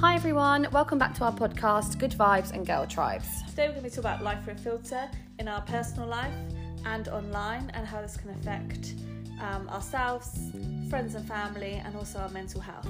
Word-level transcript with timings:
Hi 0.00 0.14
everyone, 0.14 0.68
welcome 0.70 0.96
back 0.96 1.12
to 1.16 1.24
our 1.24 1.32
podcast, 1.32 1.98
Good 1.98 2.12
Vibes 2.12 2.52
and 2.52 2.64
Girl 2.64 2.86
Tribes. 2.86 3.42
Today 3.50 3.66
we're 3.66 3.74
going 3.74 3.82
to 3.82 3.82
be 3.82 3.88
talking 3.88 3.98
about 3.98 4.22
life 4.22 4.44
through 4.44 4.52
a 4.52 4.56
filter 4.56 5.10
in 5.40 5.48
our 5.48 5.60
personal 5.62 6.06
life 6.06 6.32
and 6.86 7.08
online 7.08 7.68
and 7.74 7.84
how 7.84 8.00
this 8.00 8.16
can 8.16 8.30
affect 8.30 8.94
um, 9.42 9.68
ourselves, 9.68 10.52
friends 10.88 11.16
and 11.16 11.26
family, 11.26 11.82
and 11.84 11.96
also 11.96 12.20
our 12.20 12.28
mental 12.28 12.60
health. 12.60 12.86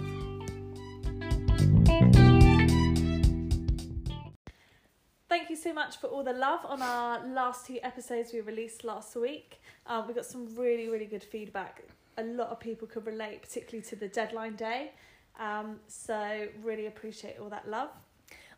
Thank 5.31 5.49
you 5.49 5.57
so 5.57 5.73
much 5.73 5.97
for 5.97 6.09
all 6.09 6.23
the 6.23 6.35
love 6.35 6.61
on 6.67 6.83
our 6.83 7.27
last 7.27 7.65
two 7.67 7.79
episodes 7.83 8.35
we 8.35 8.43
released 8.43 8.85
last 8.85 9.17
week. 9.17 9.63
Um, 9.87 10.07
we 10.07 10.13
got 10.13 10.27
some 10.27 10.55
really, 10.55 10.91
really 10.91 11.07
good 11.07 11.25
feedback. 11.25 11.85
A 12.19 12.23
lot 12.23 12.49
of 12.49 12.61
people 12.61 12.87
could 12.87 13.07
relate, 13.07 13.41
particularly 13.41 13.89
to 13.89 13.97
the 13.97 14.09
deadline 14.09 14.57
day. 14.57 14.93
Um, 15.39 15.81
so, 15.87 16.49
really 16.63 16.87
appreciate 16.87 17.37
all 17.41 17.49
that 17.51 17.69
love. 17.69 17.91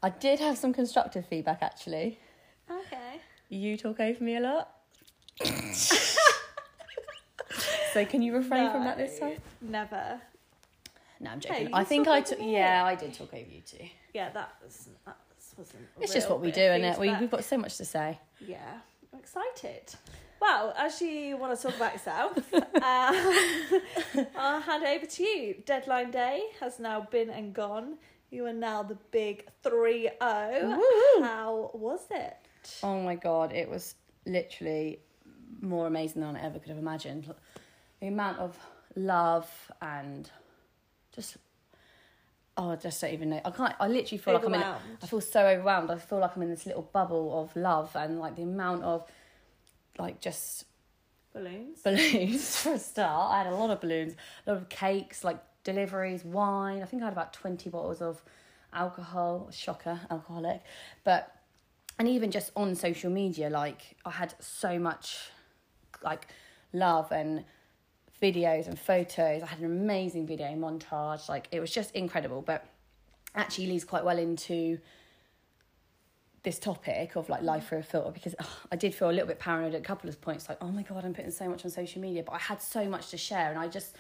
I 0.03 0.09
did 0.11 0.41
have 0.41 0.57
some 0.57 0.73
constructive 0.73 1.27
feedback 1.27 1.59
actually. 1.63 2.19
Okay. 2.71 3.21
You 3.49 3.77
talk 3.77 4.01
over 4.01 4.23
me 4.23 4.37
a 4.37 4.41
lot. 4.41 4.71
so 7.93 8.05
can 8.07 8.23
you 8.23 8.35
refrain 8.35 8.71
from 8.71 8.85
that 8.85 8.97
this 8.97 9.19
time? 9.19 9.39
Never. 9.61 10.21
No, 11.19 11.31
I'm 11.31 11.41
joking. 11.41 11.69
you 11.69 11.75
I 11.75 11.85
think 11.85 12.09
I 12.09 12.23
took. 12.23 12.39
Yeah, 12.41 12.83
I 12.85 12.95
did 12.95 13.13
talk 13.13 13.35
over 13.35 13.49
you 13.49 13.61
too. 13.61 13.85
Yeah, 14.15 14.31
that 14.31 14.55
was 14.65 14.89
that 15.05 15.17
wasn't. 15.57 15.83
It's 16.01 16.15
just 16.15 16.31
what 16.31 16.41
we 16.41 16.51
do, 16.51 16.63
and 16.63 16.85
it 16.85 16.99
We 16.99 17.15
we've 17.17 17.31
got 17.31 17.45
so 17.45 17.59
much 17.59 17.77
to 17.77 17.85
say. 17.85 18.19
Yeah, 18.41 18.79
I'm 19.13 19.19
excited. 19.19 19.95
Well, 20.41 20.73
as 20.77 21.01
you 21.03 21.37
want 21.37 21.57
to 21.57 21.63
talk 21.63 21.77
about 21.77 21.93
yourself, 21.93 22.53
uh, 22.55 22.63
I'll 24.37 24.61
hand 24.61 24.85
over 24.85 25.05
to 25.05 25.23
you. 25.23 25.57
Deadline 25.67 26.11
day 26.11 26.45
has 26.61 26.79
now 26.79 27.07
been 27.11 27.29
and 27.31 27.53
gone. 27.53 27.99
You 28.31 28.47
are 28.47 28.53
now 28.53 28.83
the 28.83 28.97
big 29.11 29.47
3 29.63 30.03
0. 30.03 30.11
How 30.21 31.71
was 31.75 32.01
it? 32.11 32.37
Oh 32.83 33.01
my 33.03 33.17
god, 33.17 33.53
it 33.53 33.69
was 33.69 33.97
literally 34.25 35.01
more 35.61 35.87
amazing 35.87 36.23
than 36.23 36.37
I 36.37 36.43
ever 36.43 36.59
could 36.59 36.69
have 36.69 36.79
imagined. 36.79 37.33
The 38.01 38.07
amount 38.07 38.39
of 38.39 38.59
love 38.97 39.51
and 39.83 40.31
just 41.15 41.37
oh, 42.57 42.71
I 42.71 42.77
just 42.77 43.01
don't 43.01 43.13
even 43.13 43.31
know. 43.31 43.41
I 43.45 43.51
can't. 43.51 43.75
I 43.81 43.89
literally 43.89 44.19
feel 44.19 44.35
like 44.35 44.45
I'm 44.45 44.55
in. 44.55 44.63
I 44.63 45.07
feel 45.07 45.21
so 45.21 45.47
overwhelmed. 45.47 45.91
I 45.91 45.99
feel 45.99 46.19
like 46.19 46.37
I'm 46.37 46.43
in 46.43 46.51
this 46.51 46.67
little 46.67 46.83
bubble 46.83 47.43
of 47.43 47.55
love 47.57 47.95
and 47.95 48.19
like 48.21 48.37
the 48.37 48.43
amount 48.43 48.85
of 48.85 49.07
like 49.99 50.21
just 50.21 50.65
Balloons. 51.33 51.81
balloons 51.83 52.57
for 52.63 52.73
a 52.73 52.79
start. 52.79 53.33
I 53.33 53.39
had 53.45 53.53
a 53.53 53.55
lot 53.55 53.71
of 53.71 53.81
balloons, 53.81 54.15
a 54.47 54.51
lot 54.51 54.63
of 54.63 54.69
cakes, 54.69 55.23
like 55.23 55.41
deliveries, 55.65 56.25
wine. 56.25 56.83
I 56.83 56.87
think 56.87 57.03
I 57.03 57.07
had 57.07 57.13
about 57.13 57.33
20 57.33 57.71
bottles 57.71 58.03
of 58.03 58.23
alcohol, 58.73 59.49
shocker, 59.53 60.01
alcoholic. 60.11 60.63
But, 61.05 61.35
and 61.99 62.09
even 62.09 62.31
just 62.31 62.51
on 62.57 62.75
social 62.75 63.11
media, 63.11 63.51
like 63.51 63.97
I 64.05 64.11
had 64.11 64.35
so 64.41 64.79
much 64.79 65.31
like 66.03 66.27
love 66.73 67.13
and 67.13 67.45
videos 68.21 68.67
and 68.67 68.79
photos. 68.79 69.43
I 69.43 69.47
had 69.47 69.61
an 69.61 69.67
amazing 69.67 70.27
video 70.27 70.49
montage. 70.49 71.29
Like 71.29 71.49
it 71.53 71.61
was 71.61 71.71
just 71.71 71.95
incredible. 71.95 72.43
But 72.43 72.67
actually 73.35 73.69
leads 73.69 73.85
quite 73.85 74.05
well 74.05 74.19
into 74.19 74.79
this 76.43 76.59
topic 76.59 77.17
of 77.17 77.29
like 77.29 77.43
life 77.43 77.69
through 77.69 77.79
a 77.79 77.83
filter 77.83 78.11
because 78.11 78.35
ugh, 78.39 78.47
I 78.73 78.77
did 78.77 78.95
feel 78.95 79.11
a 79.11 79.13
little 79.13 79.27
bit 79.27 79.39
paranoid 79.39 79.75
at 79.75 79.81
a 79.81 79.85
couple 79.85 80.09
of 80.09 80.21
points 80.21 80.49
like 80.49 80.59
oh 80.61 80.69
my 80.71 80.83
god 80.83 81.05
I'm 81.05 81.13
putting 81.13 81.31
so 81.31 81.49
much 81.49 81.65
on 81.65 81.71
social 81.71 82.01
media 82.01 82.23
but 82.23 82.33
I 82.33 82.39
had 82.39 82.63
so 82.63 82.87
much 82.89 83.11
to 83.11 83.19
share 83.19 83.51
and 83.51 83.59
I 83.59 83.69
just 83.69 83.95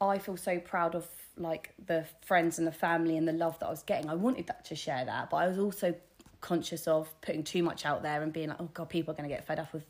I 0.00 0.18
feel 0.18 0.36
so 0.36 0.58
proud 0.58 0.94
of 0.94 1.06
like 1.36 1.74
the 1.84 2.06
friends 2.24 2.58
and 2.58 2.66
the 2.66 2.72
family 2.72 3.16
and 3.16 3.28
the 3.28 3.32
love 3.32 3.58
that 3.58 3.66
I 3.66 3.70
was 3.70 3.82
getting. 3.82 4.08
I 4.08 4.14
wanted 4.14 4.46
that 4.46 4.64
to 4.66 4.76
share 4.76 5.04
that 5.04 5.30
but 5.30 5.36
I 5.36 5.48
was 5.48 5.58
also 5.58 5.94
conscious 6.40 6.86
of 6.86 7.08
putting 7.20 7.42
too 7.42 7.62
much 7.62 7.84
out 7.84 8.02
there 8.02 8.22
and 8.22 8.32
being 8.32 8.48
like 8.48 8.60
oh 8.60 8.70
god 8.72 8.88
people 8.88 9.12
are 9.12 9.16
going 9.16 9.28
to 9.28 9.34
get 9.34 9.44
fed 9.44 9.58
up 9.58 9.72
with 9.72 9.84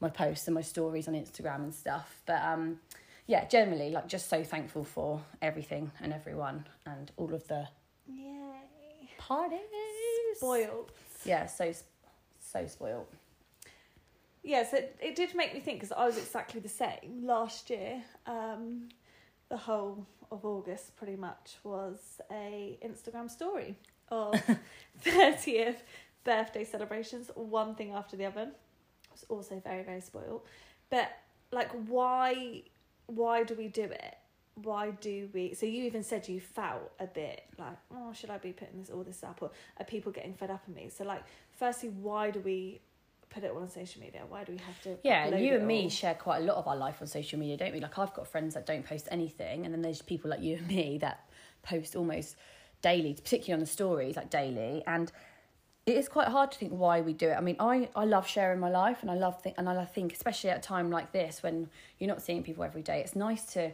my 0.00 0.08
posts 0.08 0.46
and 0.46 0.54
my 0.54 0.62
stories 0.62 1.06
on 1.06 1.14
Instagram 1.14 1.64
and 1.64 1.74
stuff. 1.74 2.22
But 2.24 2.42
um 2.42 2.80
yeah 3.26 3.46
generally 3.46 3.90
like 3.90 4.08
just 4.08 4.30
so 4.30 4.42
thankful 4.42 4.84
for 4.84 5.20
everything 5.42 5.90
and 6.00 6.14
everyone 6.14 6.66
and 6.86 7.10
all 7.18 7.34
of 7.34 7.46
the 7.48 7.68
Yay. 8.06 8.43
Parties 9.28 9.60
Spoiled. 10.36 10.92
yeah, 11.24 11.46
so 11.46 11.72
so 12.40 12.66
spoiled. 12.66 13.06
Yes, 14.42 14.74
it, 14.74 14.96
it 15.00 15.16
did 15.16 15.34
make 15.34 15.54
me 15.54 15.60
think 15.60 15.78
because 15.80 15.92
I 15.92 16.04
was 16.04 16.18
exactly 16.18 16.60
the 16.60 16.68
same 16.68 17.22
last 17.22 17.70
year. 17.70 18.02
Um, 18.26 18.88
the 19.48 19.56
whole 19.56 20.06
of 20.30 20.44
August 20.44 20.96
pretty 20.96 21.16
much 21.16 21.56
was 21.64 22.20
a 22.30 22.78
Instagram 22.84 23.30
story 23.30 23.76
of 24.10 24.34
thirtieth 25.00 25.82
birthday 26.24 26.64
celebrations, 26.64 27.30
one 27.34 27.74
thing 27.74 27.92
after 27.92 28.16
the 28.16 28.26
other. 28.26 28.48
I 28.50 29.12
was 29.12 29.24
also 29.28 29.60
very 29.64 29.82
very 29.82 30.00
spoiled, 30.00 30.42
but 30.90 31.08
like 31.50 31.70
why 31.88 32.62
why 33.06 33.44
do 33.44 33.54
we 33.54 33.68
do 33.68 33.84
it? 33.84 34.16
Why 34.62 34.92
do 34.92 35.28
we? 35.32 35.54
So 35.54 35.66
you 35.66 35.82
even 35.84 36.04
said 36.04 36.28
you 36.28 36.40
felt 36.40 36.92
a 37.00 37.06
bit 37.06 37.42
like, 37.58 37.76
oh, 37.92 38.12
should 38.12 38.30
I 38.30 38.38
be 38.38 38.52
putting 38.52 38.78
this 38.78 38.90
all 38.90 39.02
this 39.02 39.24
up, 39.24 39.42
or 39.42 39.50
are 39.78 39.84
people 39.84 40.12
getting 40.12 40.34
fed 40.34 40.50
up 40.50 40.66
of 40.68 40.74
me? 40.74 40.88
So 40.88 41.04
like, 41.04 41.24
firstly, 41.58 41.88
why 41.88 42.30
do 42.30 42.40
we 42.40 42.80
put 43.30 43.42
it 43.42 43.50
all 43.50 43.62
on 43.62 43.68
social 43.68 44.00
media? 44.00 44.22
Why 44.28 44.44
do 44.44 44.52
we 44.52 44.58
have 44.58 44.80
to? 44.82 44.96
Yeah, 45.02 45.26
and 45.26 45.44
you 45.44 45.56
and 45.56 45.66
me 45.66 45.88
share 45.88 46.14
quite 46.14 46.42
a 46.42 46.44
lot 46.44 46.56
of 46.56 46.68
our 46.68 46.76
life 46.76 46.98
on 47.00 47.08
social 47.08 47.38
media, 47.38 47.56
don't 47.56 47.72
we? 47.72 47.80
Like 47.80 47.98
I've 47.98 48.14
got 48.14 48.28
friends 48.28 48.54
that 48.54 48.64
don't 48.64 48.86
post 48.86 49.08
anything, 49.10 49.64
and 49.64 49.74
then 49.74 49.82
there's 49.82 50.02
people 50.02 50.30
like 50.30 50.40
you 50.40 50.56
and 50.56 50.68
me 50.68 50.98
that 50.98 51.28
post 51.64 51.96
almost 51.96 52.36
daily, 52.80 53.14
particularly 53.14 53.54
on 53.54 53.60
the 53.60 53.66
stories, 53.66 54.14
like 54.14 54.30
daily. 54.30 54.84
And 54.86 55.10
it 55.84 55.96
is 55.96 56.08
quite 56.08 56.28
hard 56.28 56.52
to 56.52 56.58
think 56.58 56.72
why 56.72 57.00
we 57.00 57.12
do 57.12 57.28
it. 57.28 57.34
I 57.34 57.40
mean, 57.40 57.56
I, 57.58 57.88
I 57.96 58.04
love 58.04 58.28
sharing 58.28 58.60
my 58.60 58.70
life, 58.70 58.98
and 59.02 59.10
I 59.10 59.14
love 59.14 59.42
think, 59.42 59.56
and 59.58 59.68
I 59.68 59.84
think 59.84 60.12
especially 60.12 60.50
at 60.50 60.58
a 60.58 60.62
time 60.62 60.92
like 60.92 61.10
this 61.10 61.42
when 61.42 61.68
you're 61.98 62.08
not 62.08 62.22
seeing 62.22 62.44
people 62.44 62.62
every 62.62 62.82
day, 62.82 63.00
it's 63.00 63.16
nice 63.16 63.44
to 63.54 63.72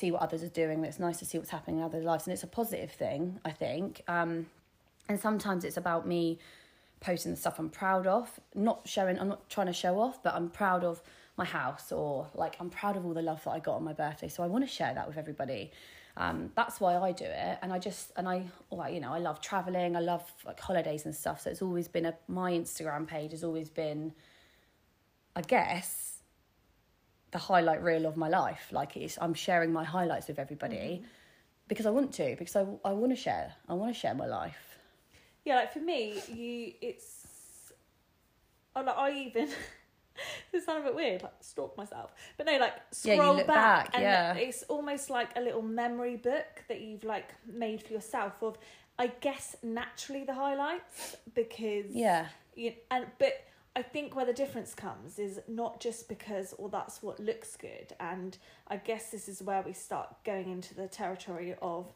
see 0.00 0.10
what 0.10 0.22
others 0.22 0.42
are 0.42 0.48
doing. 0.48 0.82
It's 0.84 0.98
nice 0.98 1.18
to 1.18 1.24
see 1.24 1.38
what's 1.38 1.50
happening 1.50 1.78
in 1.78 1.82
other 1.84 2.00
lives, 2.00 2.26
and 2.26 2.32
it's 2.32 2.42
a 2.42 2.48
positive 2.48 2.90
thing, 2.90 3.38
I 3.44 3.50
think. 3.50 4.02
Um, 4.08 4.46
and 5.08 5.20
sometimes 5.20 5.64
it's 5.64 5.76
about 5.76 6.06
me 6.06 6.38
posting 7.00 7.32
the 7.32 7.36
stuff 7.36 7.58
I'm 7.58 7.70
proud 7.70 8.06
of, 8.06 8.40
not 8.54 8.86
showing. 8.86 9.18
I'm 9.18 9.28
not 9.28 9.48
trying 9.50 9.66
to 9.66 9.72
show 9.72 10.00
off, 10.00 10.22
but 10.22 10.34
I'm 10.34 10.48
proud 10.48 10.84
of 10.84 11.02
my 11.36 11.44
house 11.44 11.90
or 11.90 12.26
like 12.34 12.56
I'm 12.60 12.70
proud 12.70 12.96
of 12.96 13.06
all 13.06 13.14
the 13.14 13.22
love 13.22 13.42
that 13.44 13.50
I 13.50 13.58
got 13.58 13.76
on 13.76 13.84
my 13.84 13.92
birthday. 13.94 14.28
So 14.28 14.42
I 14.42 14.46
want 14.46 14.64
to 14.64 14.70
share 14.70 14.92
that 14.94 15.06
with 15.08 15.16
everybody. 15.16 15.70
Um, 16.16 16.50
that's 16.54 16.80
why 16.80 16.96
I 16.96 17.12
do 17.12 17.24
it, 17.24 17.58
and 17.62 17.72
I 17.72 17.78
just 17.78 18.12
and 18.16 18.28
I 18.28 18.44
like 18.70 18.92
you 18.92 19.00
know 19.00 19.12
I 19.12 19.18
love 19.18 19.40
traveling. 19.40 19.96
I 19.96 20.00
love 20.00 20.30
like 20.44 20.60
holidays 20.60 21.04
and 21.06 21.14
stuff. 21.14 21.40
So 21.42 21.50
it's 21.50 21.62
always 21.62 21.88
been 21.88 22.06
a 22.06 22.14
my 22.28 22.52
Instagram 22.52 23.06
page 23.06 23.30
has 23.30 23.44
always 23.44 23.70
been, 23.70 24.12
I 25.34 25.42
guess, 25.42 26.09
the 27.30 27.38
highlight 27.38 27.82
reel 27.82 28.06
of 28.06 28.16
my 28.16 28.28
life. 28.28 28.68
Like 28.72 28.96
it's 28.96 29.18
I'm 29.20 29.34
sharing 29.34 29.72
my 29.72 29.84
highlights 29.84 30.28
with 30.28 30.38
everybody 30.38 30.76
mm-hmm. 30.76 31.04
because 31.68 31.86
I 31.86 31.90
want 31.90 32.12
to 32.14 32.36
because 32.38 32.56
I 32.56 32.66
I 32.84 32.92
want 32.92 33.12
to 33.12 33.16
share. 33.16 33.54
I 33.68 33.74
want 33.74 33.94
to 33.94 33.98
share 33.98 34.14
my 34.14 34.26
life. 34.26 34.78
Yeah, 35.44 35.56
like 35.56 35.72
for 35.72 35.80
me, 35.80 36.20
you 36.28 36.72
it's. 36.80 37.72
Oh, 38.76 38.82
like 38.82 38.96
I 38.96 39.10
even. 39.12 39.48
this 40.52 40.64
sounds 40.66 40.82
a 40.82 40.88
bit 40.88 40.94
weird, 40.94 41.22
like 41.22 41.32
stalk 41.40 41.76
myself, 41.76 42.12
but 42.36 42.46
no, 42.46 42.58
like 42.58 42.74
scroll 42.92 43.36
look 43.36 43.46
back, 43.46 43.86
back, 43.86 43.94
and 43.94 44.02
yeah. 44.02 44.34
it's 44.34 44.62
almost 44.64 45.10
like 45.10 45.30
a 45.36 45.40
little 45.40 45.62
memory 45.62 46.16
book 46.16 46.64
that 46.68 46.80
you've 46.80 47.04
like 47.04 47.34
made 47.46 47.82
for 47.82 47.92
yourself 47.92 48.34
of, 48.42 48.58
I 48.98 49.08
guess 49.20 49.56
naturally 49.62 50.24
the 50.24 50.34
highlights 50.34 51.16
because 51.34 51.86
Yeah. 51.90 52.26
you, 52.54 52.74
and 52.90 53.06
but 53.18 53.32
I 53.76 53.82
think 53.82 54.16
where 54.16 54.26
the 54.26 54.32
difference 54.32 54.74
comes 54.74 55.18
is 55.18 55.40
not 55.46 55.80
just 55.80 56.08
because 56.08 56.54
well 56.58 56.68
that's 56.68 57.02
what 57.02 57.20
looks 57.20 57.56
good 57.56 57.94
and 58.00 58.36
I 58.66 58.76
guess 58.76 59.10
this 59.10 59.28
is 59.28 59.42
where 59.42 59.62
we 59.62 59.72
start 59.72 60.24
going 60.24 60.50
into 60.50 60.74
the 60.74 60.88
territory 60.88 61.54
of 61.62 61.86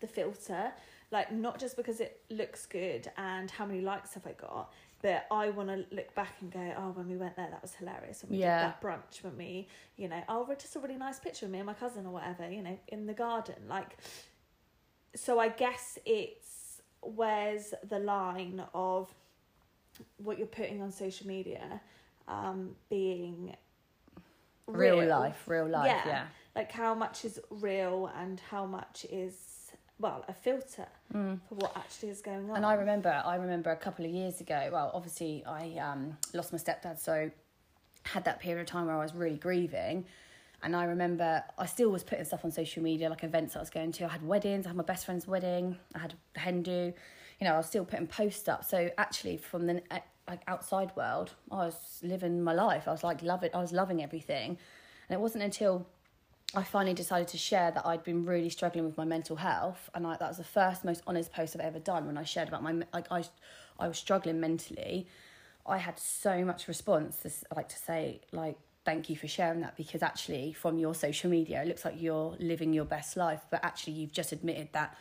the 0.00 0.06
filter. 0.06 0.72
Like 1.10 1.30
not 1.30 1.60
just 1.60 1.76
because 1.76 2.00
it 2.00 2.22
looks 2.30 2.66
good 2.66 3.10
and 3.18 3.50
how 3.50 3.66
many 3.66 3.80
likes 3.82 4.14
have 4.14 4.26
I 4.26 4.32
got 4.32 4.72
but 5.02 5.26
I 5.30 5.50
want 5.50 5.68
to 5.68 5.84
look 5.94 6.14
back 6.14 6.36
and 6.40 6.50
go 6.50 6.72
oh 6.78 6.90
when 6.92 7.08
we 7.08 7.16
went 7.16 7.36
there 7.36 7.48
that 7.50 7.60
was 7.60 7.74
hilarious. 7.74 8.22
When 8.22 8.32
we 8.32 8.38
Yeah. 8.38 8.58
did 8.60 8.68
that 8.68 8.80
brunch 8.82 9.22
when 9.22 9.36
we 9.36 9.68
you 9.96 10.08
know 10.08 10.22
oh 10.28 10.48
just 10.58 10.74
a 10.74 10.80
really 10.80 10.96
nice 10.96 11.20
picture 11.20 11.44
of 11.44 11.52
me 11.52 11.58
and 11.58 11.66
my 11.66 11.74
cousin 11.74 12.06
or 12.06 12.12
whatever 12.12 12.50
you 12.50 12.62
know 12.62 12.78
in 12.88 13.06
the 13.06 13.14
garden. 13.14 13.56
Like 13.68 13.98
so 15.14 15.38
I 15.38 15.48
guess 15.50 15.98
it's 16.06 16.80
where's 17.02 17.74
the 17.86 17.98
line 17.98 18.62
of 18.72 19.14
what 20.18 20.38
you're 20.38 20.46
putting 20.46 20.82
on 20.82 20.90
social 20.92 21.26
media 21.26 21.80
um, 22.28 22.74
being 22.90 23.54
Real, 24.66 24.98
real. 25.00 25.08
life, 25.08 25.42
real 25.46 25.68
life, 25.68 25.86
Yeah. 25.86 26.02
yeah. 26.06 26.26
Like 26.56 26.72
how 26.72 26.94
much 26.94 27.24
is 27.24 27.38
real 27.50 28.10
and 28.16 28.40
how 28.50 28.64
much 28.64 29.04
is 29.10 29.72
well 29.98 30.24
a 30.28 30.32
filter 30.32 30.86
Mm. 31.12 31.38
for 31.48 31.54
what 31.56 31.76
actually 31.76 32.08
is 32.08 32.20
going 32.22 32.50
on. 32.50 32.56
And 32.56 32.66
I 32.66 32.74
remember, 32.74 33.22
I 33.24 33.36
remember 33.36 33.70
a 33.70 33.76
couple 33.76 34.04
of 34.04 34.10
years 34.10 34.40
ago. 34.40 34.70
Well, 34.72 34.90
obviously, 34.94 35.44
I 35.46 35.76
um, 35.78 36.16
lost 36.32 36.50
my 36.52 36.58
stepdad, 36.58 36.98
so 36.98 37.30
had 38.04 38.24
that 38.24 38.40
period 38.40 38.60
of 38.62 38.66
time 38.66 38.86
where 38.86 38.96
I 38.96 39.02
was 39.02 39.14
really 39.14 39.36
grieving, 39.36 40.04
And 40.62 40.74
I 40.74 40.84
remember 40.84 41.44
I 41.58 41.66
still 41.66 41.90
was 41.90 42.02
putting 42.02 42.24
stuff 42.24 42.42
on 42.44 42.50
social 42.50 42.82
media, 42.82 43.10
like 43.10 43.22
events 43.22 43.54
I 43.54 43.60
was 43.60 43.68
going 43.68 43.92
to. 43.92 44.06
I 44.06 44.08
had 44.08 44.22
weddings, 44.26 44.64
I 44.64 44.70
had 44.70 44.76
my 44.76 44.82
best 44.82 45.04
friend's 45.04 45.26
wedding, 45.28 45.76
I 45.94 45.98
had 45.98 46.14
a 46.36 46.38
hen 46.38 46.62
do. 46.62 46.94
You 47.44 47.50
know, 47.50 47.56
I 47.56 47.58
was 47.58 47.66
still 47.66 47.84
putting 47.84 48.06
posts 48.06 48.48
up. 48.48 48.64
So 48.64 48.90
actually, 48.96 49.36
from 49.36 49.66
the 49.66 49.82
uh, 49.90 49.98
like 50.26 50.40
outside 50.48 50.90
world, 50.96 51.32
I 51.50 51.66
was 51.66 52.00
living 52.02 52.42
my 52.42 52.54
life. 52.54 52.88
I 52.88 52.90
was 52.90 53.04
like 53.04 53.20
loving, 53.20 53.50
I 53.52 53.58
was 53.58 53.70
loving 53.70 54.02
everything. 54.02 54.56
And 55.10 55.18
it 55.18 55.20
wasn't 55.20 55.44
until 55.44 55.86
I 56.54 56.62
finally 56.62 56.94
decided 56.94 57.28
to 57.28 57.36
share 57.36 57.70
that 57.70 57.84
I'd 57.84 58.02
been 58.02 58.24
really 58.24 58.48
struggling 58.48 58.86
with 58.86 58.96
my 58.96 59.04
mental 59.04 59.36
health, 59.36 59.90
and 59.94 60.06
I, 60.06 60.16
that 60.16 60.26
was 60.26 60.38
the 60.38 60.42
first 60.44 60.86
most 60.86 61.02
honest 61.06 61.34
post 61.34 61.54
I've 61.54 61.60
ever 61.60 61.80
done 61.80 62.06
when 62.06 62.16
I 62.16 62.24
shared 62.24 62.48
about 62.48 62.62
my 62.62 62.82
like 62.94 63.12
I, 63.12 63.24
I 63.78 63.88
was 63.88 63.98
struggling 63.98 64.40
mentally. 64.40 65.06
I 65.66 65.76
had 65.76 65.98
so 65.98 66.46
much 66.46 66.66
response, 66.66 67.18
to, 67.24 67.30
like 67.54 67.68
to 67.68 67.76
say 67.76 68.22
like 68.32 68.56
thank 68.86 69.10
you 69.10 69.16
for 69.16 69.28
sharing 69.28 69.60
that 69.60 69.76
because 69.76 70.02
actually 70.02 70.54
from 70.54 70.78
your 70.78 70.94
social 70.94 71.28
media 71.28 71.60
it 71.60 71.68
looks 71.68 71.84
like 71.84 72.00
you're 72.00 72.36
living 72.38 72.72
your 72.72 72.86
best 72.86 73.18
life, 73.18 73.42
but 73.50 73.62
actually 73.62 73.92
you've 73.92 74.12
just 74.12 74.32
admitted 74.32 74.68
that 74.72 74.96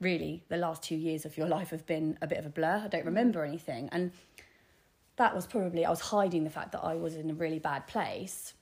really 0.00 0.44
the 0.48 0.56
last 0.56 0.82
two 0.82 0.96
years 0.96 1.24
of 1.24 1.36
your 1.36 1.48
life 1.48 1.70
have 1.70 1.86
been 1.86 2.18
a 2.20 2.26
bit 2.26 2.38
of 2.38 2.46
a 2.46 2.50
blur. 2.50 2.82
I 2.84 2.88
don't 2.88 3.06
remember 3.06 3.44
anything, 3.44 3.88
and 3.92 4.12
that 5.16 5.34
was 5.34 5.46
probably 5.46 5.84
I 5.84 5.90
was 5.90 6.00
hiding 6.00 6.44
the 6.44 6.50
fact 6.50 6.72
that 6.72 6.84
I 6.84 6.94
was 6.94 7.14
in 7.14 7.30
a 7.30 7.34
really 7.34 7.58
bad 7.58 7.86
place 7.86 8.54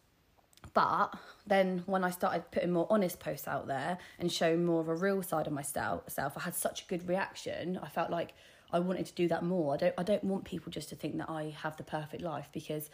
but 0.74 1.14
then 1.46 1.82
when 1.86 2.04
I 2.04 2.10
started 2.10 2.50
putting 2.50 2.72
more 2.72 2.86
honest 2.88 3.20
posts 3.20 3.48
out 3.48 3.66
there 3.66 3.98
and 4.18 4.32
showing 4.32 4.64
more 4.64 4.80
of 4.80 4.88
a 4.88 4.94
real 4.94 5.22
side 5.22 5.46
of 5.46 5.52
myself, 5.52 6.04
I 6.18 6.40
had 6.40 6.54
such 6.54 6.82
a 6.82 6.86
good 6.86 7.08
reaction. 7.08 7.78
I 7.82 7.88
felt 7.88 8.10
like 8.10 8.34
I 8.72 8.78
wanted 8.78 9.06
to 9.06 9.12
do 9.12 9.28
that 9.28 9.42
more. 9.42 9.74
I 9.74 9.76
don't 9.76 9.94
I 9.98 10.02
don't 10.02 10.24
want 10.24 10.44
people 10.44 10.72
just 10.72 10.88
to 10.90 10.96
think 10.96 11.18
that 11.18 11.28
I 11.28 11.54
have 11.62 11.76
the 11.76 11.82
perfect 11.82 12.22
life 12.22 12.48
because 12.52 12.88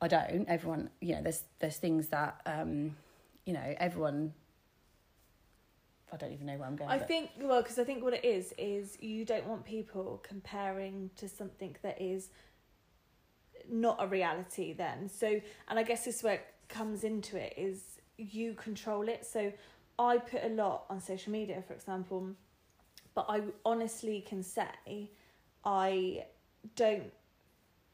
I 0.00 0.08
don't. 0.08 0.46
Everyone, 0.48 0.90
you 1.00 1.14
know, 1.14 1.22
there's 1.22 1.44
there's 1.60 1.78
things 1.78 2.08
that 2.08 2.40
um, 2.44 2.96
you 3.46 3.54
know, 3.54 3.74
everyone 3.78 4.34
I 6.14 6.16
don't 6.16 6.32
even 6.32 6.46
know 6.46 6.56
where 6.56 6.68
I'm 6.68 6.76
going. 6.76 6.90
I 6.90 6.98
but... 6.98 7.08
think 7.08 7.30
well, 7.40 7.60
because 7.60 7.78
I 7.78 7.84
think 7.84 8.04
what 8.04 8.14
it 8.14 8.24
is 8.24 8.54
is 8.56 8.96
you 9.00 9.24
don't 9.24 9.46
want 9.46 9.64
people 9.64 10.22
comparing 10.22 11.10
to 11.16 11.28
something 11.28 11.76
that 11.82 12.00
is 12.00 12.30
not 13.68 13.96
a 13.98 14.06
reality. 14.06 14.72
Then 14.72 15.08
so, 15.08 15.40
and 15.68 15.78
I 15.78 15.82
guess 15.82 16.04
this 16.04 16.18
is 16.18 16.22
where 16.22 16.40
comes 16.68 17.04
into 17.04 17.36
it 17.36 17.54
is 17.56 17.98
you 18.16 18.54
control 18.54 19.08
it. 19.08 19.26
So 19.26 19.52
I 19.98 20.18
put 20.18 20.44
a 20.44 20.48
lot 20.48 20.84
on 20.88 21.00
social 21.00 21.32
media, 21.32 21.62
for 21.66 21.74
example, 21.74 22.30
but 23.14 23.26
I 23.28 23.42
honestly 23.64 24.24
can 24.26 24.42
say 24.42 25.10
I 25.64 26.24
don't. 26.76 27.12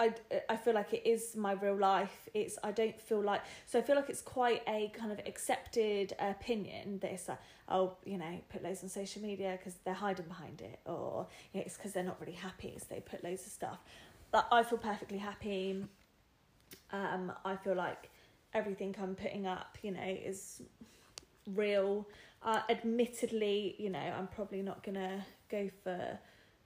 I, 0.01 0.15
I 0.49 0.57
feel 0.57 0.73
like 0.73 0.95
it 0.95 1.07
is 1.07 1.37
my 1.37 1.53
real 1.53 1.77
life. 1.77 2.29
It's 2.33 2.59
I 2.65 2.73
don't 2.73 2.99
feel 2.99 3.23
like 3.23 3.43
so 3.67 3.79
I 3.79 3.83
feel 3.83 3.97
like 3.97 4.09
it's 4.09 4.23
quite 4.23 4.63
a 4.67 4.91
kind 4.95 5.13
of 5.13 5.19
accepted 5.27 6.15
opinion 6.19 6.99
that 7.01 7.13
it's 7.13 7.29
like 7.29 7.39
oh 7.69 7.97
you 8.07 8.17
know 8.17 8.41
put 8.49 8.63
loads 8.63 8.83
on 8.83 8.89
social 8.89 9.21
media 9.21 9.59
because 9.59 9.75
they're 9.85 9.93
hiding 9.93 10.25
behind 10.25 10.63
it 10.63 10.81
or 10.87 11.27
you 11.53 11.61
know, 11.61 11.67
it's 11.67 11.77
because 11.77 11.93
they're 11.93 12.03
not 12.03 12.19
really 12.19 12.33
happy 12.33 12.75
so 12.79 12.87
they 12.89 13.01
put 13.01 13.23
loads 13.23 13.45
of 13.45 13.53
stuff. 13.53 13.79
But 14.33 14.49
I 14.51 14.63
feel 14.63 14.79
perfectly 14.79 15.19
happy. 15.19 15.85
Um, 16.93 17.33
I 17.45 17.57
feel 17.57 17.75
like 17.75 18.09
everything 18.55 18.97
I'm 19.01 19.15
putting 19.15 19.47
up, 19.47 19.77
you 19.83 19.91
know, 19.91 20.03
is 20.03 20.63
real. 21.55 22.09
Uh, 22.43 22.61
admittedly, 22.71 23.75
you 23.79 23.91
know, 23.91 23.99
I'm 23.99 24.29
probably 24.29 24.63
not 24.63 24.83
gonna 24.83 25.27
go 25.51 25.69
for 25.85 26.19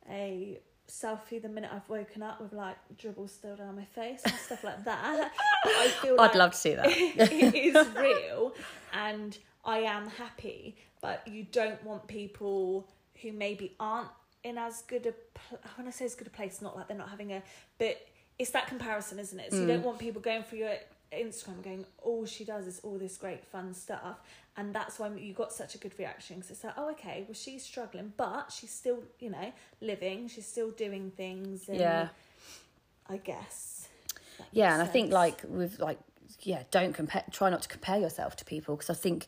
a 0.08 0.60
selfie 0.88 1.40
the 1.40 1.48
minute 1.48 1.70
I've 1.72 1.88
woken 1.88 2.22
up 2.22 2.40
with 2.40 2.52
like 2.52 2.76
dribble 2.98 3.28
still 3.28 3.56
down 3.56 3.76
my 3.76 3.84
face 3.84 4.22
and 4.25 4.34
stuff 4.34 4.64
like 4.64 4.84
that. 4.84 5.32
I 5.64 5.88
feel 6.02 6.20
I'd 6.20 6.34
love 6.34 6.52
to 6.52 6.56
see 6.56 6.75
that. 6.75 6.86
it 6.88 7.54
is 7.54 7.88
real 7.96 8.54
and 8.92 9.36
I 9.64 9.78
am 9.78 10.08
happy, 10.08 10.76
but 11.00 11.26
you 11.26 11.44
don't 11.44 11.82
want 11.84 12.06
people 12.06 12.88
who 13.22 13.32
maybe 13.32 13.75
aren't 13.81 14.10
in 14.42 14.58
as 14.58 14.82
good 14.82 15.06
a 15.06 15.12
pl- 15.12 15.58
when 15.76 15.86
I 15.86 15.90
say 15.90 16.04
as 16.04 16.14
good 16.14 16.26
a 16.26 16.31
place, 16.31 16.60
not 16.60 16.76
like 16.76 16.88
they're 16.88 16.96
not 16.96 17.08
having 17.08 17.32
a 17.32 17.42
but 17.78 18.06
it's 18.38 18.50
that 18.50 18.66
comparison, 18.66 19.19
isn't 19.19 19.38
it? 19.38 19.52
So 19.52 19.58
mm. 19.58 19.60
you 19.62 19.66
don't 19.69 19.84
want 19.84 19.98
people 19.98 20.20
going 20.20 20.42
through 20.42 20.58
your 20.58 20.75
Instagram 21.12 21.62
going, 21.62 21.84
all 22.02 22.26
she 22.26 22.44
does 22.44 22.66
is 22.66 22.80
all 22.82 22.98
this 22.98 23.16
great 23.16 23.44
fun 23.44 23.74
stuff. 23.74 24.18
And 24.56 24.74
that's 24.74 24.98
why 24.98 25.10
you 25.16 25.32
got 25.32 25.52
such 25.52 25.74
a 25.74 25.78
good 25.78 25.98
reaction 25.98 26.36
because 26.36 26.50
it's 26.52 26.64
like, 26.64 26.74
oh, 26.76 26.90
okay, 26.92 27.24
well, 27.26 27.34
she's 27.34 27.64
struggling, 27.64 28.12
but 28.16 28.52
she's 28.52 28.70
still, 28.70 29.02
you 29.18 29.30
know, 29.30 29.52
living, 29.80 30.28
she's 30.28 30.46
still 30.46 30.70
doing 30.70 31.10
things. 31.16 31.68
And 31.68 31.78
yeah. 31.78 32.08
I 33.08 33.16
guess. 33.16 33.88
Yeah, 34.52 34.72
and 34.74 34.80
sense. 34.80 34.88
I 34.88 34.92
think, 34.92 35.12
like, 35.12 35.42
with, 35.48 35.80
like, 35.80 35.98
yeah, 36.40 36.62
don't 36.70 36.92
compare, 36.92 37.24
try 37.32 37.50
not 37.50 37.62
to 37.62 37.68
compare 37.68 37.98
yourself 37.98 38.36
to 38.36 38.44
people 38.44 38.76
because 38.76 38.90
I 38.90 38.94
think 38.94 39.26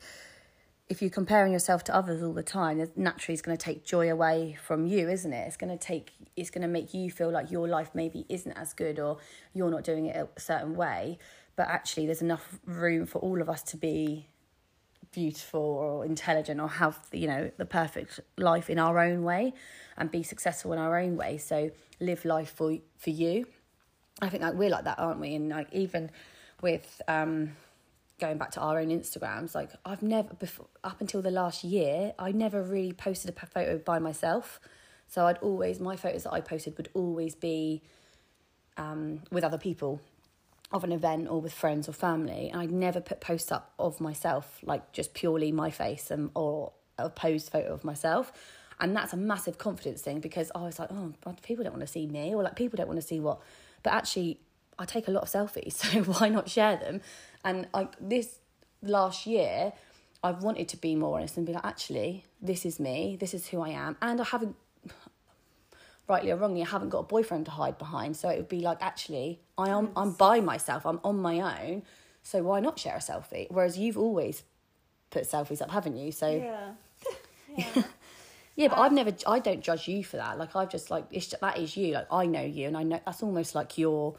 if 0.89 1.03
you're 1.03 1.11
comparing 1.11 1.53
yourself 1.53 1.83
to 1.85 1.95
others 1.95 2.23
all 2.23 2.33
the 2.33 2.43
time, 2.43 2.85
naturally 2.95 3.35
it's 3.35 3.43
going 3.43 3.57
to 3.57 3.63
take 3.63 3.85
joy 3.85 4.11
away 4.11 4.57
from 4.63 4.87
you, 4.87 5.09
isn't 5.09 5.33
it? 5.33 5.47
It's 5.47 5.57
going 5.57 5.77
to 5.77 5.85
take, 5.85 6.13
it's 6.37 6.51
going 6.51 6.63
to 6.63 6.69
make 6.69 6.95
you 6.95 7.11
feel 7.11 7.31
like 7.31 7.51
your 7.51 7.67
life 7.67 7.91
maybe 7.93 8.25
isn't 8.29 8.53
as 8.53 8.73
good 8.73 9.01
or 9.01 9.19
you're 9.53 9.71
not 9.71 9.83
doing 9.83 10.07
it 10.07 10.17
a 10.37 10.41
certain 10.41 10.77
way 10.77 11.19
but 11.57 11.69
actually 11.69 12.07
there's 12.07 12.23
enough 12.23 12.61
room 12.67 13.07
for 13.07 13.19
all 13.19 13.41
of 13.41 13.49
us 13.49 13.63
to 13.63 13.77
be 13.77 14.29
beautiful 15.13 15.61
or 15.61 16.05
intelligent 16.05 16.61
or 16.61 16.69
have 16.69 16.99
you 17.13 17.27
know 17.27 17.51
the 17.57 17.65
perfect 17.65 18.21
life 18.37 18.69
in 18.69 18.79
our 18.79 18.99
own 18.99 19.23
way 19.23 19.55
and 19.97 20.11
be 20.11 20.23
successful 20.23 20.73
in 20.73 20.79
our 20.79 20.99
own 20.99 21.17
way. 21.17 21.39
So 21.39 21.71
live 22.01 22.25
life 22.25 22.53
for 22.55 22.77
for 22.99 23.11
you. 23.11 23.47
I 24.21 24.29
think 24.29 24.43
like 24.43 24.55
we're 24.55 24.71
like 24.71 24.85
that 24.85 24.99
aren't 24.99 25.21
we? 25.21 25.35
And 25.35 25.49
like 25.49 25.73
even 25.73 26.11
with 26.63 27.01
um 27.09 27.57
going 28.19 28.39
back 28.39 28.51
to 28.51 28.61
our 28.61 28.79
own 28.79 28.89
instagrams 28.89 29.55
like 29.55 29.71
i've 29.85 30.03
never 30.03 30.33
before 30.37 30.67
up 30.83 31.03
until 31.03 31.21
the 31.21 31.31
last 31.31 31.63
year 31.63 32.15
i 32.19 32.33
never 32.33 32.63
really 32.63 32.95
posted 32.95 33.31
a 33.31 33.47
photo 33.47 33.79
by 33.79 33.99
myself. 33.99 34.61
So 35.09 35.27
i'd 35.27 35.39
always 35.39 35.81
my 35.81 35.97
photos 35.97 36.25
that 36.25 36.33
i 36.33 36.41
posted 36.41 36.77
would 36.77 36.89
always 36.95 37.35
be 37.35 37.83
um, 38.79 39.23
with 39.31 39.45
other 39.45 39.59
people 39.59 40.01
of 40.73 40.85
an 40.85 40.93
event 40.93 41.29
or 41.29 41.41
with 41.41 41.53
friends 41.53 41.89
or 41.89 41.93
family 41.93 42.51
and 42.51 42.61
I'd 42.61 42.73
never 42.73 43.01
put 43.01 43.21
posts 43.21 43.53
up 43.53 43.73
of 43.79 44.01
myself 44.01 44.59
like 44.65 44.93
just 44.93 45.15
purely 45.15 45.53
my 45.53 45.71
face 45.71 46.11
and 46.11 46.31
or 46.35 46.73
a 46.99 47.09
posed 47.09 47.51
photo 47.51 47.73
of 47.73 47.85
myself. 47.85 48.33
And 48.81 48.95
that's 48.95 49.13
a 49.13 49.17
massive 49.17 49.59
confidence 49.59 50.03
thing 50.03 50.21
because 50.21 50.51
I 50.55 50.63
was 50.63 50.79
like 50.79 50.91
oh 50.91 51.15
people 51.43 51.65
don't 51.65 51.73
want 51.73 51.87
to 51.87 51.93
see 51.93 52.07
me 52.07 52.35
or 52.35 52.43
like 52.43 52.57
people 52.57 52.77
don't 52.77 52.89
want 52.89 53.01
to 53.01 53.07
see 53.07 53.21
what 53.21 53.41
but 53.83 53.93
actually 53.93 54.41
I 54.79 54.85
take 54.85 55.09
a 55.09 55.11
lot 55.11 55.23
of 55.23 55.29
selfies 55.29 55.73
so 55.75 56.03
why 56.03 56.29
not 56.29 56.51
share 56.51 56.77
them? 56.77 57.01
And 57.45 57.69
like 57.73 57.95
this 58.01 58.41
last 58.83 59.27
year 59.27 59.73
I've 60.23 60.43
wanted 60.43 60.69
to 60.71 60.77
be 60.77 60.97
more 60.97 61.17
honest 61.17 61.37
and 61.37 61.47
be 61.47 61.53
like 61.53 61.65
actually 61.65 62.25
this 62.43 62.67
is 62.67 62.81
me 62.81 63.17
this 63.21 63.35
is 63.35 63.47
who 63.47 63.61
I 63.61 63.69
am 63.69 63.97
and 64.03 64.21
I 64.21 64.25
haven't 64.25 64.57
rightly 66.09 66.31
or 66.31 66.37
wrongly, 66.37 66.63
I 66.63 66.67
haven't 66.67 66.91
got 66.91 67.01
a 67.01 67.05
boyfriend 67.05 67.47
to 67.47 67.51
hide 67.53 67.79
behind. 67.79 68.17
So 68.17 68.29
it 68.29 68.37
would 68.37 68.49
be 68.49 68.61
like, 68.61 68.79
actually, 68.81 69.41
I 69.59 69.71
am 69.71 69.91
I'm 69.97 70.13
by 70.13 70.41
myself. 70.41 70.87
I'm 70.87 71.01
on 71.05 71.19
my 71.19 71.41
own. 71.41 71.83
So 72.23 72.43
why 72.43 72.61
not 72.61 72.79
share 72.79 72.97
a 72.97 72.99
selfie? 72.99 73.47
Whereas 73.51 73.79
you've 73.79 73.99
always 73.99 74.43
put 75.11 75.25
selfies 75.25 75.63
up, 75.63 75.71
haven't 75.71 75.97
you? 75.97 76.13
So 76.13 76.29
yeah, 76.29 76.73
yeah. 77.57 77.83
yeah, 78.57 78.69
but 78.69 78.79
um, 78.79 78.85
I've 78.85 78.93
never. 78.93 79.13
I 79.27 79.39
don't 79.39 79.61
judge 79.61 79.89
you 79.89 80.05
for 80.05 80.17
that. 80.17 80.39
Like 80.39 80.57
I've 80.57 80.71
just 80.71 80.91
like 80.91 81.07
it's 81.11 81.29
that 81.29 81.59
is 81.59 81.77
you. 81.77 81.95
Like 81.95 82.09
I 82.11 82.27
know 82.27 82.43
you, 82.43 82.67
and 82.67 82.77
I 82.77 82.83
know 82.83 83.01
that's 83.05 83.23
almost 83.23 83.55
like 83.55 83.79
your, 83.79 84.17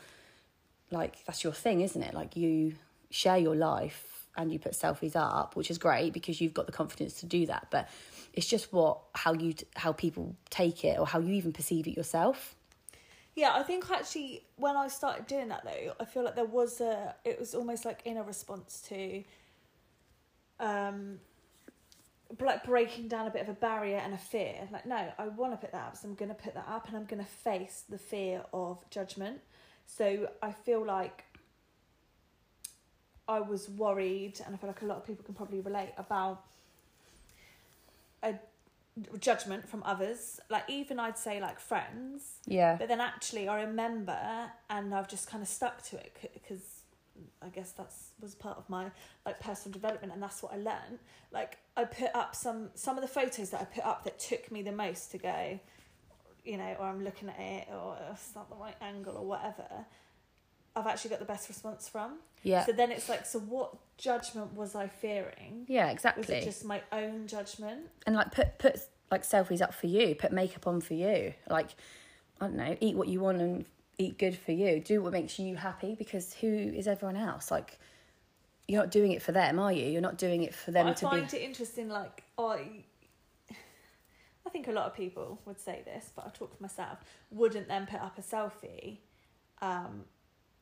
like 0.91 1.25
that's 1.25 1.43
your 1.43 1.53
thing, 1.53 1.81
isn't 1.81 2.01
it? 2.01 2.13
Like 2.13 2.35
you 2.35 2.75
share 3.09 3.37
your 3.37 3.55
life 3.55 4.27
and 4.37 4.51
you 4.51 4.59
put 4.59 4.73
selfies 4.73 5.15
up, 5.15 5.55
which 5.55 5.71
is 5.71 5.77
great 5.77 6.13
because 6.13 6.39
you've 6.39 6.53
got 6.53 6.65
the 6.65 6.71
confidence 6.71 7.19
to 7.21 7.25
do 7.25 7.45
that. 7.47 7.67
But 7.71 7.89
it's 8.37 8.45
just 8.45 8.71
what 8.71 8.99
how 9.15 9.33
you 9.33 9.55
how 9.75 9.91
people 9.91 10.35
take 10.51 10.85
it 10.85 10.99
or 10.99 11.07
how 11.07 11.19
you 11.19 11.33
even 11.33 11.51
perceive 11.51 11.87
it 11.87 11.97
yourself. 11.97 12.55
Yeah, 13.35 13.51
I 13.53 13.63
think 13.63 13.89
actually 13.89 14.43
when 14.57 14.77
I 14.77 14.87
started 14.87 15.25
doing 15.25 15.47
that 15.47 15.63
though, 15.65 15.93
I 15.99 16.05
feel 16.05 16.23
like 16.23 16.35
there 16.35 16.45
was 16.45 16.79
a 16.79 17.15
it 17.25 17.39
was 17.39 17.55
almost 17.55 17.83
like 17.83 18.01
in 18.05 18.15
a 18.15 18.23
response 18.23 18.85
to 18.89 19.23
um 20.59 21.19
like 22.39 22.63
breaking 22.63 23.07
down 23.07 23.25
a 23.25 23.31
bit 23.31 23.41
of 23.41 23.49
a 23.49 23.53
barrier 23.53 23.97
and 23.97 24.13
a 24.13 24.17
fear. 24.17 24.67
Like, 24.71 24.85
no, 24.85 25.11
I 25.17 25.27
want 25.29 25.53
to 25.53 25.57
put 25.57 25.71
that 25.71 25.87
up, 25.87 25.97
so 25.97 26.07
I'm 26.07 26.13
going 26.13 26.29
to 26.29 26.35
put 26.35 26.53
that 26.53 26.67
up 26.69 26.87
and 26.87 26.95
I'm 26.95 27.05
going 27.05 27.23
to 27.23 27.29
face 27.29 27.85
the 27.89 27.97
fear 27.97 28.43
of 28.53 28.87
judgment. 28.91 29.39
So 29.87 30.29
I 30.43 30.51
feel 30.51 30.85
like 30.85 31.23
I 33.27 33.39
was 33.39 33.67
worried, 33.69 34.41
and 34.45 34.53
I 34.53 34.57
feel 34.57 34.69
like 34.69 34.83
a 34.83 34.85
lot 34.85 34.97
of 34.97 35.07
people 35.07 35.25
can 35.25 35.33
probably 35.33 35.61
relate 35.61 35.93
about 35.97 36.43
a 38.23 38.35
judgment 39.19 39.67
from 39.69 39.83
others. 39.83 40.39
Like 40.49 40.63
even 40.69 40.99
i'd 40.99 41.17
say 41.17 41.39
like 41.39 41.59
friends. 41.59 42.39
Yeah. 42.45 42.75
But 42.77 42.87
then 42.87 43.01
actually 43.01 43.47
i 43.47 43.61
remember 43.61 44.19
and 44.69 44.93
i've 44.93 45.07
just 45.07 45.29
kind 45.29 45.41
of 45.43 45.49
stuck 45.49 45.83
to 45.83 45.97
it 45.97 46.15
because 46.33 46.81
i 47.41 47.49
guess 47.49 47.71
that's 47.71 48.11
was 48.21 48.35
part 48.35 48.57
of 48.57 48.69
my 48.69 48.91
like 49.25 49.39
personal 49.39 49.73
development 49.73 50.13
and 50.13 50.21
that's 50.21 50.41
what 50.41 50.53
i 50.53 50.57
learned. 50.57 50.99
Like 51.31 51.57
i 51.75 51.83
put 51.83 52.09
up 52.15 52.35
some 52.35 52.69
some 52.75 52.95
of 52.97 53.01
the 53.01 53.07
photos 53.07 53.49
that 53.51 53.61
i 53.61 53.65
put 53.65 53.85
up 53.85 54.03
that 54.03 54.19
took 54.19 54.51
me 54.51 54.61
the 54.61 54.71
most 54.71 55.11
to 55.11 55.17
go 55.17 55.59
you 56.43 56.57
know 56.57 56.75
or 56.79 56.85
i'm 56.87 57.03
looking 57.03 57.27
at 57.27 57.39
it 57.39 57.67
or 57.71 57.97
it's 58.11 58.33
not 58.33 58.49
the 58.49 58.55
right 58.55 58.75
angle 58.81 59.17
or 59.17 59.25
whatever 59.25 59.67
I've 60.77 60.87
actually 60.87 61.09
got 61.09 61.19
the 61.19 61.25
best 61.25 61.49
response 61.49 61.89
from. 61.89 62.19
Yeah. 62.43 62.65
So 62.65 62.71
then 62.71 62.91
it's 62.91 63.09
like, 63.09 63.25
so 63.25 63.39
what 63.39 63.75
judgment 63.97 64.55
was 64.55 64.75
I 64.75 64.87
fearing? 64.87 65.65
yeah, 65.67 65.89
exactly. 65.89 66.21
Was 66.21 66.43
it 66.43 66.45
just 66.45 66.65
my 66.65 66.81
own 66.91 67.27
judgment? 67.27 67.81
and 68.05 68.15
like 68.15 68.31
put 68.31 68.57
put 68.59 68.79
like 69.11 69.23
selfies 69.23 69.61
up 69.61 69.73
for 69.73 69.87
you, 69.87 70.15
put 70.15 70.31
makeup 70.31 70.67
on 70.67 70.81
for 70.81 70.93
you. 70.93 71.33
Like 71.49 71.75
I 72.39 72.45
don't 72.45 72.55
know, 72.55 72.77
eat 72.79 72.95
what 72.95 73.07
you 73.07 73.19
want 73.19 73.41
and 73.41 73.65
eat 73.97 74.17
good 74.17 74.37
for 74.37 74.51
you. 74.51 74.79
Do 74.79 75.01
what 75.01 75.13
makes 75.13 75.39
you 75.39 75.55
happy 75.55 75.95
because 75.95 76.33
who 76.33 76.47
is 76.47 76.87
everyone 76.87 77.17
else? 77.17 77.49
Like 77.49 77.79
you're 78.67 78.81
not 78.81 78.91
doing 78.91 79.11
it 79.13 79.21
for 79.21 79.31
them, 79.31 79.59
are 79.59 79.71
you? 79.71 79.85
You're 79.85 80.01
not 80.01 80.17
doing 80.17 80.43
it 80.43 80.53
for 80.53 80.71
them 80.71 80.85
But 80.85 80.91
I 80.91 80.93
to 80.93 81.05
find 81.05 81.31
be 81.31 81.37
it 81.37 81.43
interesting. 81.43 81.89
Like 81.89 82.23
I, 82.37 82.83
I 84.45 84.49
think 84.51 84.67
a 84.67 84.71
lot 84.71 84.85
of 84.85 84.93
people 84.93 85.39
would 85.45 85.59
say 85.59 85.81
this, 85.85 86.11
but 86.15 86.25
I 86.25 86.29
talk 86.29 86.55
for 86.55 86.61
myself. 86.61 86.99
Wouldn't 87.31 87.67
then 87.67 87.87
put 87.87 88.01
up 88.01 88.17
a 88.17 88.21
selfie, 88.21 88.97
um, 89.61 90.03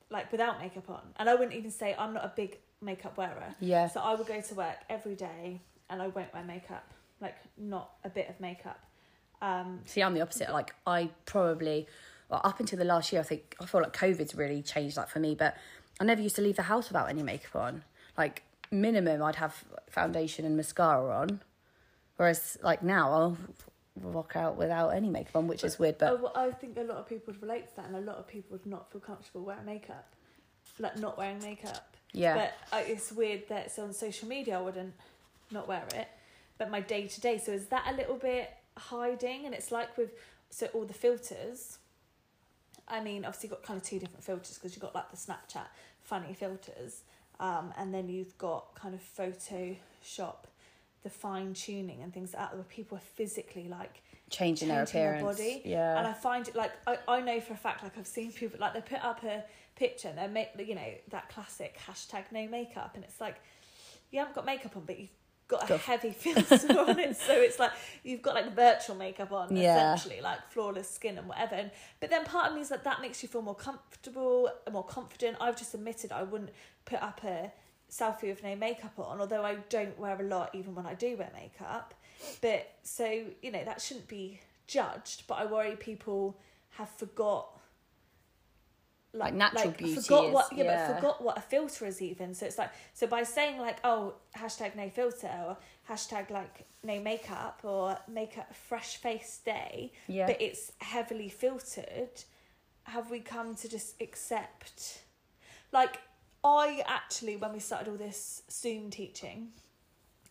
like 0.09 0.31
without 0.31 0.59
makeup 0.59 0.89
on, 0.89 1.01
and 1.17 1.29
I 1.29 1.35
wouldn't 1.35 1.53
even 1.53 1.71
say 1.71 1.95
I'm 1.97 2.13
not 2.13 2.25
a 2.25 2.33
big 2.35 2.57
makeup 2.81 3.17
wearer. 3.17 3.55
Yeah. 3.59 3.87
So 3.87 3.99
I 3.99 4.15
would 4.15 4.27
go 4.27 4.39
to 4.39 4.55
work 4.55 4.77
every 4.89 5.15
day, 5.15 5.61
and 5.89 6.01
I 6.01 6.07
won't 6.07 6.33
wear 6.33 6.43
makeup, 6.43 6.91
like 7.21 7.35
not 7.57 7.91
a 8.03 8.09
bit 8.09 8.29
of 8.29 8.39
makeup. 8.39 8.79
Um, 9.41 9.81
See, 9.85 10.01
I'm 10.01 10.13
the 10.13 10.21
opposite. 10.21 10.51
Like 10.51 10.73
I 10.85 11.09
probably 11.25 11.87
well, 12.29 12.41
up 12.43 12.59
until 12.59 12.79
the 12.79 12.85
last 12.85 13.11
year, 13.11 13.21
I 13.21 13.25
think 13.25 13.55
I 13.61 13.65
feel 13.65 13.81
like 13.81 13.95
COVID's 13.95 14.35
really 14.35 14.61
changed 14.61 14.97
that 14.97 15.09
for 15.09 15.19
me. 15.19 15.35
But 15.35 15.55
I 15.99 16.03
never 16.03 16.21
used 16.21 16.35
to 16.37 16.41
leave 16.41 16.55
the 16.55 16.63
house 16.63 16.89
without 16.89 17.09
any 17.09 17.23
makeup 17.23 17.55
on. 17.55 17.83
Like 18.17 18.43
minimum, 18.71 19.21
I'd 19.21 19.35
have 19.35 19.63
foundation 19.89 20.45
and 20.45 20.57
mascara 20.57 21.15
on, 21.15 21.41
whereas 22.17 22.57
like 22.63 22.83
now 22.83 23.11
I'll 23.11 23.37
walk 24.01 24.35
out 24.35 24.57
without 24.57 24.89
any 24.89 25.09
makeup 25.09 25.35
on, 25.35 25.47
which 25.47 25.63
is 25.63 25.79
weird. 25.79 25.97
But 25.97 26.21
well, 26.21 26.31
I 26.35 26.51
think 26.51 26.77
a 26.77 26.81
lot 26.81 26.97
of 26.97 27.07
people 27.07 27.33
would 27.33 27.41
relate 27.41 27.69
to 27.69 27.75
that, 27.77 27.87
and 27.87 27.95
a 27.95 28.01
lot 28.01 28.17
of 28.17 28.27
people 28.27 28.57
would 28.57 28.65
not 28.65 28.91
feel 28.91 29.01
comfortable 29.01 29.41
wearing 29.41 29.65
makeup, 29.65 30.13
like 30.79 30.97
not 30.97 31.17
wearing 31.17 31.39
makeup. 31.39 31.95
yeah, 32.11 32.35
But 32.71 32.77
uh, 32.77 32.83
it's 32.85 33.11
weird 33.11 33.47
that 33.49 33.67
it's 33.67 33.79
on 33.79 33.93
social 33.93 34.27
media. 34.27 34.57
I 34.57 34.61
wouldn't 34.61 34.93
not 35.51 35.67
wear 35.67 35.83
it, 35.93 36.07
but 36.57 36.69
my 36.69 36.81
day 36.81 37.07
to 37.07 37.21
day. 37.21 37.37
So 37.37 37.51
is 37.51 37.67
that 37.67 37.85
a 37.89 37.95
little 37.95 38.17
bit 38.17 38.51
hiding? 38.77 39.45
And 39.45 39.53
it's 39.53 39.71
like 39.71 39.97
with 39.97 40.11
so 40.49 40.67
all 40.73 40.85
the 40.85 40.93
filters. 40.93 41.77
I 42.87 43.01
mean, 43.01 43.25
obviously, 43.25 43.49
you've 43.49 43.57
got 43.57 43.63
kind 43.63 43.81
of 43.81 43.85
two 43.87 43.97
different 43.99 44.23
filters 44.23 44.55
because 44.55 44.75
you've 44.75 44.81
got 44.81 44.93
like 44.93 45.09
the 45.09 45.17
Snapchat 45.17 45.65
funny 46.03 46.33
filters, 46.33 47.01
um, 47.39 47.73
and 47.77 47.93
then 47.93 48.09
you've 48.09 48.37
got 48.37 48.75
kind 48.75 48.93
of 48.93 49.01
Photoshop, 49.01 50.45
the 51.05 51.09
fine 51.09 51.53
tuning 51.53 52.01
and 52.03 52.13
things 52.13 52.33
like 52.33 52.41
that, 52.49 52.55
where 52.55 52.63
people 52.65 52.97
are 52.97 53.07
physically 53.15 53.67
like 53.69 54.01
changing 54.29 54.67
their 54.69 54.85
changing 54.85 55.01
their 55.01 55.13
appearance. 55.15 55.37
body, 55.37 55.61
Yeah, 55.63 55.97
and 55.97 56.05
I 56.07 56.13
find 56.13 56.47
it 56.47 56.55
like 56.55 56.71
I, 56.85 56.97
I 57.07 57.21
know 57.21 57.39
for 57.39 57.53
a 57.53 57.57
fact 57.57 57.83
like 57.83 57.97
I've 57.97 58.07
seen 58.07 58.31
people 58.33 58.59
like 58.59 58.73
they 58.73 58.81
put 58.81 59.03
up 59.05 59.23
a 59.23 59.43
picture 59.77 60.07
and 60.09 60.17
they 60.17 60.27
make 60.27 60.49
you 60.67 60.75
know 60.75 60.91
that 61.11 61.29
classic 61.29 61.77
hashtag 61.87 62.23
no 62.31 62.47
makeup 62.47 62.91
and 62.95 63.03
it's 63.03 63.19
like 63.21 63.35
you 64.11 64.19
haven't 64.19 64.33
got 64.33 64.45
makeup 64.45 64.75
on 64.77 64.83
but 64.85 64.97
you've 64.97 65.09
got 65.49 65.69
a 65.69 65.77
heavy 65.77 66.09
filter 66.23 66.79
on 66.79 66.97
it 66.97 67.15
so 67.15 67.33
it's 67.33 67.59
like 67.59 67.71
you've 68.03 68.21
got 68.21 68.33
like 68.35 68.55
virtual 68.55 68.95
makeup 68.95 69.31
on 69.33 69.55
Yeah. 69.55 69.93
essentially 69.93 70.21
like 70.21 70.39
flawless 70.49 70.89
skin 70.89 71.17
and 71.19 71.27
whatever 71.27 71.55
and, 71.55 71.71
but 71.99 72.09
then 72.09 72.23
part 72.25 72.47
of 72.49 72.55
me 72.55 72.61
is 72.61 72.69
that 72.69 72.83
that 72.85 73.01
makes 73.01 73.21
you 73.21 73.27
feel 73.29 73.41
more 73.43 73.53
comfortable 73.53 74.49
and 74.65 74.73
more 74.73 74.83
confident 74.85 75.37
I've 75.41 75.57
just 75.57 75.73
admitted 75.75 76.11
I 76.11 76.23
wouldn't 76.23 76.51
put 76.85 77.01
up 77.03 77.23
a 77.25 77.51
selfie 77.97 78.29
with 78.29 78.43
no 78.43 78.55
makeup 78.55 78.97
on 78.97 79.19
although 79.19 79.43
I 79.43 79.55
don't 79.69 79.97
wear 79.97 80.19
a 80.19 80.23
lot 80.23 80.53
even 80.53 80.75
when 80.75 80.85
I 80.85 80.93
do 80.95 81.15
wear 81.17 81.31
makeup 81.33 81.93
but 82.41 82.71
so 82.83 83.05
you 83.41 83.51
know 83.51 83.63
that 83.63 83.81
shouldn't 83.81 84.07
be 84.07 84.39
judged 84.67 85.23
but 85.27 85.35
i 85.35 85.45
worry 85.45 85.75
people 85.75 86.37
have 86.71 86.89
forgot 86.89 87.47
Like 89.13 89.33
natural 89.33 89.71
beauty 89.71 89.95
forgot 89.95 90.25
is- 90.25 90.33
what 90.33 90.47
yeah, 90.53 90.63
yeah. 90.63 90.87
but 90.87 90.95
forgot 90.95 91.23
what 91.23 91.37
a 91.37 91.41
filter 91.41 91.85
is 91.85 92.01
even 92.01 92.33
so 92.33 92.45
it's 92.45 92.57
like 92.57 92.71
so 92.93 93.07
by 93.07 93.23
saying 93.23 93.59
like 93.59 93.77
oh 93.83 94.13
hashtag 94.35 94.75
no 94.75 94.89
filter 94.89 95.29
or 95.45 95.57
hashtag 95.89 96.29
like 96.31 96.65
no 96.83 96.99
makeup 96.99 97.59
or 97.63 97.97
makeup 98.11 98.53
fresh 98.55 98.97
face 98.97 99.39
day 99.45 99.91
yeah. 100.07 100.25
but 100.27 100.41
it's 100.41 100.71
heavily 100.79 101.29
filtered 101.29 102.23
have 102.83 103.09
we 103.09 103.19
come 103.19 103.55
to 103.55 103.69
just 103.69 104.01
accept 104.01 105.03
like 105.71 105.99
i 106.45 106.81
actually 106.87 107.35
when 107.35 107.51
we 107.51 107.59
started 107.59 107.89
all 107.89 107.97
this 107.97 108.43
zoom 108.49 108.89
teaching 108.89 109.49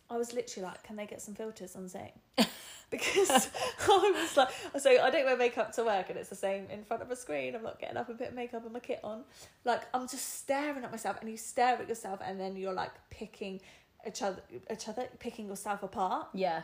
i 0.09 0.17
was 0.17 0.33
literally 0.33 0.65
like 0.65 0.81
can 0.83 0.95
they 0.95 1.05
get 1.05 1.21
some 1.21 1.35
filters 1.35 1.75
on 1.75 1.87
zoom? 1.87 2.09
Because 2.91 3.49
i 3.89 4.11
was 4.21 4.37
like 4.37 4.49
so 4.79 4.89
i 5.01 5.09
don't 5.09 5.25
wear 5.25 5.35
makeup 5.35 5.73
to 5.73 5.83
work 5.83 6.09
and 6.09 6.17
it's 6.17 6.29
the 6.29 6.35
same 6.35 6.67
in 6.69 6.83
front 6.83 7.01
of 7.01 7.09
a 7.11 7.15
screen. 7.15 7.55
I'm 7.55 7.63
not 7.63 7.79
getting 7.79 7.97
up 7.97 8.07
and 8.09 8.17
putting 8.17 8.35
makeup 8.35 8.63
and 8.63 8.71
my 8.71 8.79
kit 8.79 8.99
on. 9.03 9.23
Like 9.65 9.81
i'm 9.93 10.07
just 10.07 10.39
staring 10.39 10.83
at 10.83 10.91
myself 10.91 11.17
and 11.19 11.29
you 11.29 11.35
stare 11.35 11.75
at 11.81 11.89
yourself 11.89 12.19
and 12.23 12.39
then 12.39 12.55
you're 12.55 12.73
like 12.73 12.91
picking 13.09 13.59
each 14.07 14.21
other 14.21 14.41
each 14.71 14.87
other 14.87 15.07
picking 15.19 15.47
yourself 15.47 15.81
apart. 15.83 16.27
Yeah. 16.33 16.61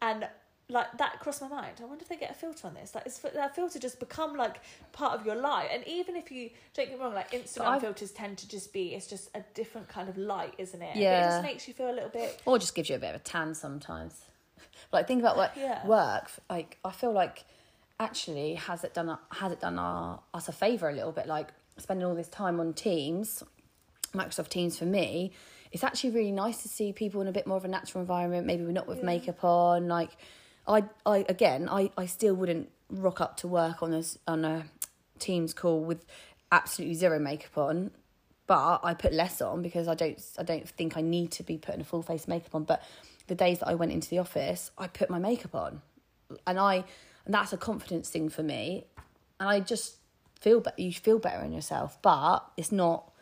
and 0.00 0.28
like 0.70 0.96
that 0.98 1.18
crossed 1.20 1.42
my 1.42 1.48
mind. 1.48 1.74
I 1.80 1.84
wonder 1.84 2.02
if 2.02 2.08
they 2.08 2.16
get 2.16 2.30
a 2.30 2.34
filter 2.34 2.66
on 2.66 2.74
this. 2.74 2.94
Like, 2.94 3.06
is 3.06 3.18
that 3.18 3.54
filter 3.54 3.78
just 3.78 3.98
become 4.00 4.36
like 4.36 4.56
part 4.92 5.18
of 5.18 5.26
your 5.26 5.34
life? 5.34 5.68
And 5.72 5.86
even 5.86 6.16
if 6.16 6.30
you 6.30 6.50
don't 6.74 6.88
get 6.88 6.96
me 6.98 7.04
wrong, 7.04 7.14
like 7.14 7.32
Instagram 7.32 7.80
filters 7.80 8.10
tend 8.12 8.38
to 8.38 8.48
just 8.48 8.72
be 8.72 8.94
it's 8.94 9.06
just 9.06 9.28
a 9.34 9.42
different 9.54 9.88
kind 9.88 10.08
of 10.08 10.16
light, 10.16 10.54
isn't 10.58 10.80
it? 10.80 10.94
But 10.94 11.00
it 11.02 11.22
just 11.24 11.42
makes 11.42 11.68
you 11.68 11.74
feel 11.74 11.90
a 11.90 11.92
little 11.92 12.08
bit. 12.10 12.40
or 12.46 12.58
just 12.58 12.74
gives 12.74 12.88
you 12.88 12.96
a 12.96 12.98
bit 12.98 13.14
of 13.14 13.20
a 13.20 13.24
tan 13.24 13.54
sometimes. 13.54 14.14
Like 14.92 15.06
think 15.06 15.20
about 15.20 15.36
like 15.36 15.52
Yeah. 15.56 15.86
work. 15.86 16.30
Like 16.48 16.78
I 16.84 16.90
feel 16.90 17.12
like 17.12 17.44
actually 17.98 18.54
has 18.54 18.82
it 18.84 18.94
done 18.94 19.16
has 19.30 19.52
it 19.52 19.60
done 19.60 19.78
our, 19.78 20.20
us 20.32 20.48
a 20.48 20.52
favor 20.52 20.88
a 20.88 20.92
little 20.92 21.12
bit? 21.12 21.26
Like 21.26 21.48
spending 21.78 22.06
all 22.06 22.14
this 22.14 22.28
time 22.28 22.58
on 22.60 22.72
Teams, 22.72 23.42
Microsoft 24.14 24.48
Teams 24.48 24.78
for 24.78 24.86
me. 24.86 25.32
It's 25.72 25.84
actually 25.84 26.10
really 26.10 26.32
nice 26.32 26.62
to 26.62 26.68
see 26.68 26.92
people 26.92 27.20
in 27.20 27.28
a 27.28 27.32
bit 27.32 27.46
more 27.46 27.56
of 27.56 27.64
a 27.64 27.68
natural 27.68 28.00
environment. 28.00 28.46
Maybe 28.46 28.64
we're 28.64 28.72
not 28.72 28.88
with 28.88 28.98
Yeah. 28.98 29.04
makeup 29.06 29.44
on. 29.44 29.86
Like 29.88 30.10
I, 30.66 30.84
I 31.04 31.24
again, 31.28 31.68
I, 31.68 31.90
I 31.96 32.06
still 32.06 32.34
wouldn't 32.34 32.70
rock 32.90 33.20
up 33.20 33.36
to 33.38 33.48
work 33.48 33.82
on 33.82 33.90
this 33.90 34.18
on 34.26 34.44
a 34.44 34.64
Teams 35.18 35.52
call 35.52 35.80
with 35.84 36.06
absolutely 36.50 36.94
zero 36.94 37.18
makeup 37.18 37.58
on 37.58 37.90
but 38.50 38.80
I 38.82 38.94
put 38.94 39.12
less 39.12 39.40
on 39.40 39.62
because 39.62 39.86
I 39.86 39.94
don't 39.94 40.20
I 40.36 40.42
don't 40.42 40.68
think 40.68 40.96
I 40.96 41.02
need 41.02 41.30
to 41.32 41.44
be 41.44 41.56
putting 41.56 41.82
a 41.82 41.84
full 41.84 42.02
face 42.02 42.26
makeup 42.26 42.52
on. 42.52 42.64
But 42.64 42.82
the 43.28 43.36
days 43.36 43.60
that 43.60 43.68
I 43.68 43.76
went 43.76 43.92
into 43.92 44.10
the 44.10 44.18
office, 44.18 44.72
I 44.76 44.88
put 44.88 45.08
my 45.08 45.20
makeup 45.20 45.54
on, 45.54 45.82
and 46.48 46.58
I 46.58 46.82
and 47.24 47.32
that's 47.32 47.52
a 47.52 47.56
confidence 47.56 48.08
thing 48.10 48.28
for 48.28 48.42
me, 48.42 48.86
and 49.38 49.48
I 49.48 49.60
just 49.60 49.98
feel 50.40 50.58
better. 50.58 50.82
You 50.82 50.92
feel 50.92 51.20
better 51.20 51.44
in 51.44 51.52
yourself, 51.52 51.96
but 52.02 52.40
it's 52.56 52.72
not. 52.72 53.12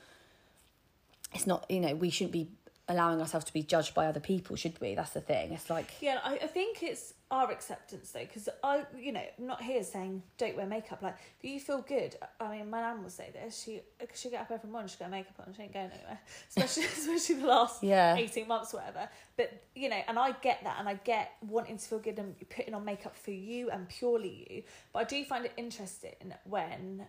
It's 1.34 1.46
not 1.46 1.66
you 1.70 1.80
know 1.80 1.94
we 1.94 2.08
shouldn't 2.08 2.32
be 2.32 2.48
allowing 2.88 3.20
ourselves 3.20 3.44
to 3.46 3.52
be 3.52 3.62
judged 3.62 3.94
by 3.94 4.06
other 4.06 4.20
people, 4.20 4.56
should 4.56 4.80
we? 4.80 4.94
That's 4.94 5.10
the 5.10 5.20
thing. 5.20 5.52
It's 5.52 5.68
like 5.68 5.92
Yeah, 6.00 6.18
I, 6.24 6.34
I 6.34 6.46
think 6.46 6.82
it's 6.82 7.14
our 7.30 7.50
acceptance 7.50 8.10
though, 8.12 8.20
because 8.20 8.48
I, 8.62 8.84
you 8.98 9.12
know, 9.12 9.22
I'm 9.38 9.46
not 9.46 9.62
here 9.62 9.82
saying 9.82 10.22
don't 10.38 10.56
wear 10.56 10.66
makeup. 10.66 11.02
Like, 11.02 11.16
if 11.42 11.50
you 11.50 11.60
feel 11.60 11.82
good, 11.82 12.16
I 12.40 12.56
mean, 12.56 12.70
my 12.70 12.80
nan 12.80 13.02
will 13.02 13.10
say 13.10 13.30
this. 13.32 13.62
She 13.62 13.80
she 14.14 14.30
get 14.30 14.42
up 14.42 14.50
every 14.50 14.70
morning, 14.70 14.88
she 14.88 14.98
got 14.98 15.10
makeup 15.10 15.34
on, 15.46 15.54
she 15.54 15.62
ain't 15.62 15.72
going 15.72 15.90
anywhere. 15.90 16.18
Especially 16.48 16.84
especially 16.98 17.36
the 17.36 17.46
last 17.46 17.82
yeah, 17.82 18.16
18 18.16 18.48
months 18.48 18.72
whatever 18.72 19.08
but 19.36 19.62
you 19.74 19.88
know 19.88 20.00
and 20.08 20.18
i 20.18 20.32
get 20.42 20.62
that 20.64 20.76
and 20.78 20.88
i 20.88 20.94
get 21.04 21.32
wanting 21.48 21.78
to 21.78 21.84
feel 21.84 21.98
good 21.98 22.18
and 22.18 22.34
putting 22.50 22.74
on 22.74 22.84
makeup 22.84 23.16
for 23.16 23.30
you 23.30 23.70
and 23.70 23.88
purely 23.88 24.46
you 24.50 24.62
but 24.92 25.00
i 25.00 25.04
do 25.04 25.24
find 25.24 25.44
it 25.44 25.52
interesting 25.56 26.34
when 26.44 27.06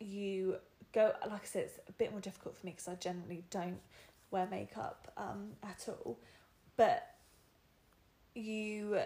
you 0.00 0.56
go 0.92 1.12
like 1.30 1.42
i 1.42 1.46
said 1.46 1.64
it's 1.64 1.78
a 1.88 1.92
bit 1.92 2.10
more 2.10 2.20
difficult 2.20 2.56
for 2.56 2.66
me 2.66 2.72
because 2.72 2.88
i 2.88 2.94
generally 2.94 3.44
don't 3.50 3.80
wear 4.30 4.46
makeup 4.50 5.12
um 5.16 5.52
at 5.62 5.88
all 5.88 6.18
but 6.76 7.06
you 8.34 8.98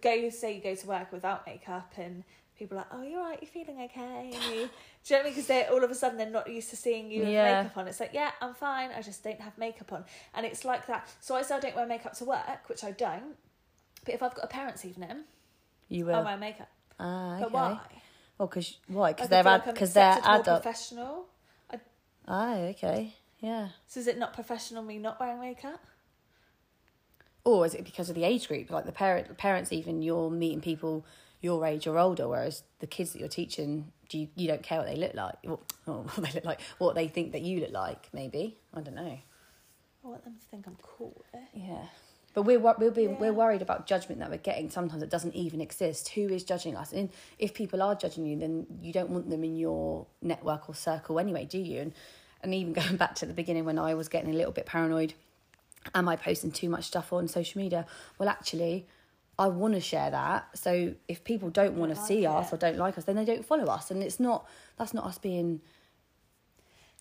go 0.00 0.30
say 0.30 0.54
you 0.56 0.62
go 0.62 0.74
to 0.74 0.86
work 0.86 1.12
without 1.12 1.46
makeup 1.46 1.92
and 1.96 2.24
people 2.58 2.76
are 2.78 2.80
like 2.80 2.86
oh 2.92 3.02
you're 3.02 3.20
right 3.20 3.38
you're 3.42 3.50
feeling 3.50 3.80
okay 3.82 4.30
do 4.32 4.38
you 4.44 4.60
know 4.60 4.68
what 5.10 5.20
I 5.20 5.22
mean? 5.24 5.32
Because 5.32 5.46
they're 5.46 5.70
all 5.70 5.84
of 5.84 5.90
a 5.90 5.94
sudden 5.94 6.18
they're 6.18 6.28
not 6.30 6.50
used 6.50 6.70
to 6.70 6.76
seeing 6.76 7.10
you 7.12 7.20
with 7.20 7.28
Yeah. 7.28 7.62
makeup 7.62 7.76
on. 7.76 7.86
It's 7.86 8.00
like, 8.00 8.10
yeah, 8.12 8.32
I'm 8.40 8.54
fine. 8.54 8.90
I 8.90 9.02
just 9.02 9.22
don't 9.22 9.40
have 9.40 9.56
makeup 9.56 9.92
on, 9.92 10.04
and 10.34 10.44
it's 10.44 10.64
like 10.64 10.88
that. 10.88 11.08
So 11.20 11.36
I 11.36 11.42
say 11.42 11.54
I 11.54 11.60
don't 11.60 11.76
wear 11.76 11.86
makeup 11.86 12.14
to 12.14 12.24
work, 12.24 12.68
which 12.68 12.82
I 12.82 12.90
don't. 12.90 13.36
But 14.04 14.14
if 14.14 14.22
I've 14.24 14.34
got 14.34 14.46
a 14.46 14.48
parents' 14.48 14.84
evening, 14.84 15.22
you 15.88 16.06
I'll 16.06 16.16
will. 16.18 16.24
wear 16.24 16.36
makeup. 16.36 16.68
Ah, 16.98 17.36
But 17.38 17.46
okay. 17.48 17.54
why? 17.54 17.78
Well, 18.36 18.48
because 18.48 18.78
why? 18.88 19.12
Because 19.12 19.28
they're 19.28 19.46
ad- 19.46 19.46
like 19.46 19.64
because 19.66 19.92
they're 19.92 20.20
adult. 20.24 20.62
professional. 20.62 21.26
Ah, 22.26 22.54
okay. 22.56 23.14
Yeah. 23.46 23.68
So 23.86 24.00
is 24.00 24.08
it 24.08 24.18
not 24.18 24.32
professional 24.32 24.82
me 24.82 24.98
not 24.98 25.20
wearing 25.20 25.38
makeup? 25.38 25.80
Or 27.44 27.64
is 27.64 27.74
it 27.74 27.84
because 27.84 28.08
of 28.08 28.16
the 28.16 28.24
age 28.24 28.48
group? 28.48 28.70
Like 28.70 28.86
the 28.86 28.92
parent, 28.92 29.38
parents, 29.38 29.72
even 29.72 30.02
you're 30.02 30.30
meeting 30.30 30.60
people 30.60 31.06
your 31.40 31.64
age 31.64 31.86
or 31.86 31.96
older, 31.96 32.26
whereas 32.26 32.64
the 32.80 32.88
kids 32.88 33.12
that 33.12 33.20
you're 33.20 33.28
teaching, 33.28 33.92
do 34.08 34.18
you, 34.18 34.28
you 34.34 34.48
don't 34.48 34.64
care 34.64 34.78
what 34.78 34.88
they 34.88 34.96
look 34.96 35.14
like, 35.14 35.36
what, 35.44 35.60
what 35.84 36.16
they 36.16 36.32
look 36.32 36.44
like, 36.44 36.60
what 36.78 36.96
they 36.96 37.06
think 37.06 37.30
that 37.32 37.42
you 37.42 37.60
look 37.60 37.70
like. 37.70 38.08
Maybe 38.12 38.58
I 38.74 38.80
don't 38.80 38.96
know. 38.96 39.18
I 40.04 40.08
want 40.08 40.24
them 40.24 40.34
to 40.34 40.44
think 40.46 40.66
I'm 40.66 40.78
cool. 40.82 41.24
eh? 41.32 41.38
Yeah, 41.54 41.84
but 42.34 42.42
we're 42.42 42.58
we'll 42.58 42.90
be 42.90 43.04
Yeah. 43.04 43.16
we're 43.20 43.32
worried 43.32 43.62
about 43.62 43.86
judgment 43.86 44.18
that 44.20 44.28
we're 44.30 44.38
getting. 44.38 44.68
Sometimes 44.70 45.04
it 45.04 45.10
doesn't 45.10 45.36
even 45.36 45.60
exist. 45.60 46.08
Who 46.10 46.22
is 46.22 46.42
judging 46.42 46.76
us? 46.76 46.92
And 46.92 47.10
if 47.38 47.54
people 47.54 47.80
are 47.80 47.94
judging 47.94 48.26
you, 48.26 48.36
then 48.36 48.66
you 48.82 48.92
don't 48.92 49.10
want 49.10 49.30
them 49.30 49.44
in 49.44 49.56
your 49.56 50.06
network 50.20 50.68
or 50.68 50.74
circle 50.74 51.20
anyway, 51.20 51.44
do 51.44 51.58
you? 51.58 51.80
And 51.80 51.92
and 52.46 52.54
even 52.54 52.72
going 52.84 52.96
back 52.96 53.14
to 53.16 53.26
the 53.26 53.34
beginning 53.34 53.64
when 53.64 53.78
I 53.78 53.94
was 53.94 54.08
getting 54.08 54.30
a 54.30 54.36
little 54.36 54.52
bit 54.52 54.66
paranoid, 54.66 55.14
am 55.94 56.08
I 56.08 56.16
posting 56.16 56.50
too 56.50 56.68
much 56.68 56.84
stuff 56.84 57.12
on 57.12 57.28
social 57.28 57.60
media? 57.60 57.86
Well, 58.18 58.28
actually. 58.28 58.86
I 59.38 59.48
want 59.48 59.74
to 59.74 59.80
share 59.80 60.10
that. 60.10 60.48
So 60.56 60.94
if 61.08 61.22
people 61.22 61.50
don't 61.50 61.74
want 61.74 61.92
to 61.92 61.98
like 62.00 62.08
see 62.08 62.24
us 62.24 62.54
or 62.54 62.56
don't 62.56 62.78
like 62.78 62.96
us, 62.96 63.04
then 63.04 63.16
they 63.16 63.24
don't 63.26 63.44
follow 63.44 63.66
us, 63.66 63.90
and 63.90 64.02
it's 64.02 64.18
not. 64.18 64.48
That's 64.78 64.94
not 64.94 65.04
us 65.04 65.18
being. 65.18 65.60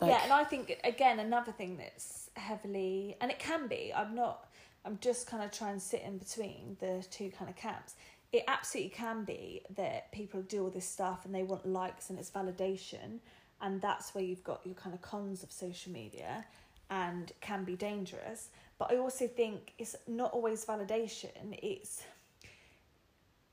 Like, 0.02 0.12
yeah, 0.12 0.20
and 0.22 0.34
I 0.34 0.44
think 0.44 0.78
again 0.84 1.20
another 1.20 1.54
thing 1.54 1.78
that's 1.78 2.25
heavily 2.38 3.16
and 3.22 3.32
it 3.32 3.40
can 3.40 3.68
be. 3.68 3.92
I'm 3.96 4.16
not. 4.16 4.50
I'm 4.84 5.00
just 5.02 5.28
kind 5.28 5.44
of 5.44 5.52
trying 5.52 5.75
to 5.75 5.80
sit 5.80 6.04
in 6.06 6.18
between 6.18 6.78
the 6.80 7.04
two 7.10 7.32
kind 7.32 7.50
of 7.50 7.56
camps. 7.56 7.96
It 8.32 8.44
absolutely 8.48 8.92
can 8.92 9.24
be 9.24 9.62
that 9.75 10.12
people 10.12 10.42
do 10.42 10.64
all 10.64 10.70
this 10.70 10.88
stuff 10.88 11.25
and 11.25 11.34
they 11.34 11.44
want 11.44 11.66
likes 11.66 12.10
and 12.10 12.20
it's 12.20 12.30
validation, 12.30 13.20
and 13.62 13.82
that's 13.82 14.14
where 14.14 14.24
you've 14.24 14.44
got 14.44 14.62
your 14.66 14.76
kind 14.76 14.94
of 14.94 15.02
cons 15.02 15.44
of 15.44 15.52
social 15.52 15.92
media, 15.92 16.46
and 16.90 17.32
can 17.42 17.64
be 17.64 17.76
dangerous. 17.76 18.50
But 18.78 18.92
I 18.92 18.98
also 18.98 19.28
think 19.28 19.74
it's 19.78 19.96
not 20.08 20.34
always 20.34 20.66
validation. 20.66 21.30
It's 21.64 22.04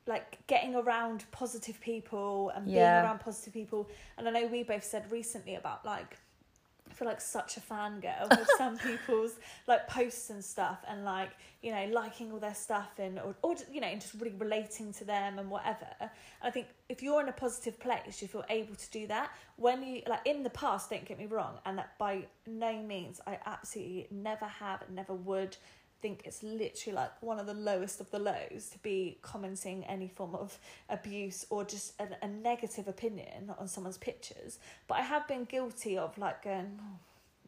like 0.07 0.45
getting 0.49 0.75
around 0.75 1.25
positive 1.31 1.81
people 1.81 2.51
and 2.55 2.67
being 2.67 2.79
around 2.79 3.21
positive 3.21 3.53
people. 3.53 3.89
And 4.19 4.29
I 4.29 4.33
know 4.33 4.47
we 4.47 4.65
both 4.65 4.85
said 4.85 5.11
recently 5.13 5.55
about 5.55 5.87
like 5.87 6.19
feel 7.03 7.09
like 7.09 7.21
such 7.21 7.57
a 7.57 7.61
fangirl 7.61 8.31
of 8.31 8.47
some 8.57 8.79
people's 8.79 9.33
like 9.67 9.89
posts 9.89 10.31
and 10.31 10.45
stuff 10.45 10.79
and 10.89 11.05
like 11.05 11.31
you 11.61 11.73
know 11.73 11.89
liking 11.93 12.31
all 12.31 12.39
their 12.39 12.55
stuff 12.55 12.91
and 12.99 13.19
or, 13.19 13.35
or 13.43 13.57
you 13.73 13.81
know 13.81 13.89
and 13.89 14.01
just 14.01 14.15
really 14.15 14.35
relating 14.39 14.93
to 14.93 15.05
them 15.05 15.39
and 15.39 15.51
whatever. 15.51 15.87
And 16.01 16.11
i 16.43 16.51
think 16.51 16.69
if 16.89 17.03
you're 17.03 17.21
in 17.21 17.29
a 17.29 17.33
positive 17.33 17.79
place 17.81 18.23
you 18.23 18.29
feel 18.29 18.45
able 18.49 18.77
to 18.77 18.91
do 18.91 19.07
that. 19.09 19.31
When 19.57 19.83
you 19.83 20.03
like 20.09 20.27
in 20.27 20.43
the 20.43 20.51
past 20.51 20.91
don't 20.91 21.05
get 21.05 21.19
me 21.19 21.27
wrong 21.27 21.59
and 21.67 21.77
that 21.79 21.99
by 21.99 22.25
no 22.47 22.83
means 22.83 23.21
i 23.27 23.39
absolutely 23.47 24.09
never 24.11 24.47
have 24.47 24.83
never 24.91 25.15
would 25.15 25.57
think 26.03 26.23
it's 26.25 26.43
literally 26.43 26.97
like 26.97 27.23
one 27.23 27.39
of 27.39 27.47
the 27.47 27.55
lowest 27.55 28.01
of 28.01 28.11
the 28.11 28.19
lows 28.19 28.69
to 28.73 28.79
be 28.79 29.19
commenting 29.23 29.85
any 29.85 30.09
form 30.09 30.35
of 30.35 30.59
abuse 30.91 31.47
or 31.49 31.65
just 31.65 31.99
a, 32.01 32.09
a 32.23 32.29
negative 32.29 32.89
opinion 32.89 33.55
on 33.59 33.69
someone's 33.69 33.97
pictures. 33.97 34.59
But 34.89 34.99
I 34.99 35.03
have 35.03 35.27
been 35.29 35.45
guilty 35.45 35.97
of 35.97 36.19
like 36.19 36.43
going, 36.43 36.79
oh, 36.81 36.99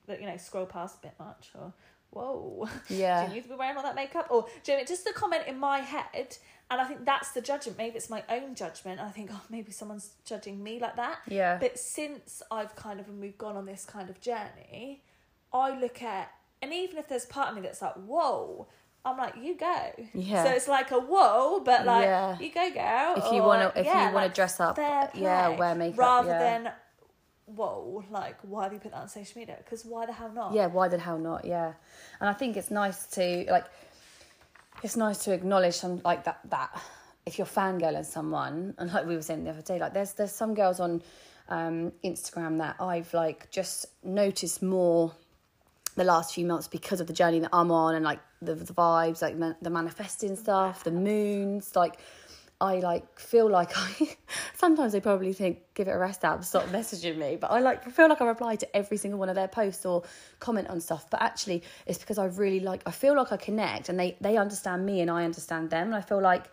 that, 0.07 0.21
you 0.21 0.27
know, 0.27 0.37
scroll 0.37 0.67
past 0.67 0.99
a 0.99 1.09
bit 1.09 1.15
much 1.19 1.51
or 1.59 1.73
whoa, 2.11 2.69
yeah, 2.89 3.25
do 3.25 3.29
you 3.29 3.35
need 3.35 3.43
to 3.43 3.49
be 3.49 3.57
wearing 3.57 3.77
all 3.77 3.83
that 3.83 3.97
makeup? 3.97 4.29
Or 4.31 4.47
do 4.63 4.73
you 4.73 4.79
know, 4.79 4.85
just 4.85 5.05
the 5.05 5.13
comment 5.13 5.43
in 5.47 5.59
my 5.59 5.81
head. 5.81 6.37
And 6.71 6.81
I 6.81 6.85
think 6.85 7.05
that's 7.05 7.33
the 7.33 7.43
judgment. 7.43 7.77
Maybe 7.77 7.97
it's 7.97 8.09
my 8.09 8.23
own 8.31 8.55
judgment. 8.55 8.99
I 8.99 9.11
think, 9.11 9.31
oh, 9.33 9.43
maybe 9.51 9.71
someone's 9.71 10.13
judging 10.25 10.63
me 10.63 10.79
like 10.81 10.97
that. 10.97 11.19
yeah. 11.29 11.59
But 11.61 11.79
since 11.79 12.43
I've 12.51 12.75
kind 12.75 13.01
of 13.01 13.09
and 13.09 13.21
we've 13.21 13.37
gone 13.37 13.57
on 13.57 13.67
this 13.67 13.85
kind 13.85 14.09
of 14.09 14.21
journey, 14.21 15.03
I 15.53 15.79
look 15.79 16.03
at 16.03 16.33
and 16.65 16.73
even 16.73 16.97
if 16.97 17.09
there's 17.09 17.27
part 17.27 17.51
of 17.51 17.57
me 17.57 17.61
that's 17.61 17.83
like, 17.83 17.93
whoa, 17.95 18.67
I'm 19.05 19.19
like, 19.19 19.35
you 19.37 19.55
go. 19.55 19.91
Yeah. 20.15 20.45
So 20.45 20.51
it's 20.51 20.67
like 20.67 20.91
a 20.93 20.99
whoa, 20.99 21.61
but 21.61 21.85
like 21.85 22.05
Yeah. 22.05 22.39
you 22.39 22.51
go, 22.51 22.73
girl. 22.73 23.15
if 23.19 23.33
you 23.35 23.43
want 23.43 23.75
to, 23.75 23.79
if 23.79 23.85
yeah, 23.85 23.99
you 23.99 24.15
want 24.15 24.15
like, 24.15 24.31
to 24.33 24.35
dress 24.35 24.61
up, 24.61 24.79
yeah, 24.79 25.49
wear 25.51 25.75
makeup, 25.75 25.99
rather 25.99 26.29
yeah. 26.31 26.39
than 26.39 26.73
whoa, 27.45 28.03
like 28.11 28.37
why 28.41 28.63
have 28.63 28.73
you 28.73 28.79
put 28.79 28.93
that 28.93 29.03
on 29.03 29.09
social 29.09 29.39
media? 29.39 29.57
Because 29.59 29.85
why 29.85 30.07
the 30.07 30.13
hell 30.15 30.33
not? 30.33 30.55
yeah, 30.55 30.67
why 30.67 30.89
the 30.89 30.99
hell 30.99 31.19
not? 31.19 31.45
Yeah, 31.45 31.75
and 32.19 32.31
I 32.31 32.33
think 32.33 32.57
it's 32.57 32.71
nice 32.71 33.05
to 33.09 33.45
like, 33.51 33.67
it's 34.83 34.97
nice 34.97 35.19
to 35.25 35.35
acknowledge 35.35 35.75
some 35.75 36.01
like 36.03 36.25
that 36.25 36.41
that 36.49 36.83
if 37.27 37.37
you're 37.37 37.47
fangirling 37.47 38.07
someone, 38.07 38.75
and 38.79 38.91
like 38.91 39.05
we 39.05 39.17
were 39.17 39.23
saying 39.23 39.45
the 39.45 39.51
other 39.51 39.61
day, 39.61 39.79
like 39.79 39.93
there's 39.93 40.15
there's 40.15 40.33
some 40.33 40.55
girls 40.55 40.81
on 40.81 41.03
um, 41.51 41.93
Instagram 42.03 42.57
that 42.57 42.77
I've 42.81 43.13
like 43.13 43.51
just 43.51 43.85
noticed 44.03 44.63
more 44.63 45.13
the 45.97 46.05
last 46.05 46.35
few 46.35 46.47
months 46.47 46.69
because 46.69 47.01
of 47.01 47.07
the 47.07 47.13
journey 47.13 47.39
that 47.41 47.51
I'm 47.53 47.71
on 47.71 47.95
and 47.95 48.05
like 48.05 48.21
the, 48.43 48.55
the 48.55 48.73
vibes, 48.73 49.23
like 49.23 49.39
the, 49.39 49.71
manifesting 49.71 50.37
stuff, 50.37 50.85
the 50.85 50.93
moons, 50.93 51.75
like. 51.77 51.99
I 52.61 52.79
like 52.79 53.19
feel 53.19 53.51
like 53.51 53.73
I 53.77 54.17
sometimes 54.55 54.93
they 54.93 55.01
probably 55.01 55.33
think 55.33 55.59
give 55.75 55.89
it 55.89 55.91
a 55.91 55.99
rest 55.99 56.25
out 56.25 56.45
stop 56.45 56.63
messaging 56.67 57.19
me 57.19 57.37
but 57.39 57.51
I 57.51 57.59
like 57.59 57.91
feel 57.91 58.09
like 58.09 58.23
I 58.23 58.27
reply 58.27 58.55
to 58.55 58.77
every 58.77 58.97
single 58.97 59.19
one 59.19 59.29
of 59.29 59.35
their 59.35 59.49
posts 59.49 59.85
or 59.85 60.05
comment 60.39 60.69
on 60.69 60.81
stuff 60.81 61.11
but 61.11 61.21
actually 61.21 61.65
it's 61.85 61.99
because 61.99 62.17
I 62.17 62.27
really 62.27 62.61
like 62.61 62.83
I 62.87 62.93
feel 62.93 63.17
like 63.17 63.33
I 63.33 63.39
connect 63.39 63.89
and 63.89 63.99
they 63.99 64.17
they 64.21 64.37
understand 64.37 64.87
me 64.87 65.01
and 65.01 65.11
I 65.11 65.25
understand 65.25 65.71
them 65.71 65.89
and 65.89 65.97
I 65.97 66.01
feel 66.01 66.23
like 66.23 66.45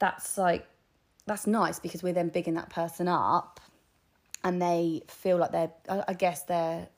that's 0.00 0.36
like 0.36 0.66
that's 1.24 1.46
nice 1.46 1.78
because 1.78 2.02
we're 2.02 2.14
then 2.14 2.30
bigging 2.30 2.54
that 2.54 2.68
person 2.68 3.06
up 3.06 3.60
and 4.42 4.60
they 4.60 5.02
feel 5.06 5.36
like 5.36 5.52
they're 5.52 5.72
I 5.88 6.14
guess 6.14 6.42
they're 6.42 6.88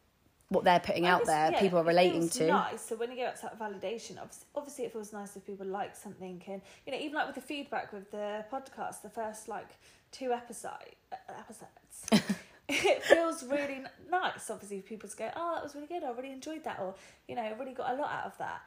what 0.51 0.65
they're 0.65 0.81
putting 0.81 1.07
I 1.07 1.11
out 1.11 1.25
there 1.27 1.53
yeah, 1.53 1.61
people 1.61 1.79
are 1.79 1.85
it 1.85 1.89
relating 1.89 2.23
feels 2.23 2.37
to 2.39 2.47
Nice. 2.49 2.83
So 2.83 2.97
when 2.97 3.11
you 3.11 3.17
get 3.17 3.41
back 3.41 3.53
to 3.53 3.57
that 3.57 3.59
validation, 3.59 4.21
obviously, 4.21 4.47
obviously 4.55 4.85
it 4.85 4.93
feels 4.93 5.13
nice 5.13 5.37
if 5.37 5.47
people 5.47 5.65
like 5.65 5.97
something, 5.97 6.43
and 6.47 6.61
you 6.85 6.93
know, 6.93 6.99
even 6.99 7.15
like 7.15 7.27
with 7.27 7.37
the 7.37 7.41
feedback 7.41 7.93
with 7.93 8.11
the 8.11 8.45
podcast, 8.53 9.03
the 9.03 9.11
first 9.11 9.49
like 9.49 9.69
two 10.11 10.33
episode 10.33 10.71
episodes. 11.29 12.27
it 12.69 13.03
feels 13.05 13.45
really 13.45 13.83
nice. 14.11 14.51
Obviously, 14.51 14.79
if 14.79 14.87
people 14.87 15.07
just 15.07 15.19
go, 15.19 15.31
"Oh, 15.35 15.55
that 15.55 15.63
was 15.63 15.75
really 15.75 15.87
good. 15.87 16.03
I 16.03 16.11
really 16.11 16.33
enjoyed 16.33 16.65
that," 16.65 16.79
or 16.81 16.95
you 17.29 17.37
know, 17.37 17.43
I 17.43 17.53
really 17.53 17.73
got 17.73 17.93
a 17.93 17.95
lot 17.95 18.11
out 18.11 18.27
of 18.27 18.39
that. 18.39 18.61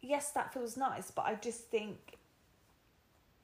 Yes, 0.00 0.32
that 0.32 0.52
feels 0.52 0.76
nice, 0.76 1.10
but 1.12 1.24
I 1.24 1.36
just 1.36 1.70
think 1.70 2.18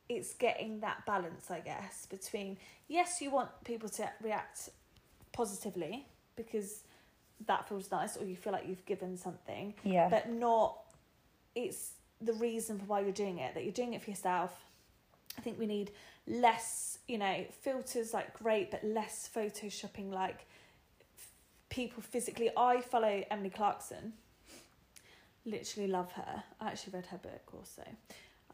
it's 0.09 0.35
getting 0.35 0.81
that 0.81 1.07
balance, 1.07 1.51
I 1.51 1.61
guess, 1.61 2.07
between 2.07 2.59
yes, 2.89 3.21
you 3.21 3.31
want 3.31 3.51
people 3.65 3.89
to 3.91 4.11
react 4.21 4.71
positively 5.33 6.07
because 6.37 6.84
that 7.47 7.69
feels 7.69 7.91
nice, 7.91 8.17
or 8.17 8.25
you 8.25 8.37
feel 8.37 8.53
like 8.53 8.67
you've 8.67 8.85
given 8.87 9.17
something, 9.17 9.75
yeah. 9.85 10.09
but 10.09 10.31
not 10.31 10.79
it's 11.55 11.93
the 12.21 12.33
reason 12.35 12.79
for 12.79 12.85
why 12.87 13.01
you're 13.01 13.13
doing 13.13 13.39
it 13.39 13.55
that 13.55 13.65
you're 13.65 13.73
doing 13.73 13.95
it 13.95 14.03
for 14.03 14.11
yourself. 14.11 14.53
I 15.37 15.41
think 15.41 15.59
we 15.59 15.67
need 15.67 15.91
less 16.27 16.99
you 17.07 17.19
know 17.19 17.45
filters 17.61 18.15
like 18.15 18.33
great 18.33 18.71
but 18.71 18.83
less 18.83 19.29
photoshopping 19.35 20.13
like 20.13 20.47
f- 21.19 21.29
people 21.69 22.03
physically. 22.03 22.51
I 22.57 22.81
follow 22.81 23.25
emily 23.31 23.51
clarkson. 23.51 24.15
Literally 25.45 25.89
love 25.89 26.13
her. 26.13 26.43
I 26.61 26.69
actually 26.69 26.95
read 26.95 27.07
her 27.07 27.19
book 27.19 27.43
also 27.53 27.83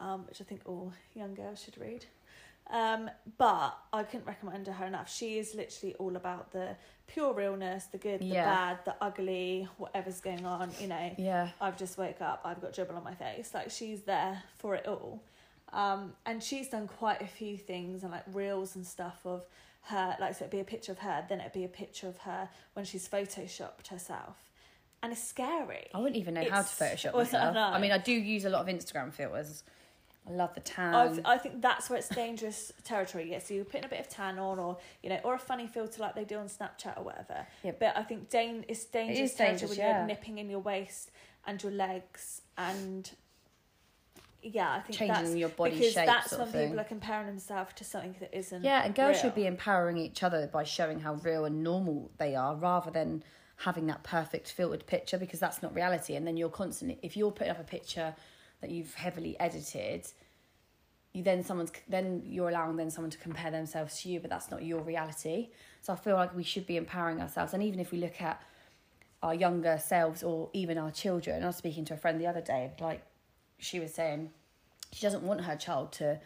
um, 0.00 0.26
which 0.26 0.40
i 0.40 0.44
think 0.44 0.62
all 0.64 0.92
young 1.14 1.34
girls 1.34 1.62
should 1.62 1.78
read 1.78 2.04
um, 2.70 3.10
but 3.38 3.76
I 3.92 4.02
couldn't 4.04 4.26
recommend 4.26 4.66
her 4.66 4.86
enough. 4.86 5.12
She 5.12 5.38
is 5.38 5.54
literally 5.54 5.94
all 5.96 6.16
about 6.16 6.52
the 6.52 6.76
pure 7.06 7.32
realness, 7.32 7.86
the 7.86 7.98
good, 7.98 8.20
the 8.20 8.26
Yeah. 8.26 8.44
bad, 8.44 8.84
the 8.84 8.94
ugly, 9.00 9.68
whatever's 9.78 10.20
going 10.20 10.46
on. 10.46 10.70
You 10.80 10.86
know, 10.88 11.14
yeah 11.18 11.48
I've 11.60 11.76
just 11.76 11.98
woke 11.98 12.20
up, 12.20 12.40
I've 12.44 12.60
got 12.60 12.72
dribble 12.72 12.94
on 12.96 13.02
my 13.04 13.14
face. 13.14 13.52
Like 13.52 13.70
she's 13.70 14.02
there 14.02 14.42
for 14.58 14.74
it 14.76 14.86
all. 14.86 15.22
Um, 15.72 16.14
and 16.26 16.42
she's 16.42 16.68
done 16.68 16.88
quite 16.88 17.22
a 17.22 17.26
few 17.26 17.56
things 17.56 18.02
and 18.02 18.10
like 18.12 18.24
reels 18.32 18.74
and 18.76 18.86
stuff 18.86 19.20
of 19.24 19.44
her. 19.82 20.16
Like 20.20 20.34
so, 20.34 20.44
it'd 20.44 20.50
be 20.50 20.60
a 20.60 20.64
picture 20.64 20.92
of 20.92 20.98
her, 20.98 21.24
then 21.28 21.40
it'd 21.40 21.52
be 21.52 21.64
a 21.64 21.68
picture 21.68 22.08
of 22.08 22.18
her 22.18 22.48
when 22.74 22.84
she's 22.84 23.08
photoshopped 23.08 23.88
herself, 23.88 24.36
and 25.02 25.12
it's 25.12 25.22
scary. 25.22 25.86
I 25.94 25.98
wouldn't 25.98 26.16
even 26.16 26.34
know 26.34 26.42
how 26.42 26.62
to 26.62 26.68
It's- 26.68 26.78
Photoshop 26.78 27.12
well, 27.12 27.20
I 27.22 27.24
myself. 27.24 27.56
I 27.56 27.78
mean, 27.80 27.92
I 27.92 27.98
do 27.98 28.12
use 28.12 28.44
a 28.44 28.50
lot 28.50 28.68
of 28.68 28.74
Instagram 28.74 29.12
filters. 29.12 29.62
Love 30.36 30.54
the 30.54 30.60
tan. 30.60 30.94
I've, 30.94 31.20
I 31.24 31.38
think 31.38 31.60
that's 31.60 31.90
where 31.90 31.98
it's 31.98 32.08
dangerous 32.08 32.72
territory. 32.84 33.30
Yeah, 33.30 33.38
so 33.40 33.54
you're 33.54 33.64
putting 33.64 33.84
a 33.84 33.88
bit 33.88 34.00
of 34.00 34.08
tan 34.08 34.38
on, 34.38 34.58
or 34.58 34.78
you 35.02 35.10
know, 35.10 35.20
or 35.24 35.34
a 35.34 35.38
funny 35.38 35.66
filter 35.66 36.00
like 36.02 36.14
they 36.14 36.24
do 36.24 36.36
on 36.36 36.46
Snapchat 36.46 36.98
or 36.98 37.04
whatever. 37.04 37.46
Yeah. 37.62 37.72
But 37.78 37.96
I 37.96 38.02
think 38.02 38.30
dan- 38.30 38.64
it's 38.68 38.84
dangerous 38.84 39.32
is 39.32 39.36
territory 39.36 39.58
dangerous, 39.58 39.78
when 39.78 39.78
yeah. 39.78 39.98
you're 39.98 40.06
nipping 40.06 40.38
in 40.38 40.50
your 40.50 40.60
waist 40.60 41.10
and 41.46 41.62
your 41.62 41.72
legs, 41.72 42.42
and 42.56 43.10
yeah, 44.42 44.72
I 44.72 44.80
think 44.80 44.98
Changing 44.98 45.24
that's 45.24 45.36
your 45.36 45.48
body 45.50 45.72
because 45.72 45.92
shape 45.92 46.06
that's 46.06 46.32
when 46.36 46.52
people 46.52 46.80
are 46.80 46.84
comparing 46.84 47.26
themselves 47.26 47.72
to 47.74 47.84
something 47.84 48.14
that 48.20 48.36
isn't. 48.36 48.64
Yeah, 48.64 48.84
and 48.84 48.94
girls 48.94 49.16
real. 49.16 49.22
should 49.22 49.34
be 49.34 49.46
empowering 49.46 49.98
each 49.98 50.22
other 50.22 50.46
by 50.46 50.64
showing 50.64 51.00
how 51.00 51.14
real 51.14 51.44
and 51.44 51.62
normal 51.62 52.10
they 52.18 52.34
are 52.34 52.54
rather 52.54 52.90
than 52.90 53.22
having 53.56 53.86
that 53.88 54.02
perfect 54.02 54.50
filtered 54.50 54.86
picture 54.86 55.18
because 55.18 55.38
that's 55.38 55.62
not 55.62 55.74
reality. 55.74 56.16
And 56.16 56.26
then 56.26 56.36
you're 56.36 56.48
constantly, 56.48 56.98
if 57.02 57.16
you're 57.16 57.30
putting 57.30 57.50
up 57.50 57.60
a 57.60 57.64
picture 57.64 58.14
that 58.62 58.70
you've 58.70 58.94
heavily 58.94 59.38
edited, 59.38 60.06
then 61.14 61.42
someone's 61.42 61.72
then 61.88 62.22
you're 62.26 62.48
allowing 62.48 62.76
then 62.76 62.90
someone 62.90 63.10
to 63.10 63.18
compare 63.18 63.50
themselves 63.50 64.00
to 64.02 64.08
you, 64.08 64.20
but 64.20 64.30
that's 64.30 64.50
not 64.50 64.62
your 64.62 64.80
reality. 64.80 65.48
So 65.80 65.92
I 65.92 65.96
feel 65.96 66.14
like 66.14 66.34
we 66.36 66.44
should 66.44 66.66
be 66.66 66.76
empowering 66.76 67.20
ourselves. 67.20 67.52
And 67.52 67.62
even 67.62 67.80
if 67.80 67.90
we 67.90 67.98
look 67.98 68.20
at 68.20 68.42
our 69.22 69.34
younger 69.34 69.78
selves 69.78 70.22
or 70.22 70.50
even 70.52 70.78
our 70.78 70.90
children, 70.90 71.42
I 71.42 71.46
was 71.46 71.56
speaking 71.56 71.84
to 71.86 71.94
a 71.94 71.96
friend 71.96 72.20
the 72.20 72.26
other 72.26 72.40
day, 72.40 72.72
like 72.80 73.02
she 73.58 73.80
was 73.80 73.92
saying 73.92 74.30
she 74.92 75.02
doesn't 75.02 75.22
want 75.22 75.42
her 75.42 75.56
child 75.56 75.92
to 75.92 76.20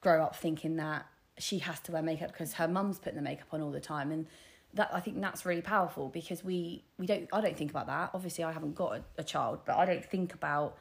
grow 0.00 0.22
up 0.22 0.36
thinking 0.36 0.76
that 0.76 1.06
she 1.38 1.58
has 1.58 1.80
to 1.80 1.92
wear 1.92 2.02
makeup 2.02 2.32
because 2.32 2.54
her 2.54 2.68
mum's 2.68 2.98
putting 2.98 3.16
the 3.16 3.22
makeup 3.22 3.48
on 3.52 3.62
all 3.62 3.70
the 3.70 3.80
time 3.80 4.10
and 4.12 4.26
that 4.74 4.90
I 4.92 5.00
think 5.00 5.20
that's 5.20 5.46
really 5.46 5.62
powerful 5.62 6.08
because 6.08 6.44
we 6.44 6.84
we 6.98 7.06
don't 7.06 7.28
I 7.32 7.40
don't 7.40 7.56
think 7.56 7.70
about 7.70 7.86
that 7.86 8.10
obviously 8.12 8.44
I 8.44 8.52
haven't 8.52 8.74
got 8.74 8.96
a, 8.96 9.02
a 9.18 9.24
child 9.24 9.60
but 9.64 9.76
I 9.76 9.86
don't 9.86 10.04
think 10.04 10.34
about 10.34 10.76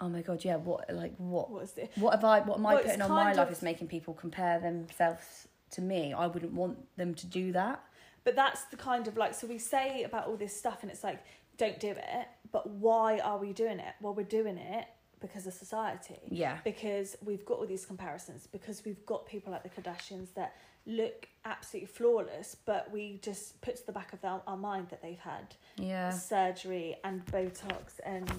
oh 0.00 0.08
my 0.08 0.22
god, 0.22 0.44
yeah, 0.44 0.56
what 0.56 0.92
like 0.92 1.14
what 1.16 1.50
What 1.50 1.62
is 1.64 1.76
it? 1.76 1.90
what 1.96 2.12
have 2.14 2.24
I 2.24 2.40
what 2.40 2.58
am 2.58 2.66
I 2.66 2.74
Well, 2.74 2.78
it's 2.78 2.86
putting 2.92 3.02
on 3.02 3.10
my 3.10 3.24
kind 3.24 3.36
life 3.38 3.50
is 3.50 3.62
making 3.62 3.88
people 3.88 4.14
compare 4.14 4.58
themselves 4.60 5.48
to 5.72 5.80
me. 5.80 6.12
I 6.12 6.26
wouldn't 6.26 6.52
want 6.52 6.78
them 6.96 7.14
to 7.14 7.26
do 7.26 7.52
that. 7.52 7.82
But 8.24 8.34
that's 8.36 8.64
the 8.64 8.76
kind 8.76 9.06
of 9.06 9.16
like, 9.16 9.34
so 9.34 9.46
we 9.46 9.58
say 9.58 10.02
about 10.02 10.26
all 10.26 10.36
this 10.36 10.56
stuff, 10.56 10.82
and 10.82 10.90
it's 10.90 11.04
like, 11.04 11.22
don't 11.58 11.78
do 11.78 11.90
it. 11.90 12.26
But 12.50 12.68
why 12.68 13.18
are 13.20 13.38
we 13.38 13.52
doing 13.52 13.78
it? 13.78 13.94
Well, 14.00 14.14
we're 14.14 14.24
doing 14.24 14.58
it 14.58 14.86
because 15.20 15.46
of 15.46 15.54
society. 15.54 16.18
Yeah. 16.28 16.58
Because 16.64 17.16
we've 17.24 17.44
got 17.44 17.58
all 17.58 17.66
these 17.66 17.86
comparisons, 17.86 18.46
because 18.46 18.84
we've 18.84 19.04
got 19.06 19.26
people 19.26 19.52
like 19.52 19.62
the 19.62 19.68
Kardashians 19.80 20.34
that 20.34 20.54
look 20.86 21.28
absolutely 21.44 21.86
flawless, 21.86 22.56
but 22.66 22.90
we 22.92 23.18
just 23.22 23.60
put 23.60 23.76
to 23.76 23.86
the 23.86 23.92
back 23.92 24.12
of 24.12 24.24
our, 24.24 24.42
our 24.46 24.56
mind 24.56 24.88
that 24.90 25.02
they've 25.02 25.18
had 25.18 25.54
Yeah. 25.76 26.10
surgery 26.10 26.96
and 27.04 27.24
Botox 27.26 27.98
and 28.04 28.30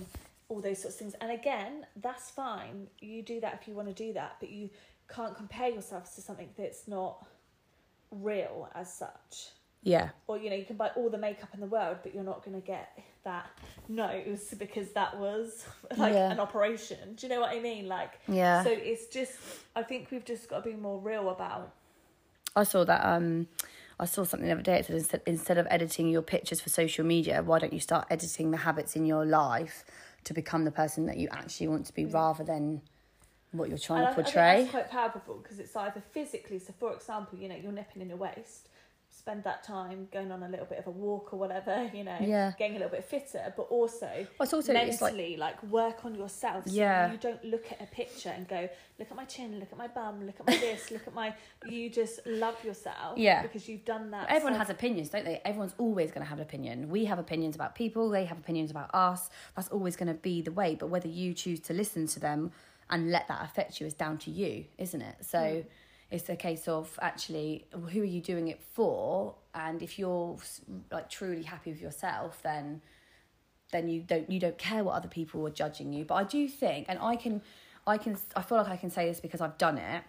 all 0.49 0.61
those 0.61 0.81
sorts 0.81 0.95
of 0.95 0.99
things. 0.99 1.15
And 1.21 1.31
again, 1.31 1.85
that's 2.01 2.29
fine. 2.29 2.87
You 2.99 3.21
do 3.21 3.39
that 3.41 3.59
if 3.61 3.67
you 3.67 3.73
want 3.73 3.87
to 3.89 3.93
do 3.93 4.13
that, 4.13 4.37
but 4.39 4.49
you 4.49 4.69
can't 5.09 5.35
compare 5.35 5.69
yourself 5.69 6.13
to 6.15 6.21
something 6.21 6.49
that's 6.57 6.87
not 6.87 7.25
real 8.11 8.69
as 8.75 8.93
such. 8.93 9.49
Yeah. 9.83 10.09
Or 10.27 10.37
you 10.37 10.49
know, 10.49 10.55
you 10.55 10.65
can 10.65 10.75
buy 10.75 10.89
all 10.95 11.09
the 11.09 11.17
makeup 11.17 11.49
in 11.53 11.59
the 11.59 11.67
world, 11.67 11.97
but 12.03 12.13
you're 12.13 12.23
not 12.23 12.43
going 12.43 12.59
to 12.59 12.65
get 12.65 12.97
that 13.23 13.47
nose 13.87 14.53
because 14.59 14.91
that 14.93 15.17
was 15.17 15.65
like 15.97 16.13
Yeah. 16.13 16.31
an 16.31 16.39
operation. 16.39 17.15
Do 17.15 17.27
you 17.27 17.33
know 17.33 17.41
what 17.41 17.51
I 17.51 17.59
mean? 17.59 17.87
Like, 17.87 18.19
Yeah. 18.27 18.63
so 18.63 18.69
it's 18.71 19.07
just. 19.07 19.33
I 19.75 19.83
think 19.83 20.09
we've 20.11 20.25
just 20.25 20.49
got 20.49 20.63
to 20.63 20.69
be 20.69 20.75
more 20.75 20.99
real 20.99 21.29
about. 21.29 21.73
I 22.55 22.63
saw 22.63 22.83
that 22.85 23.05
um 23.05 23.47
I 23.99 24.05
saw 24.05 24.23
something 24.23 24.47
the 24.47 24.53
other 24.53 24.61
day. 24.63 24.79
It 24.79 24.85
said 24.85 24.95
instead, 24.95 25.21
instead 25.25 25.57
of 25.57 25.67
editing 25.69 26.09
your 26.09 26.21
pictures 26.21 26.59
for 26.59 26.69
social 26.69 27.05
media, 27.05 27.41
why 27.43 27.59
don't 27.59 27.73
you 27.73 27.79
start 27.79 28.07
editing 28.09 28.51
the 28.51 28.57
habits 28.57 28.95
in 28.95 29.05
your 29.05 29.25
life 29.25 29.85
to 30.27 30.33
become 30.33 30.65
the 30.65 30.71
person 30.71 31.05
that 31.05 31.17
you 31.17 31.29
actually 31.31 31.69
want 31.69 31.85
to 31.85 31.93
be 31.93 32.03
mm. 32.03 32.13
rather 32.13 32.43
than 32.43 32.81
what 33.53 33.69
you're 33.69 33.77
trying 33.77 34.01
to 34.01 34.07
I, 34.07 34.11
I 34.11 34.13
think 34.13 34.25
portray? 34.25 34.59
that's 34.61 34.71
quite 34.71 34.91
palpable 34.91 35.39
because 35.41 35.57
it's 35.59 35.75
either 35.75 36.03
physically. 36.11 36.59
So, 36.59 36.73
for 36.77 36.93
example, 36.93 37.39
you 37.39 37.47
know, 37.47 37.55
you're 37.55 37.71
nipping 37.71 38.01
in 38.01 38.09
your 38.09 38.17
waist. 38.17 38.67
Spend 39.17 39.43
that 39.45 39.63
time 39.63 40.07
going 40.13 40.31
on 40.31 40.43
a 40.43 40.47
little 40.47 40.67
bit 40.67 40.77
of 40.77 40.85
a 40.85 40.91
walk 40.91 41.33
or 41.33 41.37
whatever, 41.39 41.89
you 41.93 42.03
know, 42.03 42.15
Yeah. 42.21 42.53
getting 42.57 42.75
a 42.75 42.79
little 42.79 42.91
bit 42.91 43.03
fitter, 43.03 43.51
but 43.57 43.63
also 43.63 44.05
Well, 44.05 44.25
it's 44.41 44.53
also 44.53 44.71
it's 44.73 45.01
like 45.01 45.13
mentally 45.13 45.37
like, 45.37 45.61
work 45.63 46.05
on 46.05 46.13
yourself 46.13 46.65
so 46.67 46.73
Yeah. 46.73 47.11
you 47.11 47.17
don't 47.17 47.43
look 47.43 47.65
at 47.71 47.81
a 47.81 47.87
picture 47.87 48.29
and 48.29 48.47
go 48.47 48.69
look 48.99 49.09
at 49.09 49.17
my 49.17 49.25
chin 49.25 49.59
look 49.59 49.69
at 49.71 49.77
my 49.77 49.87
bum 49.87 50.25
look 50.25 50.39
at 50.39 50.45
my 50.47 50.55
this 50.57 50.91
look 50.91 51.05
at 51.07 51.13
my 51.15 51.33
you 51.67 51.89
just 51.89 52.19
love 52.27 52.63
yourself 52.63 53.17
Yeah. 53.17 53.41
because 53.41 53.67
you've 53.67 53.85
done 53.85 54.11
that 54.11 54.29
everyone 54.29 54.53
self- 54.53 54.67
has 54.67 54.75
opinions, 54.75 55.09
don't 55.09 55.25
they? 55.25 55.41
Everyone's 55.43 55.75
always 55.79 56.11
going 56.11 56.23
to 56.23 56.29
have 56.29 56.37
an 56.37 56.43
opinion. 56.43 56.89
We 56.89 57.05
have 57.05 57.17
opinions 57.19 57.55
about 57.55 57.73
people, 57.75 58.09
they 58.09 58.25
have 58.25 58.37
opinions 58.37 58.69
about 58.71 58.93
us. 58.93 59.29
That's 59.55 59.69
always 59.69 59.95
going 59.95 60.09
to 60.09 60.13
be 60.29 60.41
the 60.41 60.51
way. 60.51 60.75
But 60.75 60.87
whether 60.89 61.07
you 61.07 61.33
choose 61.33 61.59
to 61.61 61.73
listen 61.73 62.05
to 62.07 62.19
them 62.19 62.51
and 62.89 63.11
let 63.11 63.27
that 63.29 63.43
affect 63.43 63.81
you 63.81 63.87
is 63.87 63.93
down 63.95 64.19
to 64.19 64.31
you, 64.31 64.65
isn't 64.77 65.01
it? 65.01 65.15
So 65.25 65.39
Mm. 65.39 65.65
It's 66.09 66.29
a 66.29 66.35
case 66.35 66.67
of 66.67 66.97
actually 67.01 67.65
who 67.71 68.01
are 68.01 68.05
you 68.05 68.21
doing 68.21 68.47
it 68.47 68.61
for? 68.73 69.35
And 69.53 69.81
if 69.81 69.99
you're 69.99 70.37
like 70.91 71.09
truly 71.09 71.43
happy 71.43 71.71
with 71.71 71.81
yourself, 71.81 72.41
then 72.43 72.81
then 73.71 73.89
you 73.89 74.01
don't 74.01 74.29
you 74.29 74.39
don't 74.39 74.57
care 74.57 74.83
what 74.83 74.93
other 74.93 75.09
people 75.09 75.45
are 75.45 75.51
judging 75.51 75.91
you. 75.91 76.05
But 76.05 76.15
I 76.15 76.23
do 76.23 76.47
think, 76.47 76.85
and 76.87 76.99
I 76.99 77.15
can, 77.15 77.41
I 77.85 77.97
can, 77.97 78.17
I 78.35 78.41
feel 78.41 78.57
like 78.57 78.69
I 78.69 78.77
can 78.77 78.89
say 78.89 79.07
this 79.07 79.19
because 79.19 79.41
I've 79.41 79.57
done 79.57 79.77
it. 79.77 80.03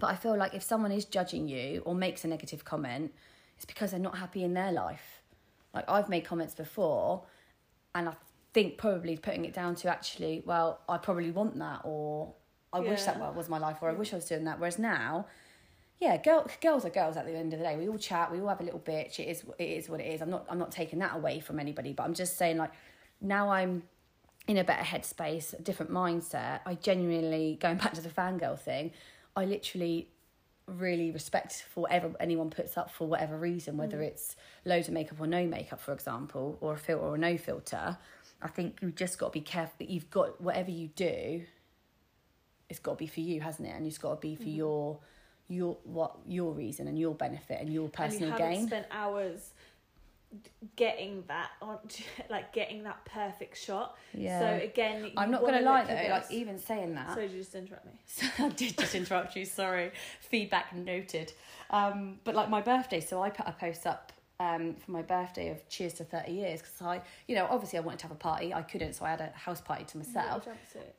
But 0.00 0.08
I 0.08 0.16
feel 0.16 0.36
like 0.36 0.54
if 0.54 0.62
someone 0.62 0.92
is 0.92 1.04
judging 1.04 1.48
you 1.48 1.82
or 1.84 1.94
makes 1.94 2.24
a 2.24 2.28
negative 2.28 2.64
comment, 2.64 3.12
it's 3.56 3.64
because 3.64 3.92
they're 3.92 4.00
not 4.00 4.18
happy 4.18 4.42
in 4.42 4.54
their 4.54 4.72
life. 4.72 5.22
Like 5.72 5.88
I've 5.88 6.08
made 6.08 6.24
comments 6.24 6.54
before, 6.54 7.24
and 7.94 8.08
I 8.08 8.14
think 8.52 8.78
probably 8.78 9.16
putting 9.16 9.44
it 9.44 9.54
down 9.54 9.74
to 9.76 9.88
actually, 9.88 10.42
well, 10.46 10.80
I 10.88 10.98
probably 10.98 11.32
want 11.32 11.58
that, 11.58 11.80
or 11.84 12.34
I 12.74 12.80
wish 12.80 13.04
that 13.04 13.34
was 13.34 13.48
my 13.48 13.58
life, 13.58 13.78
or 13.80 13.88
I 13.88 13.92
wish 13.92 14.12
I 14.12 14.16
was 14.16 14.26
doing 14.26 14.44
that. 14.44 14.58
Whereas 14.58 14.78
now, 14.78 15.26
yeah, 16.00 16.16
girl, 16.16 16.46
girls 16.60 16.84
are 16.84 16.90
girls 16.90 17.16
at 17.16 17.24
the 17.24 17.36
end 17.36 17.52
of 17.52 17.60
the 17.60 17.64
day. 17.64 17.76
We 17.76 17.88
all 17.88 17.98
chat, 17.98 18.32
we 18.32 18.40
all 18.40 18.48
have 18.48 18.60
a 18.60 18.64
little 18.64 18.80
bitch. 18.80 19.20
It 19.20 19.28
is, 19.28 19.44
it 19.58 19.64
is 19.64 19.88
what 19.88 20.00
it 20.00 20.06
is. 20.12 20.20
I'm 20.20 20.30
not, 20.30 20.44
I'm 20.50 20.58
not 20.58 20.72
taking 20.72 20.98
that 20.98 21.14
away 21.14 21.40
from 21.40 21.60
anybody, 21.60 21.92
but 21.92 22.02
I'm 22.02 22.14
just 22.14 22.36
saying 22.36 22.58
like, 22.58 22.72
now 23.20 23.50
I'm 23.50 23.84
in 24.48 24.58
a 24.58 24.64
better 24.64 24.82
headspace, 24.82 25.58
a 25.58 25.62
different 25.62 25.92
mindset. 25.92 26.60
I 26.66 26.74
genuinely, 26.74 27.58
going 27.60 27.78
back 27.78 27.94
to 27.94 28.00
the 28.00 28.08
fangirl 28.08 28.58
thing, 28.58 28.90
I 29.36 29.44
literally 29.44 30.08
really 30.66 31.10
respect 31.10 31.64
for 31.72 31.82
whatever 31.82 32.10
anyone 32.18 32.50
puts 32.50 32.76
up 32.76 32.90
for 32.90 33.06
whatever 33.06 33.38
reason, 33.38 33.76
whether 33.76 33.98
mm. 33.98 34.06
it's 34.06 34.34
loads 34.64 34.88
of 34.88 34.94
makeup 34.94 35.20
or 35.20 35.26
no 35.26 35.46
makeup, 35.46 35.80
for 35.80 35.92
example, 35.92 36.58
or 36.60 36.74
a 36.74 36.78
filter 36.78 37.04
or 37.04 37.16
no 37.16 37.36
filter. 37.36 37.98
I 38.42 38.48
think 38.48 38.78
you've 38.82 38.96
just 38.96 39.18
got 39.18 39.26
to 39.28 39.32
be 39.32 39.40
careful 39.40 39.74
that 39.78 39.90
you've 39.90 40.10
got 40.10 40.40
whatever 40.40 40.70
you 40.70 40.88
do, 40.88 41.44
it's 42.68 42.78
got 42.78 42.92
to 42.92 42.96
be 42.96 43.06
for 43.06 43.20
you, 43.20 43.40
hasn't 43.40 43.68
it? 43.68 43.72
And 43.72 43.86
it's 43.86 43.98
got 43.98 44.10
to 44.10 44.20
be 44.20 44.34
for 44.36 44.48
your 44.48 44.98
your 45.48 45.76
what 45.84 46.16
your 46.26 46.52
reason 46.52 46.88
and 46.88 46.98
your 46.98 47.14
benefit 47.14 47.60
and 47.60 47.70
your 47.72 47.84
and 47.84 47.92
personal 47.92 48.28
you 48.28 48.32
haven't 48.32 48.50
gain. 48.52 48.66
spent 48.66 48.86
hours 48.90 49.50
getting 50.74 51.22
that 51.28 51.50
on 51.62 51.78
like 52.30 52.52
getting 52.52 52.82
that 52.84 53.04
perfect 53.04 53.56
shot 53.56 53.94
Yeah. 54.14 54.40
so 54.40 54.64
again 54.64 55.12
I'm 55.16 55.30
not 55.30 55.42
gonna 55.42 55.60
lie 55.60 55.84
though, 55.84 56.08
like 56.10 56.30
even 56.30 56.58
saying 56.58 56.94
that, 56.94 57.14
so 57.14 57.20
you 57.20 57.28
just 57.28 57.54
interrupt 57.54 57.86
me 57.86 57.92
I 58.38 58.48
did 58.48 58.76
just 58.78 58.94
interrupt 58.94 59.36
you. 59.36 59.44
Sorry. 59.44 59.92
Feedback 60.20 60.74
noted. 60.74 61.32
Um, 61.70 62.18
but 62.24 62.34
like 62.34 62.48
my 62.50 62.60
birthday, 62.62 63.00
so 63.00 63.22
I 63.22 63.30
put 63.30 63.46
a 63.46 63.52
post 63.52 63.86
up 63.86 64.12
um, 64.40 64.74
for 64.74 64.90
my 64.90 65.02
birthday 65.02 65.50
of 65.50 65.68
cheers 65.68 65.94
to 65.94 66.04
30 66.04 66.32
years 66.32 66.60
because 66.60 66.82
I, 66.82 67.02
you 67.28 67.34
know, 67.36 67.46
obviously 67.50 67.78
I 67.78 67.82
wanted 67.82 68.00
to 68.00 68.08
have 68.08 68.12
a 68.12 68.18
party. 68.18 68.52
I 68.52 68.62
couldn't, 68.62 68.94
so 68.94 69.04
I 69.04 69.10
had 69.10 69.20
a 69.20 69.30
house 69.34 69.60
party 69.60 69.84
to 69.84 69.98
myself. 69.98 70.46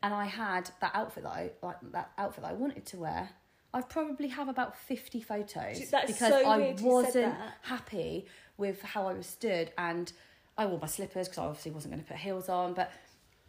And 0.03 0.13
I 0.13 0.25
had 0.25 0.69
that 0.81 0.91
outfit 0.93 1.23
that 1.23 1.29
I 1.29 1.51
like 1.61 1.77
that 1.91 2.11
outfit 2.17 2.43
that 2.43 2.51
I 2.51 2.53
wanted 2.53 2.85
to 2.87 2.97
wear. 2.97 3.29
I 3.73 3.81
probably 3.81 4.29
have 4.29 4.47
about 4.47 4.77
50 4.77 5.21
photos 5.21 5.89
That's 5.89 6.07
because 6.07 6.29
so 6.29 6.49
I 6.49 6.57
weird 6.57 6.79
you 6.79 6.85
said 6.85 6.85
wasn't 6.85 7.35
happy 7.61 8.25
with 8.57 8.81
how 8.81 9.07
I 9.07 9.13
was 9.13 9.27
stood 9.27 9.71
and 9.77 10.11
I 10.57 10.65
wore 10.65 10.79
my 10.79 10.87
slippers 10.87 11.27
because 11.27 11.39
I 11.39 11.45
obviously 11.45 11.71
wasn't 11.71 11.93
going 11.93 12.03
to 12.03 12.09
put 12.09 12.17
heels 12.17 12.47
on, 12.47 12.73
but 12.73 12.89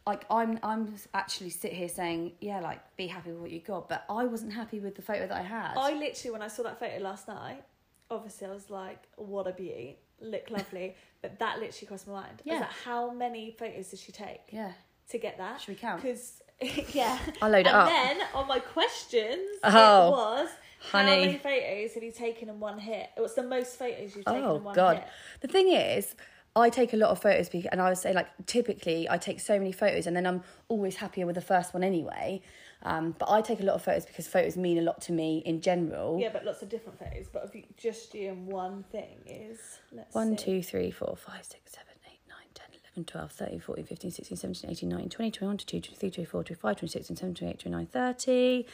like 0.04 0.24
I'm 0.30 0.58
I'm 0.62 0.94
actually 1.14 1.50
sit 1.50 1.72
here 1.72 1.88
saying 1.88 2.32
yeah 2.40 2.60
like 2.60 2.80
be 2.96 3.08
happy 3.08 3.32
with 3.32 3.40
what 3.40 3.50
you 3.50 3.58
got 3.60 3.88
but 3.88 4.04
I 4.08 4.24
wasn't 4.24 4.52
happy 4.52 4.78
with 4.78 4.94
the 4.94 5.02
photo 5.02 5.26
that 5.26 5.36
I 5.36 5.42
had 5.42 5.74
I 5.76 5.94
literally, 5.94 6.30
when 6.30 6.42
I 6.42 6.48
saw 6.48 6.62
that 6.62 6.78
photo 6.78 7.02
last 7.02 7.26
night, 7.26 7.64
obviously 8.10 8.46
I 8.46 8.50
was 8.50 8.70
like, 8.70 9.02
what 9.16 9.46
a 9.46 9.52
beauty, 9.52 9.98
look 10.20 10.50
lovely. 10.50 10.94
but 11.22 11.38
that 11.38 11.58
literally 11.60 11.86
crossed 11.86 12.06
my 12.08 12.14
mind. 12.14 12.36
I 12.40 12.42
Yeah. 12.44 12.52
was 12.54 12.60
like, 12.62 12.70
how 12.84 13.10
many 13.10 13.50
photos 13.58 13.88
did 13.90 13.98
she 14.00 14.12
take 14.12 14.40
yeah 14.50 14.72
to 15.10 15.18
get 15.18 15.38
that? 15.38 15.60
should 15.60 15.68
we 15.68 15.74
count 15.76 16.02
Because, 16.02 16.42
yeah. 16.94 17.18
I'll 17.42 17.50
load 17.50 17.60
it 17.60 17.66
and 17.68 17.76
up 17.76 17.88
then 17.88 18.18
on 18.34 18.48
my 18.48 18.58
questions, 18.58 19.40
Oh, 19.62 20.06
it 20.08 20.10
was, 20.10 20.48
honey. 20.92 21.10
how 21.10 21.16
many 21.20 21.38
photos 21.38 21.94
have 21.94 22.02
you 22.02 22.12
taken 22.12 22.48
in 22.48 22.60
one 22.60 22.78
hit? 22.78 23.10
What's 23.16 23.34
the 23.34 23.42
most 23.42 23.78
photos 23.78 24.16
you've 24.16 24.24
taken 24.24 24.44
Oh 24.44 24.56
in 24.56 24.64
one 24.64 24.74
God! 24.74 24.96
hit? 24.98 25.06
The 25.42 25.48
thing 25.48 25.68
is, 25.72 26.14
I 26.54 26.70
take 26.70 26.94
a 26.94 26.96
lot 26.96 27.10
of 27.10 27.20
photos, 27.20 27.50
and 27.70 27.82
I 27.82 27.88
would 27.90 27.98
say 27.98 28.14
like 28.14 28.28
typically 28.46 29.06
I 29.10 29.18
take 29.18 29.40
so 29.40 29.58
many 29.58 29.72
photos, 29.72 30.06
and 30.06 30.16
then 30.16 30.26
I'm 30.26 30.42
always 30.68 30.96
happier 30.96 31.26
with 31.26 31.34
the 31.34 31.42
first 31.42 31.74
one 31.74 31.84
anyway. 31.84 32.40
Um, 32.82 33.16
but 33.18 33.28
I 33.30 33.40
take 33.40 33.60
a 33.60 33.64
lot 33.64 33.74
of 33.74 33.82
photos 33.82 34.06
because 34.06 34.28
photos 34.28 34.56
mean 34.56 34.78
a 34.78 34.82
lot 34.82 35.00
to 35.02 35.12
me 35.12 35.42
in 35.44 35.60
general. 35.60 36.18
Yeah, 36.20 36.28
but 36.32 36.44
lots 36.44 36.62
of 36.62 36.68
different 36.68 36.98
photos. 36.98 37.26
But 37.32 37.44
if 37.44 37.54
you 37.54 37.64
just 37.76 38.14
in 38.14 38.46
one 38.46 38.84
thing 38.92 39.18
is 39.26 39.58
let's 39.92 40.14
One, 40.14 40.36
see. 40.38 40.44
two, 40.44 40.62
three, 40.62 40.90
four, 40.90 41.16
five, 41.16 41.44
six, 41.44 41.72
seven, 41.72 41.94
eight, 42.06 42.20
nine, 42.28 42.46
10, 42.54 42.66
11, 42.96 43.04
12, 43.06 43.32
13, 43.32 43.60
14, 43.60 43.84
15, 43.86 44.10
16, 44.12 44.36
17, 44.36 44.70
18, 44.70 44.88
19, 44.90 45.08
20, 45.08 45.30
21, 45.30 45.56
22, 45.58 45.80
23, 45.88 46.10
24, 46.10 46.44
25, 46.44 46.76
26, 46.76 47.06
27, 47.08 47.34
28, 47.34 47.58
29, 47.58 47.86
30, 47.86 48.66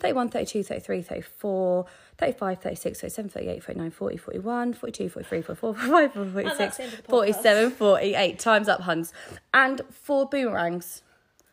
31, 0.00 0.28
32, 0.28 0.62
33, 0.62 1.02
34, 1.02 1.86
35, 2.18 2.58
36, 2.60 3.00
37, 3.00 3.28
38, 3.30 3.64
39, 3.64 3.90
40, 3.92 4.16
41, 4.16 4.72
42, 4.74 5.08
43, 5.08 5.42
44, 5.42 5.74
45, 5.74 6.12
46, 6.12 6.58
that's 6.58 6.76
the 6.76 6.82
end 6.82 6.92
of 6.92 6.96
the 6.98 7.02
podcast. 7.04 7.08
47, 7.08 7.70
48. 7.70 8.38
Time's 8.40 8.68
up, 8.68 8.80
Huns. 8.82 9.12
And 9.54 9.80
four 9.90 10.28
boomerangs. 10.28 11.02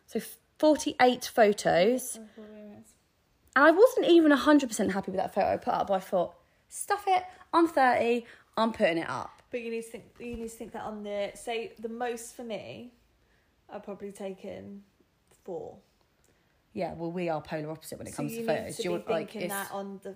So 0.06 0.20
48 0.62 1.24
photos. 1.24 2.20
Oh, 2.20 2.44
and 3.56 3.64
I 3.64 3.72
wasn't 3.72 4.06
even 4.06 4.30
100% 4.30 4.92
happy 4.92 5.10
with 5.10 5.18
that 5.18 5.34
photo 5.34 5.54
I 5.54 5.56
put 5.56 5.74
up. 5.74 5.90
I 5.90 5.98
thought, 5.98 6.36
stuff 6.68 7.02
it. 7.08 7.24
I'm 7.52 7.66
30. 7.66 8.24
I'm 8.56 8.72
putting 8.72 8.98
it 8.98 9.10
up. 9.10 9.42
But 9.50 9.62
you 9.62 9.72
need 9.72 9.82
to 9.82 9.90
think. 9.90 10.04
You 10.20 10.36
need 10.36 10.42
to 10.44 10.48
think 10.48 10.70
that 10.74 10.82
on 10.82 11.02
the 11.02 11.32
say 11.34 11.72
the 11.80 11.88
most 11.88 12.36
for 12.36 12.44
me, 12.44 12.92
I've 13.68 13.82
probably 13.82 14.12
taken 14.12 14.82
four. 15.42 15.78
Yeah, 16.74 16.94
well, 16.94 17.10
we 17.10 17.28
are 17.28 17.42
polar 17.42 17.72
opposite 17.72 17.98
when 17.98 18.06
it 18.06 18.14
comes 18.14 18.32
to 18.32 18.46
photos. 18.46 18.76
to 18.76 18.82
Do 18.82 18.88
you 18.88 18.98
be 19.00 19.12
like 19.12 19.32
thinking 19.32 19.48
that 19.48 19.72
on 19.72 19.98
the 20.04 20.14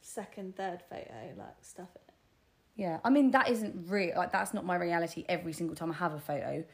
second, 0.00 0.56
third 0.56 0.82
photo, 0.90 1.32
like 1.38 1.54
stuff 1.62 1.90
it. 1.94 2.12
Yeah, 2.74 2.98
I 3.04 3.10
mean 3.10 3.30
that 3.30 3.48
isn't 3.50 3.88
real. 3.88 4.16
Like 4.16 4.32
that's 4.32 4.52
not 4.52 4.66
my 4.66 4.74
reality 4.74 5.24
every 5.28 5.52
single 5.52 5.76
time 5.76 5.92
I 5.92 5.94
have 5.94 6.12
a 6.12 6.20
photo. 6.20 6.64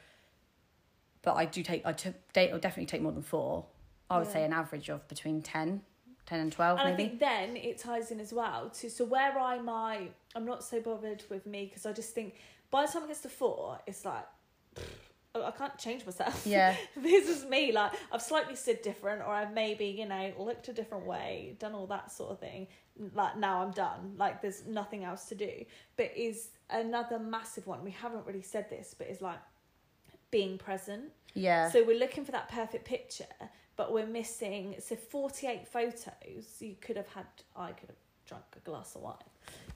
But 1.23 1.35
I 1.35 1.45
do 1.45 1.63
take. 1.63 1.87
I 1.87 1.93
took 1.93 2.15
date. 2.33 2.51
I'll 2.53 2.59
definitely 2.59 2.87
take 2.87 3.01
more 3.03 3.13
than 3.13 3.23
four. 3.23 3.67
I 4.11 4.19
would 4.19 4.27
Yeah. 4.27 4.33
say 4.33 4.45
an 4.45 4.53
average 4.53 4.91
of 4.91 5.07
between 5.09 5.41
10, 5.41 5.83
10 6.27 6.41
and 6.41 6.53
twelve, 6.53 6.79
And 6.79 6.89
I 6.89 6.95
think 6.95 7.19
then 7.19 7.57
it 7.57 7.79
ties 7.79 8.11
in 8.11 8.21
as 8.21 8.33
well 8.33 8.69
to 8.71 8.91
so 8.91 9.05
where 9.05 9.39
I 9.39 9.59
might 9.59 10.13
I'm 10.35 10.45
not 10.45 10.63
so 10.65 10.81
bothered 10.81 11.23
with 11.31 11.47
me 11.47 11.65
because 11.67 11.87
I 11.87 11.93
just 11.93 12.15
think 12.15 12.35
by 12.71 12.85
the 12.87 12.93
time 12.93 13.05
it 13.05 13.09
gets 13.09 13.21
to 13.21 13.29
four, 13.29 13.79
it's 13.87 14.05
like 14.05 14.27
I 15.35 15.51
can't 15.53 15.79
change 15.79 16.05
myself. 16.05 16.47
Yeah. 16.47 16.77
this 16.97 17.27
is 17.29 17.47
me. 17.47 17.73
Like 17.73 17.93
I've 18.11 18.21
slightly 18.21 18.55
stood 18.55 18.83
different, 18.83 19.23
or 19.23 19.29
I've 19.29 19.53
maybe 19.55 19.87
you 19.87 20.07
know 20.07 20.33
looked 20.39 20.69
a 20.69 20.73
different 20.75 21.07
way, 21.07 21.57
done 21.59 21.73
all 21.75 21.87
that 21.87 22.13
sort 22.13 22.33
of 22.33 22.39
thing. 22.41 22.69
Like 23.15 23.39
now 23.39 23.63
I'm 23.63 23.71
done. 23.71 24.15
Like 24.19 24.43
there's 24.43 24.67
nothing 24.67 25.05
else 25.05 25.25
to 25.27 25.35
do. 25.35 25.65
But 25.97 26.15
is 26.17 26.51
another 26.69 27.19
massive 27.19 27.67
one. 27.67 27.83
We 27.83 27.93
haven't 27.93 28.27
really 28.27 28.43
said 28.43 28.69
this, 28.69 28.95
but 28.97 29.07
is 29.07 29.23
like 29.23 29.39
being 30.33 30.59
present. 30.59 31.13
Yeah. 31.35 31.71
So 31.71 31.85
we're 31.85 31.99
looking 31.99 32.25
for 32.25 32.33
that 32.33 32.49
perfect 32.49 32.85
picture, 32.85 33.27
but 33.77 33.93
we're 33.93 34.07
missing. 34.07 34.75
So 34.81 34.97
48 34.97 35.69
photos. 35.69 36.57
You 36.59 36.75
could 36.81 36.97
have 36.97 37.07
had. 37.09 37.27
I 37.57 37.71
could 37.71 37.91
have 37.91 37.97
drunk 38.27 38.43
a 38.57 38.61
glass 38.69 38.97
of 38.97 39.03
wine. 39.03 39.15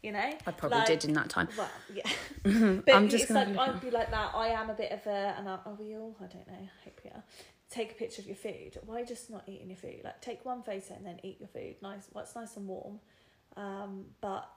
You 0.02 0.12
know. 0.12 0.32
I 0.46 0.50
probably 0.50 0.78
Like, 0.78 0.88
did 0.88 1.04
in 1.04 1.12
that 1.14 1.28
time. 1.28 1.48
Well, 1.56 1.70
yeah. 1.94 2.08
I'm 2.44 2.82
But 2.84 3.08
just 3.08 3.24
it's 3.24 3.32
gonna 3.32 3.52
like 3.52 3.68
I'd 3.76 3.80
be 3.80 3.90
like 3.90 4.10
that. 4.10 4.32
I 4.34 4.48
am 4.48 4.70
a 4.70 4.74
bit 4.74 4.90
of 4.90 5.06
a, 5.06 5.34
and 5.38 5.48
are, 5.48 5.60
are 5.64 5.74
we 5.74 5.94
all? 5.96 6.16
I 6.20 6.26
don't 6.26 6.46
know. 6.48 6.54
I 6.54 6.84
hope 6.84 7.00
we 7.04 7.10
are. 7.10 7.22
Take 7.70 7.92
a 7.92 7.94
picture 7.94 8.22
of 8.22 8.26
your 8.26 8.36
food. 8.36 8.78
Why 8.84 9.04
just 9.04 9.30
not 9.30 9.44
eating 9.46 9.68
your 9.68 9.76
food? 9.76 10.00
Like 10.04 10.20
take 10.20 10.44
one 10.44 10.62
photo 10.62 10.94
and 10.94 11.04
then 11.06 11.20
eat 11.22 11.38
your 11.40 11.48
food. 11.48 11.76
Nice. 11.82 12.08
What's 12.12 12.34
nice 12.34 12.56
and 12.56 12.66
warm. 12.66 13.00
Um, 13.56 14.06
but 14.20 14.48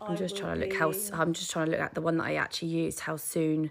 I'm 0.00 0.12
I 0.12 0.16
just 0.16 0.36
trying 0.36 0.60
to 0.60 0.66
look 0.66 0.76
how. 0.76 0.92
I'm 1.12 1.32
just 1.32 1.50
trying 1.50 1.66
to 1.66 1.72
look 1.72 1.80
at 1.80 1.94
the 1.94 2.00
one 2.00 2.16
that 2.18 2.24
I 2.26 2.34
actually 2.34 2.68
used. 2.68 3.00
How 3.00 3.16
soon? 3.16 3.70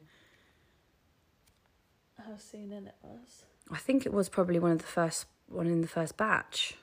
How 2.27 2.37
soon 2.37 2.71
in 2.71 2.87
it 2.87 2.95
was. 3.01 3.45
I 3.71 3.77
think 3.77 4.05
it 4.05 4.13
was 4.13 4.29
probably 4.29 4.59
one 4.59 4.71
of 4.71 4.79
the 4.79 4.83
first 4.85 5.25
one 5.47 5.67
in 5.67 5.81
the 5.81 5.87
first 5.87 6.17
batch. 6.17 6.75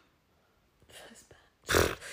First 0.88 1.28
batch. 1.28 1.98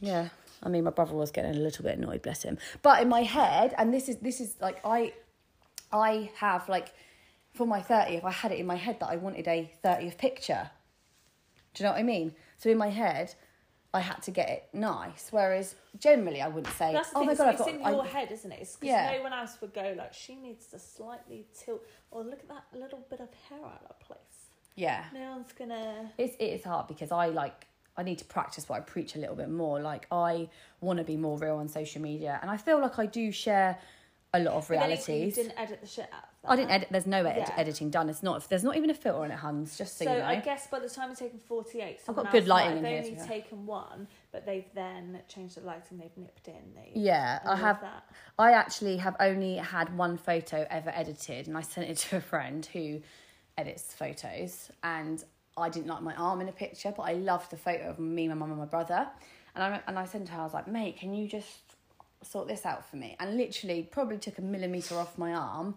Yeah. 0.00 0.28
I 0.62 0.68
mean, 0.68 0.84
my 0.84 0.90
brother 0.90 1.14
was 1.14 1.30
getting 1.30 1.52
a 1.52 1.58
little 1.58 1.84
bit 1.84 1.98
annoyed, 1.98 2.22
bless 2.22 2.42
him. 2.42 2.58
But 2.82 3.02
in 3.02 3.08
my 3.08 3.22
head, 3.22 3.74
and 3.78 3.92
this 3.92 4.08
is 4.08 4.16
this 4.18 4.40
is 4.40 4.54
like 4.60 4.80
I, 4.84 5.12
I 5.92 6.30
have 6.36 6.68
like, 6.68 6.92
for 7.52 7.66
my 7.66 7.80
thirtieth, 7.80 8.24
I 8.24 8.30
had 8.30 8.52
it 8.52 8.58
in 8.58 8.66
my 8.66 8.76
head 8.76 8.98
that 9.00 9.08
I 9.08 9.16
wanted 9.16 9.46
a 9.46 9.70
thirtieth 9.82 10.18
picture. 10.18 10.70
Do 11.74 11.82
you 11.82 11.88
know 11.88 11.92
what 11.92 12.00
I 12.00 12.04
mean? 12.04 12.34
So 12.56 12.70
in 12.70 12.78
my 12.78 12.90
head, 12.90 13.34
I 13.94 14.00
had 14.00 14.20
to 14.24 14.30
get 14.30 14.48
it 14.50 14.68
nice. 14.74 15.28
Whereas 15.30 15.74
generally, 15.98 16.42
I 16.42 16.48
wouldn't 16.48 16.74
say, 16.74 16.92
That's 16.92 17.10
the 17.10 17.16
"Oh 17.16 17.20
thing. 17.20 17.26
my 17.26 17.32
it's, 17.32 17.40
god, 17.40 17.48
I've 17.48 17.54
it's 17.54 17.62
got." 17.64 17.74
in 17.74 17.82
I- 17.84 17.90
your 17.90 18.04
head, 18.04 18.30
isn't 18.32 18.52
it? 18.52 18.58
It's 18.60 18.76
because 18.76 18.88
Yeah. 18.88 19.12
no 19.16 19.22
one 19.22 19.32
else 19.32 19.58
would 19.62 19.72
go 19.72 19.94
like 19.96 20.12
she 20.12 20.34
needs 20.36 20.66
to 20.66 20.78
slightly 20.78 21.46
tilt 21.58 21.82
or 22.10 22.22
look 22.22 22.40
at 22.40 22.48
that 22.48 22.64
little 22.72 23.00
bit 23.10 23.20
of 23.20 23.28
hair 23.48 23.64
out 23.64 23.86
of 23.88 23.98
place. 24.00 24.18
yeah, 24.74 25.04
No 25.12 25.30
one's 25.32 25.52
gonna. 25.52 26.12
it's 26.18 26.36
it 26.36 26.44
is 26.44 26.64
hard 26.64 26.86
because 26.86 27.10
I 27.12 27.26
like 27.28 27.66
I 27.96 28.02
need 28.04 28.18
to 28.18 28.24
practice 28.26 28.68
what 28.68 28.76
I 28.76 28.80
preach 28.80 29.16
a 29.16 29.18
little 29.18 29.34
bit 29.34 29.48
more. 29.50 29.80
Like 29.80 30.06
I 30.12 30.48
want 30.80 30.98
to 30.98 31.04
be 31.04 31.16
more 31.16 31.36
real 31.38 31.56
on 31.56 31.66
social 31.68 32.00
media, 32.00 32.38
and 32.42 32.50
I 32.50 32.56
feel 32.58 32.80
like 32.80 32.98
I 32.98 33.06
do 33.06 33.32
share 33.32 33.78
a 34.34 34.40
lot 34.40 34.54
of 34.54 34.68
But 34.68 34.74
realities. 34.74 35.36
You 35.36 35.42
didn't 35.44 35.58
edit 35.58 35.80
the 35.80 35.86
shit 35.86 36.04
out 36.12 36.24
of 36.24 36.28
that. 36.42 36.50
I 36.50 36.56
didn't 36.56 36.70
edit. 36.70 36.88
There's 36.90 37.06
no 37.06 37.24
ed- 37.24 37.36
Yeah. 37.38 37.54
editing 37.56 37.88
done. 37.90 38.10
It's 38.10 38.22
not. 38.22 38.46
There's 38.48 38.62
not 38.62 38.76
even 38.76 38.90
a 38.90 38.94
filter 38.94 39.22
on 39.24 39.30
it, 39.30 39.36
Hans. 39.36 39.78
Just 39.78 39.96
so, 39.96 40.04
So, 40.04 40.12
you 40.12 40.18
know. 40.18 40.24
I 40.26 40.36
guess 40.36 40.66
by 40.66 40.80
the 40.80 40.88
time 40.88 41.08
you've 41.08 41.18
taken 41.18 41.38
48, 41.38 42.00
I've 42.08 42.14
got 42.14 42.30
good 42.30 42.46
lighting 42.46 42.82
might 42.82 42.88
in 42.92 43.04
have 43.04 43.14
only 43.14 43.26
taken 43.28 43.64
one, 43.66 44.06
but 44.30 44.44
they've 44.44 44.66
then 44.74 45.20
changed 45.28 45.56
the 45.56 45.62
lighting, 45.62 45.96
they've 45.98 46.16
nipped 46.16 46.46
in. 46.48 46.74
They, 46.74 46.92
yeah, 46.94 47.40
I 47.44 47.56
have. 47.56 47.80
That. 47.80 48.04
I 48.38 48.52
actually 48.52 48.98
have 48.98 49.16
only 49.18 49.56
had 49.56 49.96
one 49.96 50.18
photo 50.18 50.66
ever 50.68 50.90
edited, 50.94 51.48
and 51.48 51.56
I 51.56 51.62
sent 51.62 51.88
it 51.88 51.96
to 52.08 52.16
a 52.18 52.20
friend 52.20 52.64
who 52.66 53.00
edits 53.56 53.94
photos. 53.94 54.70
And 54.82 55.24
I 55.56 55.70
didn't 55.70 55.88
like 55.88 56.02
my 56.02 56.14
arm 56.16 56.40
in 56.42 56.48
a 56.48 56.52
picture, 56.52 56.92
but 56.94 57.04
I 57.04 57.14
loved 57.14 57.50
the 57.50 57.56
photo 57.56 57.88
of 57.88 57.98
me, 57.98 58.28
my 58.28 58.34
mum, 58.34 58.50
and 58.50 58.58
my 58.60 58.66
brother. 58.66 59.08
And 59.54 59.64
I 59.64 59.80
and 59.86 59.98
I 59.98 60.04
sent 60.04 60.28
her. 60.28 60.40
I 60.40 60.44
was 60.44 60.54
like, 60.54 60.68
"Mate, 60.68 60.98
can 60.98 61.14
you 61.14 61.26
just 61.26 61.67
sort 62.22 62.48
this 62.48 62.64
out 62.66 62.84
for 62.88 62.96
me?" 62.96 63.16
And 63.20 63.36
literally, 63.36 63.82
probably 63.90 64.18
took 64.18 64.38
a 64.38 64.42
millimeter 64.42 64.96
off 64.96 65.16
my 65.18 65.32
arm. 65.34 65.76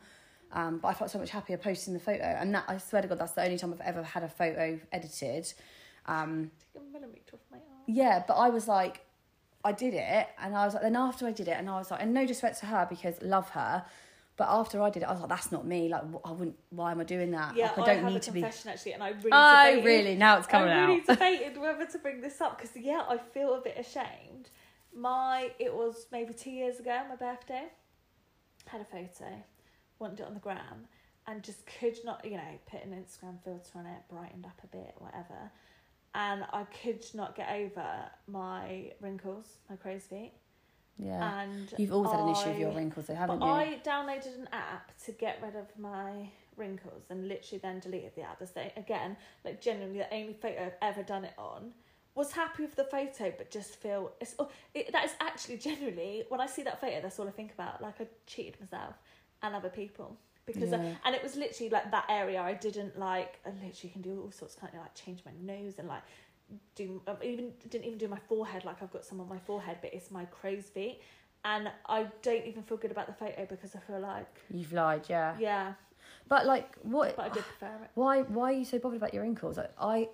Um, 0.53 0.79
but 0.79 0.89
I 0.89 0.93
felt 0.93 1.09
so 1.09 1.17
much 1.17 1.29
happier 1.29 1.57
posting 1.57 1.93
the 1.93 1.99
photo, 1.99 2.23
and 2.23 2.53
that 2.55 2.65
I 2.67 2.77
swear 2.77 3.01
to 3.01 3.07
God, 3.07 3.19
that's 3.19 3.31
the 3.31 3.43
only 3.43 3.57
time 3.57 3.71
I've 3.73 3.81
ever 3.81 4.03
had 4.03 4.23
a 4.23 4.27
photo 4.29 4.79
edited. 4.91 5.51
Um, 6.07 6.51
Take 6.73 6.81
a 6.81 6.85
millimetre 6.91 7.35
off 7.35 7.39
my 7.51 7.57
arm. 7.57 7.65
yeah, 7.87 8.23
but 8.27 8.33
I 8.33 8.49
was 8.49 8.67
like, 8.67 9.05
I 9.63 9.71
did 9.71 9.93
it, 9.93 10.27
and 10.41 10.55
I 10.55 10.65
was 10.65 10.73
like, 10.73 10.83
then 10.83 10.95
after 10.97 11.25
I 11.25 11.31
did 11.31 11.47
it, 11.47 11.55
and 11.57 11.69
I 11.69 11.77
was 11.77 11.89
like, 11.89 12.01
and 12.01 12.13
no 12.13 12.21
disrespect 12.23 12.59
to 12.59 12.65
her 12.65 12.85
because 12.89 13.21
love 13.21 13.49
her, 13.51 13.85
but 14.35 14.47
after 14.49 14.81
I 14.81 14.89
did 14.89 15.03
it, 15.03 15.05
I 15.05 15.11
was 15.11 15.21
like, 15.21 15.29
that's 15.29 15.51
not 15.53 15.65
me. 15.65 15.87
Like, 15.87 16.01
I 16.25 16.31
wouldn't. 16.31 16.57
Why 16.71 16.91
am 16.91 16.99
I 16.99 17.03
doing 17.05 17.31
that? 17.31 17.55
Yeah, 17.55 17.67
like, 17.67 17.77
I 17.77 17.81
I, 17.83 17.85
don't 17.85 18.03
have 18.03 18.13
need 18.13 18.21
to 18.23 18.31
be. 18.31 18.41
confession 18.41 18.71
actually, 18.71 18.93
and 18.93 19.03
I 19.03 19.09
really 19.09 19.29
Oh, 19.31 19.65
debated, 19.67 19.85
really? 19.85 20.15
Now 20.15 20.37
it's 20.37 20.47
coming 20.47 20.67
I 20.69 20.85
really 20.87 20.99
out. 21.01 21.07
debated 21.19 21.57
whether 21.61 21.85
to 21.85 21.97
bring 21.99 22.19
this 22.19 22.41
up 22.41 22.57
because 22.59 22.75
yeah, 22.75 23.03
I 23.07 23.17
feel 23.19 23.53
a 23.53 23.61
bit 23.61 23.77
ashamed. 23.77 24.49
My 24.95 25.51
it 25.59 25.73
was 25.73 26.07
maybe 26.11 26.33
two 26.33 26.51
years 26.51 26.79
ago, 26.79 27.01
my 27.09 27.15
birthday. 27.15 27.63
Had 28.65 28.81
a 28.81 28.85
photo, 28.85 29.31
wanted 29.99 30.19
it 30.19 30.25
on 30.27 30.33
the 30.33 30.39
gram, 30.39 30.87
and 31.27 31.41
just 31.43 31.65
could 31.79 31.97
not, 32.05 32.23
you 32.23 32.37
know, 32.37 32.59
put 32.69 32.83
an 32.83 32.91
Instagram 32.91 33.41
filter 33.43 33.71
on 33.75 33.85
it, 33.85 34.01
brightened 34.09 34.45
up 34.45 34.61
a 34.63 34.67
bit, 34.67 34.93
whatever. 34.99 35.51
And 36.13 36.43
I 36.53 36.65
could 36.83 37.03
not 37.13 37.35
get 37.35 37.49
over 37.51 37.85
my 38.27 38.91
wrinkles, 38.99 39.45
my 39.69 39.77
crow's 39.77 40.03
feet, 40.03 40.33
Yeah, 40.97 41.41
and 41.41 41.73
you've 41.77 41.93
always 41.93 42.11
had 42.11 42.19
an 42.19 42.29
issue 42.29 42.49
with 42.49 42.59
your 42.59 42.71
wrinkles, 42.71 43.07
though, 43.07 43.15
haven't 43.15 43.41
you? 43.41 43.47
I 43.47 43.79
downloaded 43.83 44.35
an 44.37 44.49
app 44.51 44.91
to 45.05 45.11
get 45.13 45.39
rid 45.41 45.55
of 45.55 45.67
my 45.79 46.29
wrinkles 46.57 47.03
and 47.09 47.27
literally 47.27 47.59
then 47.59 47.79
deleted 47.79 48.11
the 48.15 48.21
app. 48.23 48.39
The 48.39 48.47
same 48.47 48.71
again, 48.77 49.17
like 49.43 49.61
genuinely 49.61 49.99
the 49.99 50.13
only 50.13 50.33
photo 50.33 50.65
I've 50.65 50.77
ever 50.81 51.01
done 51.03 51.25
it 51.25 51.33
on. 51.37 51.71
Was 52.13 52.31
happy 52.33 52.63
with 52.63 52.75
the 52.75 52.83
photo, 52.83 53.33
but 53.37 53.49
just 53.49 53.75
feel 53.77 54.11
it's 54.19 54.35
oh, 54.37 54.49
it, 54.73 54.91
that 54.91 55.05
is 55.05 55.11
actually 55.21 55.57
genuinely 55.57 56.23
when 56.29 56.41
I 56.41 56.45
see 56.45 56.61
that 56.63 56.81
photo, 56.81 56.99
that's 57.01 57.17
all 57.19 57.27
I 57.27 57.31
think 57.31 57.53
about. 57.53 57.81
Like 57.81 58.01
I 58.01 58.07
cheated 58.27 58.59
myself 58.59 58.95
and 59.41 59.55
other 59.55 59.69
people 59.69 60.17
because 60.45 60.73
uh, 60.73 60.77
Yeah. 60.77 60.95
and 61.05 61.15
it 61.15 61.23
was 61.23 61.35
literally 61.37 61.69
like 61.69 61.89
that 61.91 62.05
area 62.09 62.41
I 62.41 62.53
didn't 62.53 62.99
like. 62.99 63.39
I 63.45 63.49
literally 63.65 63.91
can 63.93 64.01
do 64.01 64.21
all 64.23 64.31
sorts, 64.31 64.55
can't 64.55 64.73
you? 64.73 64.79
Like 64.79 64.93
change 64.93 65.21
my 65.25 65.31
nose 65.41 65.75
and 65.79 65.87
like 65.87 66.03
do 66.75 67.01
I 67.07 67.15
even 67.23 67.53
didn't 67.69 67.85
even 67.85 67.97
do 67.97 68.09
my 68.09 68.19
forehead 68.27 68.65
like 68.65 68.83
I've 68.83 68.91
got 68.91 69.05
some 69.05 69.21
on 69.21 69.29
my 69.29 69.39
forehead, 69.39 69.77
but 69.81 69.93
it's 69.93 70.11
my 70.11 70.25
crow's 70.25 70.65
feet. 70.65 70.99
And 71.45 71.71
I 71.87 72.07
don't 72.21 72.45
even 72.45 72.61
feel 72.61 72.77
good 72.77 72.91
about 72.91 73.07
the 73.07 73.13
photo 73.13 73.45
because 73.49 73.73
I 73.75 73.79
feel 73.79 73.99
like 73.99 74.27
You've 74.51 74.73
lied, 74.73 75.05
yeah. 75.09 75.35
yeah, 75.39 75.73
But 76.27 76.45
like, 76.45 76.75
what? 76.83 77.15
but 77.15 77.31
I 77.31 77.33
did 77.33 77.43
prefer 77.43 77.73
it. 77.83 77.89
Why? 77.95 78.21
Why 78.21 78.49
are 78.51 78.57
you 78.57 78.65
so 78.65 78.77
bothered 78.79 78.97
about 78.97 79.13
your 79.13 79.23
wrinkles? 79.23 79.57
Like, 79.57 79.71
I, 79.79 80.09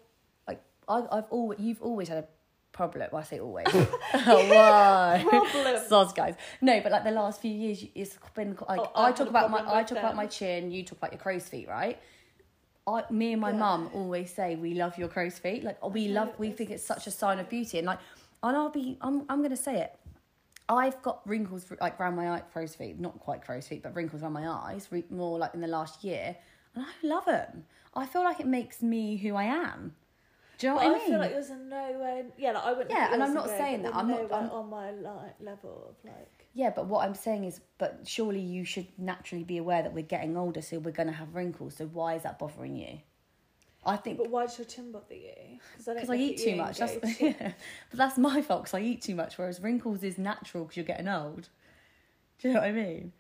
I, 0.88 1.04
I've 1.12 1.26
always, 1.30 1.60
you've 1.60 1.82
always 1.82 2.08
had 2.08 2.20
a 2.20 2.28
problem. 2.72 3.08
Well, 3.12 3.22
I 3.22 3.26
say 3.26 3.40
always. 3.40 3.68
Why? 4.12 5.24
Problem. 5.28 5.76
Soz 5.90 6.14
guys. 6.16 6.36
No, 6.62 6.80
but 6.82 6.92
like 6.92 7.04
the 7.04 7.12
last 7.12 7.42
few 7.42 7.52
years, 7.52 7.84
it's 7.96 8.18
been 8.34 8.58
like 8.68 8.80
Oh, 8.80 8.92
I 8.96 9.12
talk 9.12 9.30
about 9.30 9.52
my 9.52 9.60
I 9.68 9.84
talk 9.84 9.98
about 9.98 10.16
my 10.16 10.28
chin. 10.28 10.72
You 10.72 10.84
talk 10.84 10.98
about 11.00 11.12
your 11.12 11.20
crow's 11.20 11.48
feet, 11.48 11.68
right? 11.68 12.00
I, 12.88 13.04
me 13.12 13.34
and 13.34 13.42
my 13.42 13.52
Yeah. 13.52 13.58
mum 13.58 13.90
always 13.94 14.34
say 14.34 14.56
we 14.56 14.74
love 14.74 14.98
your 14.98 15.10
crow's 15.10 15.38
feet. 15.38 15.64
Like 15.64 15.84
we 15.94 16.08
love, 16.08 16.30
we 16.38 16.52
think 16.52 16.70
it's 16.72 16.84
such 16.84 17.06
a 17.06 17.12
sign 17.12 17.38
of 17.40 17.50
beauty, 17.50 17.80
and 17.80 17.88
like, 17.88 18.00
and 18.42 18.56
I'll 18.56 18.70
be, 18.70 18.98
I'm, 19.02 19.26
I'm 19.28 19.42
gonna 19.42 19.58
say 19.58 19.82
it. 19.82 19.94
I've 20.70 21.02
got 21.02 21.22
wrinkles 21.28 21.66
like 21.82 22.00
around 22.00 22.16
my 22.16 22.30
eye, 22.32 22.42
crow's 22.54 22.76
feet, 22.76 23.00
not 23.00 23.20
quite 23.20 23.42
crow's 23.42 23.68
feet, 23.68 23.84
but 23.84 23.94
wrinkles 23.96 24.22
around 24.24 24.34
my 24.34 24.48
eyes, 24.50 24.88
more 25.10 25.38
like 25.38 25.54
in 25.54 25.60
the 25.62 25.68
last 25.68 26.04
year, 26.04 26.36
and 26.76 26.86
I 26.86 27.08
love 27.08 27.26
them. 27.26 27.66
I 27.94 28.06
feel 28.06 28.24
like 28.24 28.40
it 28.40 28.48
makes 28.48 28.82
me 28.82 29.18
who 29.18 29.36
I 29.36 29.46
am. 29.46 29.96
Do 30.58 30.68
you 30.68 30.74
know 30.74 30.80
But 30.80 30.86
what 30.86 30.92
I, 30.92 30.96
I 30.96 31.00
mean? 31.00 31.10
feel 31.10 31.20
like 31.20 31.32
there's 31.32 31.50
a 31.52 31.56
nowhere. 31.56 32.26
Yeah, 32.38 32.52
like 32.54 32.64
I 32.64 32.70
wouldn't. 32.72 32.90
Yeah, 32.92 33.14
and 33.14 33.24
I'm 33.24 33.34
not 33.34 33.48
saying 33.48 33.84
that, 33.84 33.96
I'm 33.96 34.08
not- 34.08 34.32
I'm- 34.32 34.50
on 34.50 34.70
my 34.70 34.92
like 34.92 35.36
level 35.40 35.90
of 35.90 36.10
like. 36.12 36.48
Yeah, 36.54 36.72
but 36.72 36.88
what 36.88 37.06
I'm 37.06 37.14
saying 37.14 37.44
is, 37.44 37.62
but 37.78 38.00
surely 38.06 38.40
you 38.40 38.66
should 38.66 38.88
naturally 38.98 39.44
be 39.44 39.58
aware 39.58 39.84
that 39.84 39.94
we're 39.94 40.02
getting 40.04 40.36
older, 40.36 40.64
so 40.64 40.80
we're 40.80 40.92
going 40.92 41.08
to 41.08 41.14
have 41.14 41.36
wrinkles. 41.36 41.76
So 41.76 41.86
why 41.86 42.16
is 42.16 42.24
that 42.24 42.40
bothering 42.40 42.76
you? 42.76 43.00
I 43.86 43.96
think 43.96 44.18
But 44.18 44.32
why 44.32 44.48
does 44.48 44.58
your 44.58 44.66
chin 44.66 44.92
bother 44.92 45.14
you? 45.16 45.60
Because 45.78 46.10
I 46.10 46.14
I 46.14 46.18
eat 46.18 46.40
too 46.40 46.56
much. 46.56 46.80
That's, 46.80 47.22
yeah. 47.22 47.34
But 47.90 47.98
that's 47.98 48.18
my 48.18 48.42
fault 48.42 48.64
because 48.64 48.74
I 48.74 48.82
eat 48.82 49.02
too 49.04 49.16
much. 49.16 49.38
Whereas 49.38 49.62
wrinkles 49.62 50.04
is 50.04 50.18
natural 50.18 50.64
because 50.64 50.78
you're 50.78 50.86
getting 50.86 51.08
old. 51.08 51.48
Do 52.40 52.48
you 52.48 52.54
know 52.56 52.60
what 52.62 52.70
I 52.70 52.72
mean? 52.72 53.14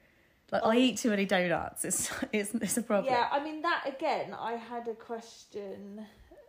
Like 0.51 0.61
Oh. 0.63 0.69
I 0.69 0.75
um, 0.75 0.81
eat 0.81 0.97
too 0.97 1.09
many 1.09 1.25
donuts. 1.25 1.85
It's 1.85 2.09
it's 2.33 2.53
it's 2.55 2.77
a 2.77 2.81
problem. 2.81 3.13
Yeah, 3.13 3.27
I 3.31 3.43
mean 3.43 3.61
that 3.61 3.83
again. 3.87 4.33
I 4.37 4.53
had 4.53 4.87
a 4.87 4.93
question. 4.93 6.05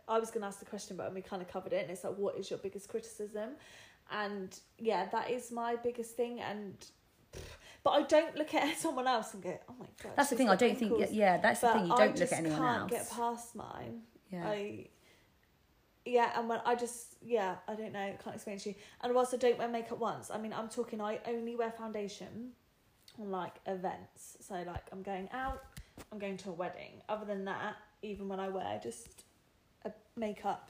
I 0.09 0.19
was 0.19 0.31
going 0.31 0.41
to 0.41 0.47
ask 0.47 0.59
the 0.59 0.65
question, 0.65 0.97
but 0.97 1.13
we 1.13 1.21
kind 1.21 1.41
of 1.41 1.47
covered 1.47 1.71
it. 1.71 1.83
And 1.83 1.91
it's 1.91 2.03
like, 2.03 2.15
what 2.17 2.37
is 2.37 2.49
your 2.49 2.59
biggest 2.59 2.89
criticism? 2.89 3.51
And 4.11 4.57
yeah, 4.77 5.07
that 5.11 5.29
is 5.29 5.51
my 5.51 5.75
biggest 5.75 6.17
thing. 6.17 6.39
And 6.41 6.73
but 7.83 7.91
I 7.91 8.01
don't 8.03 8.35
look 8.35 8.53
at 8.53 8.77
someone 8.85 9.07
else 9.07 9.33
and 9.33 9.43
go, 9.43 9.57
oh 9.69 9.75
my 9.79 9.85
god. 10.01 10.13
that's 10.15 10.31
the 10.31 10.35
thing. 10.35 10.49
I 10.49 10.55
don't 10.55 10.77
think. 10.77 10.91
wrinkles." 10.91 11.11
Yeah, 11.11 11.37
that's 11.37 11.61
the 11.61 11.69
thing. 11.73 11.85
You 11.85 11.95
don't 11.95 12.19
look 12.19 12.31
at 12.31 12.39
anyone 12.39 12.57
can't 12.59 12.81
else. 12.81 12.91
get 12.91 13.09
past 13.11 13.55
mine. 13.55 14.01
yeah. 14.31 14.47
I 14.47 14.87
yeah, 16.05 16.31
and 16.39 16.49
when 16.49 16.59
I 16.65 16.73
just 16.75 17.17
yeah, 17.21 17.55
I 17.67 17.75
don't 17.75 17.93
know, 17.93 18.13
can't 18.23 18.35
explain 18.35 18.57
to 18.59 18.69
you. 18.69 18.75
And 19.01 19.13
whilst 19.13 19.33
I 19.33 19.37
don't 19.37 19.59
wear 19.59 19.67
makeup 19.67 19.99
once, 19.99 20.31
I 20.31 20.39
mean, 20.39 20.53
I'm 20.53 20.69
talking. 20.69 21.01
I 21.01 21.19
only 21.27 21.55
wear 21.55 21.71
foundation 21.71 22.53
on 23.19 23.29
like 23.29 23.55
events. 23.67 24.37
So 24.41 24.55
like, 24.55 24.87
I'm 24.91 25.03
going 25.03 25.29
out, 25.33 25.61
I'm 26.11 26.17
going 26.17 26.37
to 26.37 26.49
a 26.49 26.53
wedding. 26.53 27.01
Other 27.09 27.25
than 27.25 27.45
that, 27.45 27.75
even 28.01 28.27
when 28.27 28.39
I 28.39 28.49
wear 28.49 28.79
just 28.81 29.23
makeup, 30.19 30.69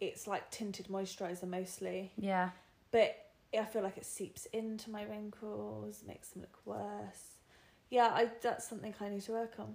it's 0.00 0.26
like 0.26 0.50
tinted 0.50 0.88
moisturizer 0.88 1.48
mostly. 1.48 2.12
yeah. 2.16 2.50
But 2.92 3.16
I 3.58 3.64
feel 3.64 3.82
like 3.82 3.96
it 3.96 4.06
seeps 4.06 4.46
into 4.46 4.90
my 4.90 5.02
wrinkles, 5.04 6.02
makes 6.06 6.28
them 6.28 6.42
look 6.42 6.58
worse. 6.64 7.36
Yeah, 7.90 8.06
I 8.12 8.30
that's 8.42 8.68
something 8.68 8.94
I 9.00 9.08
need 9.08 9.22
to 9.22 9.32
work 9.32 9.54
on. 9.58 9.74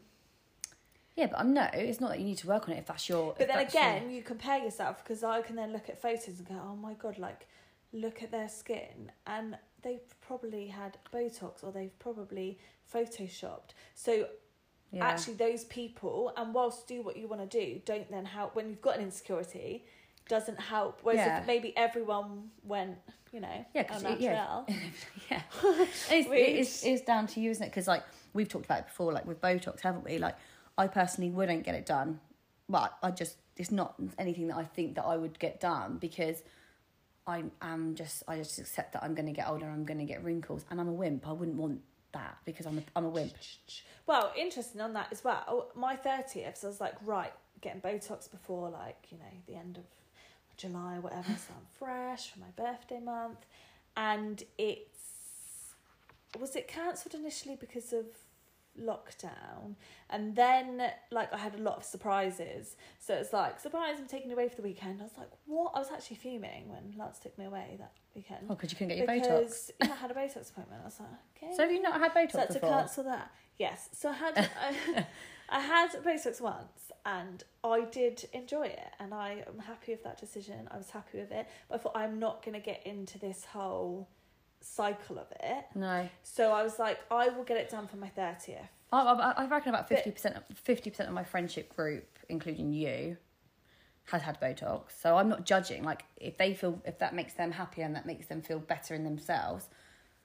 Yeah, 1.15 1.28
but 1.28 1.39
I'm 1.39 1.54
no. 1.54 1.67
It's 1.74 2.00
not 2.00 2.12
that 2.12 2.19
you 2.19 2.26
need 2.26 2.38
to 2.39 2.47
work 2.47 2.67
on 2.69 2.76
it 2.76 2.80
if 2.80 2.86
that's 2.88 3.08
your. 3.10 3.36
But 3.38 3.47
then 3.47 3.58
that's 3.58 3.74
your- 3.74 3.84
again, 3.84 4.10
you 4.12 4.21
compare 4.24 4.60
yourself 4.60 5.04
because 5.04 5.24
I 5.24 5.41
can 5.41 5.56
then 5.56 5.71
look 5.74 5.89
at 5.89 6.02
photos 6.02 6.39
and 6.39 6.47
go, 6.47 6.56
oh 6.63 6.76
my 6.76 6.93
god, 6.93 7.17
like 7.17 7.47
look 7.93 8.24
at 8.24 8.32
their 8.32 8.47
skin, 8.50 9.12
and 9.28 9.58
they've 9.82 10.00
probably 10.21 10.67
had 10.67 10.97
Botox 11.13 11.63
or 11.63 11.71
they've 11.71 11.97
probably 12.00 12.58
photoshopped. 12.93 13.71
So 13.95 14.28
yeah. 14.91 15.06
actually, 15.08 15.36
those 15.36 15.63
people, 15.65 16.34
and 16.38 16.54
whilst 16.54 16.88
do 16.88 17.01
what 17.01 17.17
you 17.17 17.27
want 17.27 17.49
to 17.49 17.60
do, 17.60 17.82
don't 17.86 18.10
then 18.12 18.25
help 18.25 18.56
when 18.56 18.69
you've 18.69 18.82
got 18.82 18.97
an 18.97 19.04
insecurity. 19.04 19.86
Doesn't 20.27 20.60
help. 20.60 20.99
Whereas 21.04 21.19
Yeah. 21.25 21.39
if 21.41 21.47
maybe 21.47 21.75
everyone 21.75 22.51
went, 22.63 22.97
you 23.34 23.39
know, 23.41 23.65
Yeah, 23.73 23.84
'cause 23.84 24.06
au 24.06 24.12
it- 24.13 24.19
yeah. 24.21 24.63
yeah, 25.32 25.41
it's, 25.63 26.10
it's, 26.10 26.84
it's 26.86 27.01
down 27.01 27.27
to 27.27 27.39
you, 27.41 27.49
isn't 27.51 27.63
it? 27.65 27.69
Because 27.69 27.88
like 27.88 28.04
we've 28.34 28.47
talked 28.47 28.65
about 28.65 28.80
it 28.80 28.86
before, 28.88 29.12
like 29.12 29.25
with 29.25 29.41
Botox, 29.41 29.82
haven't 29.82 30.04
we? 30.06 30.19
Like 30.19 30.36
I 30.77 30.88
personally 30.88 31.32
wouldn't 31.32 31.63
get 31.63 31.75
it 31.75 31.86
done, 31.86 32.19
but 32.69 32.97
I 33.04 33.12
just 33.12 33.38
it's 33.58 33.71
not 33.71 33.95
anything 34.17 34.47
that 34.47 34.58
I 34.58 34.63
think 34.63 34.95
that 34.95 35.04
I 35.06 35.17
would 35.17 35.38
get 35.39 35.60
done 35.60 35.97
because 35.97 36.43
I 37.27 37.43
am 37.62 37.95
just 37.95 38.23
I 38.27 38.38
just 38.38 38.58
accept 38.60 38.93
that 38.93 39.04
I'm 39.04 39.13
going 39.15 39.25
to 39.27 39.34
get 39.34 39.49
older, 39.49 39.65
I'm 39.65 39.84
going 39.86 39.99
to 39.99 40.06
get 40.06 40.23
wrinkles, 40.23 40.65
and 40.69 40.80
I'm 40.80 40.88
a 40.88 40.93
wimp. 40.93 41.27
I 41.27 41.34
wouldn't 41.34 41.58
want 41.58 41.82
that 42.13 42.38
because 42.45 42.65
I'm 42.65 42.78
a, 42.78 42.84
I'm 42.95 43.06
a 43.06 43.10
wimp. 43.10 43.34
Well, 44.08 44.32
interesting 44.38 44.82
on 44.82 44.93
that 44.93 45.08
as 45.12 45.24
well. 45.24 45.43
Oh, 45.47 45.65
my 45.76 45.95
thirtieth, 45.95 46.58
so 46.58 46.67
I 46.67 46.69
was 46.69 46.82
like, 46.82 46.95
right, 47.06 47.34
getting 47.62 47.82
Botox 47.82 48.30
before 48.30 48.69
like 48.69 49.08
you 49.10 49.17
know 49.17 49.26
the 49.47 49.56
end 49.56 49.78
of 49.78 49.84
July, 50.58 50.97
or 50.97 51.02
whatever. 51.02 51.30
So 51.30 51.54
I'm 51.56 51.67
fresh 51.78 52.32
for 52.32 52.39
my 52.39 52.52
birthday 52.56 53.00
month, 53.00 53.45
and 53.95 54.43
it's 54.58 54.91
was 56.39 56.56
it 56.56 56.67
cancelled 56.67 57.13
initially 57.13 57.56
because 57.56 57.93
of 57.93 58.06
lockdown 58.80 59.76
and 60.10 60.36
then 60.36 60.82
like 61.12 61.32
i 61.34 61.38
had 61.38 61.56
a 61.56 61.58
lot 61.62 61.78
of 61.78 61.84
surprises 61.84 62.76
so 63.00 63.14
it's 63.14 63.34
like 63.34 63.60
surprise 63.60 63.96
i'm 64.00 64.08
taking 64.08 64.32
away 64.32 64.48
for 64.48 64.56
the 64.56 64.62
weekend 64.62 65.00
i 65.02 65.04
was 65.04 65.12
like 65.18 65.30
what 65.46 65.72
i 65.76 65.80
was 65.80 65.90
actually 65.92 66.16
fuming 66.16 66.70
when 66.70 66.94
lance 66.98 67.20
took 67.20 67.38
me 67.38 67.46
away 67.46 67.76
that 67.80 67.92
weekend 68.16 68.40
Oh, 68.50 68.56
because 68.56 68.72
you 68.72 68.78
couldn't 68.78 68.96
get 68.96 68.98
your 69.00 69.08
Botox. 69.08 69.22
because 69.42 69.72
yeah, 69.82 69.92
i 69.92 69.96
had 69.96 70.12
a 70.12 70.14
botox 70.14 70.50
appointment 70.52 70.82
i 70.82 70.86
was 70.86 71.00
like 71.00 71.10
okay 71.38 71.56
So 71.56 71.64
have 71.64 71.72
you 71.72 71.82
not 71.82 72.00
had 72.00 72.14
Botox 72.14 72.32
so 72.32 72.38
I 72.38 72.42
had 72.42 72.50
to 72.52 72.60
cancel 72.60 73.04
that. 73.06 73.32
Yes. 73.60 73.90
So 73.94 74.10
I 74.10 74.14
had 74.14 74.38
I, 74.38 75.06
I 75.50 75.60
had 75.60 75.92
Botox 76.04 76.40
once 76.42 76.92
and 77.06 77.44
I 77.64 77.82
did 77.92 78.26
enjoy 78.34 78.68
it 78.68 78.88
and 79.00 79.14
I 79.14 79.44
am 79.48 79.60
happy 79.60 79.92
with 79.92 80.04
that 80.04 80.18
decision. 80.20 80.68
I 80.72 80.78
was 80.78 80.90
happy 80.90 81.20
with 81.20 81.32
it. 81.32 81.48
But 81.70 81.76
I 81.76 81.78
thought 81.80 81.92
I'm 81.96 82.18
not 82.20 82.44
gonna 82.44 82.60
get 82.60 82.86
into 82.88 83.20
this 83.20 83.46
whole 83.46 84.08
cycle 84.62 85.19
of 85.19 85.28
it. 85.39 85.65
No, 85.76 86.08
So 86.24 86.52
I 86.52 86.63
was 86.63 86.80
like, 86.80 87.00
I 87.10 87.30
will 87.30 87.43
get 87.43 87.58
it 87.58 87.69
done 87.69 87.88
for 87.88 87.97
my 87.97 88.10
thirtieth. 88.10 88.60
I, 88.91 89.02
I, 89.02 89.32
I 89.43 89.47
reckon 89.47 89.69
about 89.69 89.88
fifty 89.89 90.12
percent 90.12 90.38
fifty 90.54 90.89
percent 90.89 91.10
of 91.10 91.15
my 91.15 91.24
friendship 91.24 91.76
group, 91.76 92.19
including 92.30 92.74
you, 92.74 93.17
has 94.06 94.21
had 94.21 94.39
Botox. 94.39 94.91
So 95.02 95.17
I'm 95.17 95.30
not 95.30 95.45
judging. 95.45 95.84
Like 95.84 96.06
if 96.17 96.38
they 96.38 96.54
feel 96.54 96.82
if 96.86 97.00
that 97.00 97.15
makes 97.15 97.34
them 97.34 97.52
happy 97.52 97.82
and 97.82 97.95
that 97.95 98.06
makes 98.06 98.28
them 98.28 98.41
feel 98.41 98.60
better 98.60 98.93
in 98.93 99.04
themselves, 99.04 99.69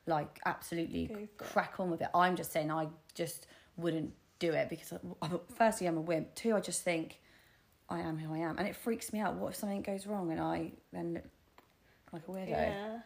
like 0.06 0.40
absolutely 0.44 1.04
it. 1.04 1.38
crack 1.38 1.74
on 1.78 1.90
with 1.90 2.02
it. 2.02 2.08
I'm 2.14 2.36
just 2.36 2.52
saying 2.52 2.70
I 2.70 2.88
just 3.14 3.46
wouldn't 3.76 4.12
do 4.38 4.52
it 4.52 4.68
because 4.68 4.92
I'm, 5.22 5.40
firstly 5.54 5.86
I'm 5.86 5.96
a 5.96 6.00
wimp. 6.00 6.34
Two, 6.34 6.54
I 6.54 6.60
just 6.60 6.82
think 6.82 7.20
I 7.88 8.00
am 8.00 8.18
who 8.18 8.34
I 8.34 8.38
am, 8.38 8.58
and 8.58 8.66
it 8.66 8.74
freaks 8.74 9.12
me 9.12 9.20
out. 9.20 9.34
What 9.36 9.50
if 9.50 9.56
something 9.56 9.82
goes 9.82 10.06
wrong 10.06 10.30
and 10.32 10.40
I 10.40 10.72
then 10.92 11.14
look 11.14 11.24
like 12.12 12.22
a 12.28 12.30
weirdo? 12.30 12.48
Yeah. 12.50 12.98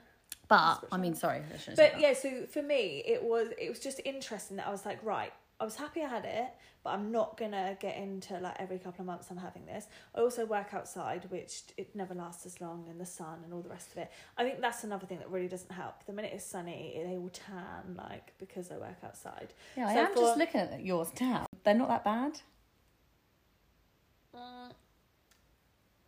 But 0.50 0.84
I 0.90 0.96
mean, 0.96 1.14
sorry, 1.14 1.38
I 1.38 1.74
But 1.76 2.00
yeah, 2.00 2.12
so 2.12 2.44
for 2.46 2.60
me, 2.60 3.04
it 3.06 3.22
was 3.22 3.50
it 3.56 3.68
was 3.68 3.78
just 3.78 4.00
interesting 4.04 4.56
that 4.56 4.66
I 4.66 4.72
was 4.72 4.84
like, 4.84 4.98
right, 5.04 5.32
I 5.60 5.64
was 5.64 5.76
happy 5.76 6.02
I 6.02 6.08
had 6.08 6.24
it, 6.24 6.48
but 6.82 6.90
I'm 6.90 7.12
not 7.12 7.36
gonna 7.36 7.76
get 7.78 7.96
into 7.96 8.36
like 8.40 8.56
every 8.58 8.78
couple 8.80 9.02
of 9.02 9.06
months 9.06 9.28
I'm 9.30 9.36
having 9.36 9.64
this. 9.64 9.86
I 10.12 10.18
also 10.18 10.44
work 10.44 10.74
outside, 10.74 11.26
which 11.30 11.62
it 11.76 11.94
never 11.94 12.14
lasts 12.14 12.46
as 12.46 12.60
long 12.60 12.88
in 12.90 12.98
the 12.98 13.06
sun 13.06 13.38
and 13.44 13.54
all 13.54 13.60
the 13.60 13.68
rest 13.68 13.92
of 13.92 13.98
it. 13.98 14.10
I 14.36 14.42
think 14.42 14.60
that's 14.60 14.82
another 14.82 15.06
thing 15.06 15.18
that 15.18 15.30
really 15.30 15.46
doesn't 15.46 15.70
help. 15.70 16.04
The 16.04 16.12
minute 16.12 16.32
it's 16.34 16.44
sunny, 16.44 17.00
they 17.06 17.16
will 17.16 17.28
tan 17.28 17.94
like 17.96 18.32
because 18.38 18.72
I 18.72 18.78
work 18.78 18.98
outside. 19.04 19.52
Yeah, 19.76 19.86
I 19.86 19.92
am 19.92 20.14
for- 20.14 20.20
just 20.20 20.36
looking 20.36 20.62
at 20.62 20.84
yours 20.84 21.12
now. 21.20 21.46
They're 21.62 21.74
not 21.74 21.88
that 21.90 22.02
bad. 22.04 22.40
Mm, 24.34 24.72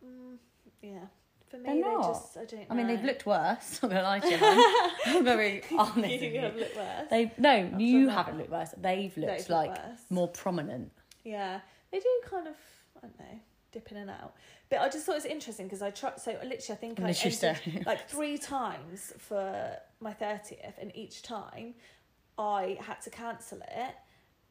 mm, 0.05 0.37
yeah, 0.81 1.05
for 1.53 1.59
me, 1.59 1.65
They're 1.65 1.75
they 1.75 1.81
not. 1.81 2.13
just 2.13 2.37
I 2.37 2.45
don't. 2.45 2.65
I 2.69 2.73
mean, 2.73 2.87
they've 2.87 3.03
looked 3.03 3.25
worse. 3.27 3.79
I'm 3.83 3.89
gonna 3.89 4.01
lie 4.01 4.19
to 4.19 4.29
you. 4.29 4.89
I'm 5.17 5.23
very 5.23 5.61
honest. 5.77 6.21
you 6.23 6.39
have 6.39 6.55
looked 6.55 6.75
worse. 6.75 7.09
They 7.11 7.31
no, 7.37 7.71
you 7.77 8.09
haven't 8.09 8.37
looked 8.39 8.49
worse. 8.49 8.73
They've 8.75 9.15
looked 9.15 9.37
They've 9.37 9.49
like 9.49 9.77
more 10.09 10.27
prominent. 10.27 10.91
Yeah, 11.23 11.59
they 11.91 11.99
do 11.99 12.09
kind 12.27 12.47
of, 12.47 12.55
I 12.97 13.01
don't 13.01 13.19
know, 13.19 13.39
dip 13.71 13.91
in 13.91 13.97
and 13.97 14.09
out. 14.09 14.33
But 14.69 14.79
I 14.79 14.89
just 14.89 15.05
thought 15.05 15.11
it 15.13 15.23
was 15.23 15.25
interesting 15.25 15.67
because 15.67 15.83
I 15.83 15.91
tried, 15.91 16.19
so 16.19 16.31
literally 16.31 16.59
I 16.71 16.75
think 16.75 16.99
I 16.99 17.07
Literally 17.07 17.37
entered 17.43 17.85
like 17.85 18.09
three 18.09 18.37
times 18.39 19.13
for 19.19 19.77
my 19.99 20.13
30th 20.13 20.73
and 20.81 20.91
each 20.95 21.21
time 21.21 21.75
I 22.39 22.77
had 22.81 22.99
to 23.01 23.11
cancel 23.11 23.59
it. 23.59 23.95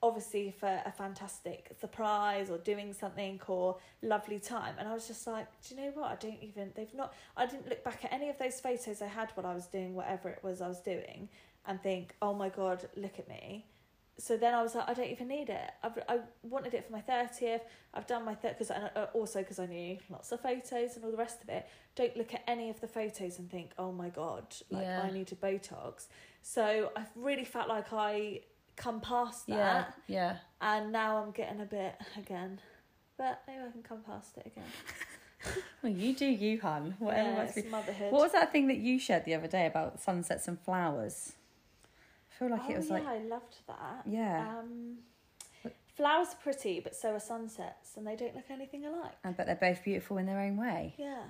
Obviously 0.03 0.51
for 0.59 0.83
a 0.85 0.91
fantastic 0.91 1.75
surprise 1.81 2.51
or 2.51 2.59
doing 2.59 2.93
something 2.93 3.41
or 3.47 3.77
lovely 4.03 4.41
time. 4.41 4.75
And 4.79 4.89
I 4.89 4.95
was 4.95 5.07
just 5.07 5.27
like, 5.27 5.47
do 5.67 5.75
you 5.75 5.81
know 5.81 5.91
what? 5.95 6.11
I 6.11 6.17
don't 6.17 6.43
even, 6.43 6.73
they've 6.75 6.93
not, 6.95 7.15
I 7.37 7.47
didn't 7.47 7.69
look 7.69 7.85
back 7.85 8.05
at 8.05 8.13
any 8.13 8.29
of 8.29 8.39
those 8.39 8.61
photos 8.61 9.01
I 9.01 9.07
had 9.07 9.31
while 9.35 9.47
I 9.47 9.55
was 9.55 9.67
doing 9.67 9.95
whatever 9.95 10.29
it 10.29 10.41
was 10.43 10.61
I 10.61 10.69
was 10.69 10.81
doing 10.81 11.29
and 11.67 11.81
think, 11.81 12.15
oh 12.21 12.35
my 12.35 12.49
God, 12.49 12.89
look 12.97 13.19
at 13.19 13.29
me 13.29 13.67
so 14.19 14.37
then 14.37 14.55
I 14.55 14.63
was 14.63 14.75
like, 14.75 14.89
I 14.89 14.95
don't 14.95 15.09
even 15.11 15.29
need 15.29 15.49
it. 15.49 15.71
I've, 15.83 15.99
I 16.09 16.21
wanted 16.43 16.75
it 16.75 16.87
for 16.87 16.93
my 16.93 17.01
thirtieth. 17.01 17.63
I've 17.95 18.07
done 18.07 18.25
my 18.25 18.35
30th, 18.35 18.59
because 18.59 18.71
uh, 18.71 19.07
also 19.15 19.41
because 19.41 19.59
I 19.59 19.67
knew 19.67 19.99
lots 20.11 20.33
of 20.33 20.41
photos 20.41 20.97
and 20.97 21.05
all 21.05 21.11
the 21.11 21.17
rest 21.17 21.43
of 21.43 21.49
it. 21.49 21.67
Don't 21.95 22.17
look 22.17 22.33
at 22.35 22.43
any 22.47 22.71
of 22.71 22.81
the 22.81 22.89
photos 22.89 23.39
and 23.39 23.51
think, 23.51 23.71
oh 23.79 23.91
my 23.91 24.11
god, 24.11 24.45
like 24.71 24.85
Yeah. 24.85 25.03
I 25.03 25.11
needed 25.11 25.41
Botox. 25.41 26.07
So 26.43 26.93
I've 26.95 27.11
really 27.17 27.45
felt 27.45 27.69
like 27.69 27.93
I 27.93 28.41
come 28.77 29.01
past 29.01 29.47
that, 29.49 29.55
Yeah, 29.57 29.87
yeah. 30.07 30.37
and 30.61 30.93
now 30.93 31.23
I'm 31.23 31.31
getting 31.33 31.61
a 31.61 31.65
bit 31.65 31.95
again, 32.17 32.59
but 33.19 33.43
maybe 33.47 33.61
I 33.67 33.71
can 33.71 33.83
come 33.83 34.01
past 34.03 34.37
it 34.39 34.47
again. 34.47 34.65
Well, 35.83 35.91
you 35.91 36.15
do 36.15 36.25
you, 36.27 36.61
hun. 36.61 36.95
Whatever 37.01 37.31
yeah, 37.31 37.51
it's 37.57 37.69
motherhood. 37.69 38.13
What 38.13 38.23
was 38.23 38.31
that 38.31 38.53
thing 38.53 38.69
that 38.69 38.77
you 38.77 39.01
shared 39.01 39.25
the 39.25 39.35
other 39.35 39.49
day 39.49 39.67
about 39.67 40.01
sunsets 40.01 40.47
and 40.47 40.57
flowers? 40.61 41.33
I 42.31 42.39
feel 42.39 42.51
like 42.51 42.61
oh 42.69 42.71
it 42.71 42.77
was 42.77 42.87
yeah, 42.89 42.95
like 42.95 43.07
I 43.09 43.19
loved 43.25 43.57
that. 43.67 44.03
yeah. 44.07 44.59
Um, 44.61 44.99
flowers 45.97 46.29
are 46.29 46.37
pretty, 46.45 46.79
but 46.79 46.95
so 46.95 47.13
are 47.15 47.19
sunsets, 47.19 47.97
and 47.97 48.07
they 48.07 48.15
don't 48.15 48.37
look 48.37 48.45
anything 48.51 48.87
alike. 48.87 49.15
I 49.25 49.33
bet 49.33 49.47
they're 49.47 49.57
both 49.57 49.83
beautiful 49.83 50.19
in 50.19 50.27
their 50.27 50.39
own 50.39 50.57
way. 50.57 50.95
Yeah. 50.97 51.23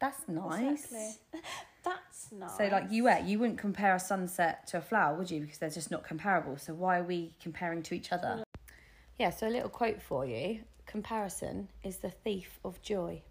That's 0.00 0.26
nice. 0.28 0.84
Exactly. 0.84 1.40
That's 1.84 2.32
nice. 2.32 2.56
So 2.56 2.64
like 2.66 2.90
you 2.90 3.04
were, 3.04 3.18
you 3.18 3.38
wouldn't 3.38 3.58
compare 3.58 3.94
a 3.94 4.00
sunset 4.00 4.66
to 4.68 4.78
a 4.78 4.80
flower, 4.80 5.16
would 5.16 5.30
you? 5.30 5.40
Because 5.40 5.58
they're 5.58 5.70
just 5.70 5.90
not 5.90 6.04
comparable. 6.04 6.56
So 6.58 6.74
why 6.74 6.98
are 6.98 7.02
we 7.04 7.34
comparing 7.42 7.82
to 7.84 7.94
each 7.94 8.12
other? 8.12 8.42
Yeah, 9.18 9.30
so 9.30 9.48
a 9.48 9.50
little 9.50 9.68
quote 9.68 10.00
for 10.00 10.26
you. 10.26 10.60
Comparison 10.86 11.68
is 11.84 11.98
the 11.98 12.10
thief 12.10 12.58
of 12.64 12.80
joy. 12.82 13.22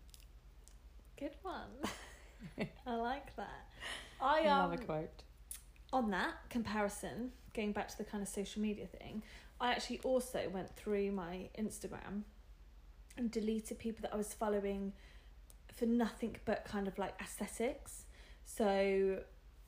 Good 1.19 1.35
one. 1.41 2.67
I 2.87 2.95
like 2.95 3.35
that. 3.35 3.65
I 4.21 4.45
um 4.45 4.77
quote. 4.77 5.23
on 5.91 6.09
that 6.11 6.35
comparison, 6.49 7.31
going 7.53 7.71
back 7.71 7.87
to 7.89 7.97
the 7.97 8.03
kind 8.03 8.21
of 8.21 8.29
social 8.29 8.61
media 8.61 8.85
thing, 8.85 9.23
I 9.59 9.71
actually 9.71 9.99
also 10.03 10.49
went 10.53 10.75
through 10.75 11.11
my 11.11 11.49
Instagram 11.57 12.23
and 13.17 13.29
deleted 13.31 13.79
people 13.79 14.01
that 14.03 14.13
I 14.13 14.17
was 14.17 14.33
following 14.33 14.93
for 15.75 15.85
nothing 15.85 16.35
but 16.45 16.65
kind 16.65 16.87
of 16.87 16.97
like 16.97 17.13
aesthetics. 17.21 18.05
So, 18.45 19.19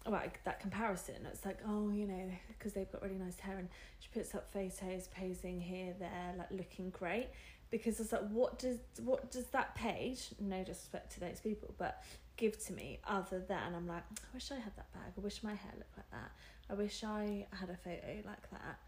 like 0.08 0.44
that 0.46 0.60
comparison, 0.60 1.16
it's 1.32 1.46
like, 1.46 1.60
oh, 1.68 1.92
you 1.92 2.08
know, 2.08 2.30
because 2.58 2.74
they've 2.74 2.92
got 2.92 3.04
really 3.04 3.16
nice 3.16 3.40
hair 3.40 3.58
and 3.58 3.70
she 4.00 4.10
puts 4.14 4.34
up 4.34 4.52
photos 4.52 5.08
posing 5.08 5.62
here, 5.62 5.94
there, 6.00 6.34
like 6.38 6.52
looking 6.52 6.90
great. 6.90 7.28
Because 7.70 8.00
it's 8.00 8.12
like, 8.12 8.28
what 8.30 8.60
does 8.60 8.78
what 9.02 9.32
does 9.32 9.46
that 9.48 9.76
page? 9.76 10.30
No 10.40 10.64
disrespect 10.64 11.14
to 11.14 11.20
those 11.22 11.40
people, 11.40 11.74
but 11.78 12.04
give 12.36 12.62
to 12.66 12.74
me 12.74 13.00
other 13.08 13.40
than 13.40 13.76
I'm 13.76 13.88
like, 13.88 14.04
I 14.12 14.28
wish 14.34 14.52
I 14.52 14.56
had 14.56 14.76
that 14.76 14.92
bag. 14.94 15.14
I 15.18 15.22
wish 15.22 15.44
my 15.44 15.54
hair 15.54 15.72
looked 15.78 15.96
like 15.96 16.10
that. 16.12 16.32
I 16.70 16.74
wish 16.74 17.04
I 17.04 17.46
had 17.52 17.70
a 17.70 17.78
photo 17.78 18.22
like 18.26 18.50
that. 18.52 18.80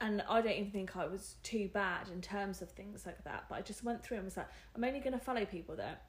And 0.00 0.22
I 0.28 0.40
don't 0.40 0.52
even 0.52 0.70
think 0.70 0.96
I 0.96 1.06
was 1.06 1.36
too 1.42 1.68
bad 1.72 2.08
in 2.08 2.20
terms 2.20 2.62
of 2.62 2.70
things 2.70 3.04
like 3.04 3.22
that. 3.24 3.44
But 3.48 3.56
I 3.56 3.60
just 3.62 3.84
went 3.84 4.02
through 4.02 4.18
and 4.18 4.24
was 4.24 4.36
like, 4.36 4.48
I'm 4.74 4.82
only 4.84 5.00
going 5.00 5.12
to 5.12 5.18
follow 5.18 5.44
people 5.44 5.76
that 5.76 6.02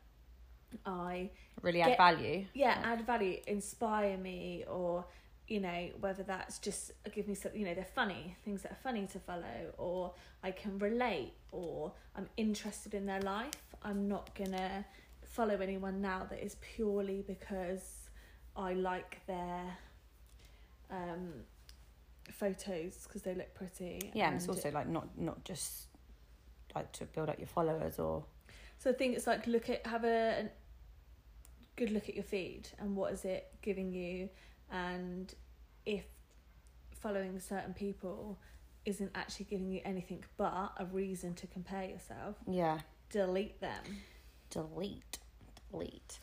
I 0.85 1.31
Really 1.61 1.81
add 1.81 1.97
value. 1.97 2.45
yeah 2.53 2.79
add 2.83 3.05
value, 3.05 3.37
inspire 3.47 4.17
me, 4.17 4.63
or 4.69 5.05
you 5.47 5.61
know 5.61 5.89
whether 6.01 6.23
that's 6.23 6.59
just 6.59 6.91
give 7.15 7.25
me 7.27 7.33
some 7.35 7.51
you 7.55 7.63
know 7.65 7.73
they're 7.73 7.85
funny 7.95 8.35
things 8.43 8.63
that 8.63 8.73
are 8.73 8.79
funny 8.83 9.07
to 9.07 9.19
follow, 9.19 9.73
or 9.77 10.13
I 10.43 10.51
can 10.51 10.77
relate, 10.77 11.33
or 11.51 11.93
I'm 12.15 12.27
interested 12.37 12.93
in 12.93 13.05
their 13.05 13.21
life. 13.21 13.53
I'm 13.81 14.07
not 14.07 14.35
gonna 14.35 14.85
follow 15.25 15.55
anyone 15.55 16.01
now 16.01 16.27
that 16.29 16.43
is 16.43 16.55
purely 16.75 17.23
because 17.25 18.09
I 18.55 18.73
like 18.73 19.21
their 19.25 19.77
photos 22.37 23.03
because 23.03 23.23
they 23.23 23.33
look 23.33 23.53
pretty. 23.53 24.11
Yeah, 24.13 24.27
and 24.27 24.35
it's 24.37 24.47
also 24.47 24.71
like 24.71 24.87
not 24.87 25.07
not 25.17 25.43
just 25.43 25.87
like 26.75 26.91
to 26.93 27.05
build 27.05 27.29
up 27.29 27.39
your 27.39 27.47
followers 27.47 27.97
or 27.99 28.23
So 28.77 28.89
I 28.91 28.93
think 28.93 29.15
it's 29.15 29.27
like 29.27 29.47
look 29.47 29.69
at 29.69 29.85
have 29.87 30.03
a, 30.03 30.45
a 30.45 30.49
good 31.75 31.91
look 31.91 32.07
at 32.09 32.15
your 32.15 32.23
feed 32.23 32.69
and 32.79 32.95
what 32.95 33.13
is 33.13 33.25
it 33.25 33.51
giving 33.61 33.91
you, 33.93 34.29
and 34.71 35.33
if 35.85 36.05
following 36.91 37.39
certain 37.39 37.73
people 37.73 38.37
isn't 38.85 39.11
actually 39.15 39.45
giving 39.45 39.69
you 39.69 39.81
anything 39.83 40.23
but 40.37 40.71
a 40.77 40.85
reason 40.91 41.33
to 41.35 41.47
compare 41.47 41.83
yourself, 41.85 42.35
yeah, 42.47 42.79
delete 43.09 43.59
them. 43.59 43.83
delete, 44.49 45.17
delete. 45.71 46.19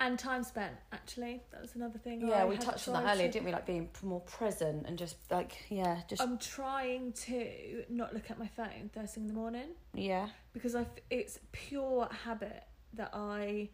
And 0.00 0.18
time 0.18 0.42
spent, 0.42 0.74
actually, 0.92 1.40
that 1.52 1.62
was 1.62 1.76
another 1.76 1.98
thing. 1.98 2.26
Yeah, 2.26 2.42
I 2.42 2.46
we 2.46 2.56
touched 2.56 2.88
on 2.88 2.94
that 2.94 3.12
earlier, 3.12 3.28
to- 3.28 3.32
didn't 3.32 3.46
we? 3.46 3.52
Like 3.52 3.66
being 3.66 3.88
more 4.02 4.20
present 4.20 4.86
and 4.86 4.98
just 4.98 5.16
like 5.30 5.52
yeah, 5.68 6.00
just 6.08 6.20
I'm 6.20 6.36
trying 6.38 7.12
to 7.12 7.84
not 7.88 8.12
look 8.12 8.30
at 8.30 8.38
my 8.38 8.48
phone 8.48 8.90
first 8.92 9.14
thing 9.14 9.24
in 9.24 9.28
the 9.28 9.34
morning 9.34 9.68
yeah, 9.94 10.28
because 10.52 10.74
I 10.74 10.86
it's 11.10 11.38
pure 11.52 12.08
habit 12.24 12.64
that 12.94 13.10
I 13.14 13.70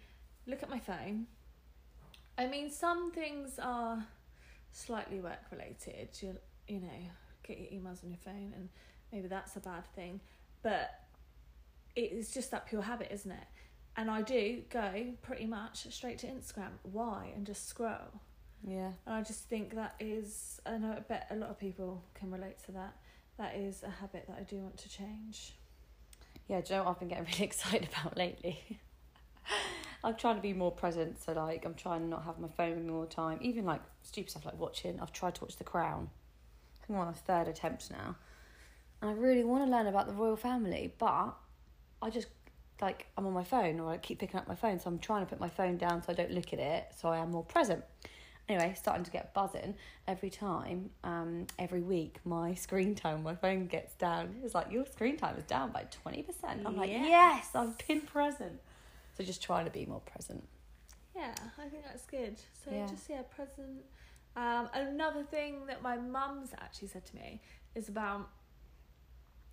look 0.47 0.63
at 0.63 0.69
my 0.69 0.79
phone. 0.79 1.27
I 2.37 2.47
mean, 2.47 2.71
some 2.71 3.11
things 3.13 3.59
are 3.59 4.05
slightly 4.73 5.21
work 5.21 5.41
related. 5.51 6.11
You 6.21 6.37
you 6.69 6.81
know, 6.81 6.89
get 7.43 7.59
your 7.59 7.69
emails 7.81 8.05
on 8.05 8.11
your 8.11 8.19
phone, 8.23 8.53
and 8.55 8.69
maybe 9.11 9.27
that's 9.27 9.57
a 9.57 9.61
bad 9.61 9.87
thing, 9.97 10.21
but 10.63 10.91
it's 11.97 12.33
just 12.33 12.51
that 12.51 12.67
pure 12.67 12.83
habit, 12.83 13.09
isn't 13.11 13.33
it? 13.33 13.45
And 14.01 14.11
I 14.11 14.23
do 14.23 14.63
go 14.71 15.13
pretty 15.21 15.45
much 15.45 15.87
straight 15.93 16.19
to 16.21 16.27
Instagram. 16.27 16.71
Why? 16.91 17.33
And 17.37 17.45
just 17.45 17.69
scroll. 17.69 18.23
yeah. 18.67 18.93
And 19.05 19.15
I 19.15 19.21
just 19.21 19.47
think 19.51 19.75
that 19.75 19.95
is, 20.01 20.59
and 20.65 20.87
I 20.87 21.01
bet 21.01 21.27
a 21.31 21.37
lot 21.37 21.51
of 21.51 21.59
people 21.59 22.03
can 22.15 22.31
relate 22.31 22.57
to 22.65 22.73
that. 22.73 22.97
That 23.37 23.57
is 23.57 23.83
a 23.83 23.91
habit 23.91 24.25
that 24.27 24.39
I 24.39 24.45
do 24.45 24.57
want 24.57 24.79
to 24.79 24.89
change. 24.89 25.53
Yeah, 26.49 26.63
do 26.63 26.73
you 26.73 26.79
know 26.79 26.85
what 26.85 26.93
I've 26.93 26.99
been 26.99 27.09
getting 27.09 27.25
really 27.31 27.45
excited 27.45 27.91
about 27.93 28.17
lately? 28.17 28.81
I'm 30.03 30.17
trying 30.17 30.37
to 30.37 30.43
be 30.43 30.55
more 30.55 30.73
present, 30.73 31.23
so 31.23 31.35
like 31.35 31.67
I'm 31.67 31.75
trying 31.75 32.01
to 32.01 32.07
not 32.07 32.25
have 32.25 32.39
my 32.39 32.49
phone 32.49 32.77
with 32.77 32.85
me 32.87 32.93
all 32.95 33.03
the 33.03 33.07
time. 33.07 33.39
Even 33.43 33.67
like 33.67 33.83
stupid 34.01 34.31
stuff 34.31 34.47
like 34.47 34.59
watching. 34.59 34.99
I've 34.99 35.13
tried 35.13 35.35
to 35.35 35.45
watch 35.45 35.57
The 35.57 35.65
Crown. 35.65 36.09
I 36.83 36.87
think 36.87 36.99
I'm 36.99 37.07
on 37.07 37.13
a 37.13 37.13
third 37.13 37.49
attempt 37.49 37.91
now, 37.91 38.17
and 39.03 39.11
I 39.11 39.13
really 39.13 39.45
want 39.45 39.63
to 39.67 39.71
learn 39.71 39.87
about 39.89 40.07
the 40.07 40.15
royal 40.15 40.37
family, 40.37 40.95
but 40.99 41.35
I 42.01 42.09
just 42.09 42.29
like 42.83 43.07
I'm 43.17 43.27
on 43.27 43.33
my 43.33 43.45
phone 43.45 43.81
or 43.81 43.91
I 43.93 43.97
keep 43.99 44.19
picking 44.19 44.39
up 44.39 44.49
my 44.49 44.55
phone, 44.55 44.79
so 44.81 44.89
I'm 44.89 44.99
trying 44.99 45.25
to 45.25 45.27
put 45.31 45.41
my 45.41 45.49
phone 45.49 45.77
down 45.77 46.03
so 46.03 46.13
I 46.13 46.15
don't 46.15 46.31
look 46.33 46.53
at 46.53 46.59
it, 46.59 46.87
so 46.97 47.09
I 47.09 47.19
am 47.19 47.31
more 47.31 47.45
present. 47.45 47.85
Anyway, 48.49 48.75
starting 48.77 49.05
to 49.05 49.11
get 49.13 49.33
buzzing 49.33 49.77
every 50.09 50.31
time, 50.31 50.91
um, 51.05 51.47
every 51.59 51.83
week 51.83 52.19
my 52.25 52.55
screen 52.67 52.95
time 52.95 53.23
my 53.23 53.35
phone 53.35 53.67
gets 53.67 53.95
down. 53.95 54.35
It's 54.43 54.55
like 54.55 54.73
your 54.73 54.87
screen 54.87 55.17
time 55.17 55.37
is 55.37 55.45
down 55.45 55.71
by 55.71 55.85
twenty 55.91 56.23
percent. 56.23 56.63
I'm 56.67 56.77
like, 56.77 56.91
Yes. 56.91 57.07
yes, 57.07 57.49
I've 57.55 57.77
been 57.87 58.01
present. 58.01 58.61
So 59.17 59.25
just 59.25 59.43
trying 59.43 59.67
to 59.67 59.71
be 59.71 59.87
more 59.87 60.01
present. 60.01 60.43
Yeah, 61.15 61.35
I 61.59 61.69
think 61.69 61.85
that's 61.85 62.07
good. 62.07 62.37
So 62.65 62.71
Yeah. 62.73 62.87
just 62.87 63.09
yeah, 63.09 63.23
present. 63.23 63.85
Um, 64.37 64.69
another 64.73 65.23
thing 65.25 65.67
that 65.67 65.83
my 65.83 65.97
mum's 65.97 66.51
actually 66.61 66.89
said 66.89 67.05
to 67.07 67.17
me 67.17 67.41
is 67.75 67.89
about 67.89 68.29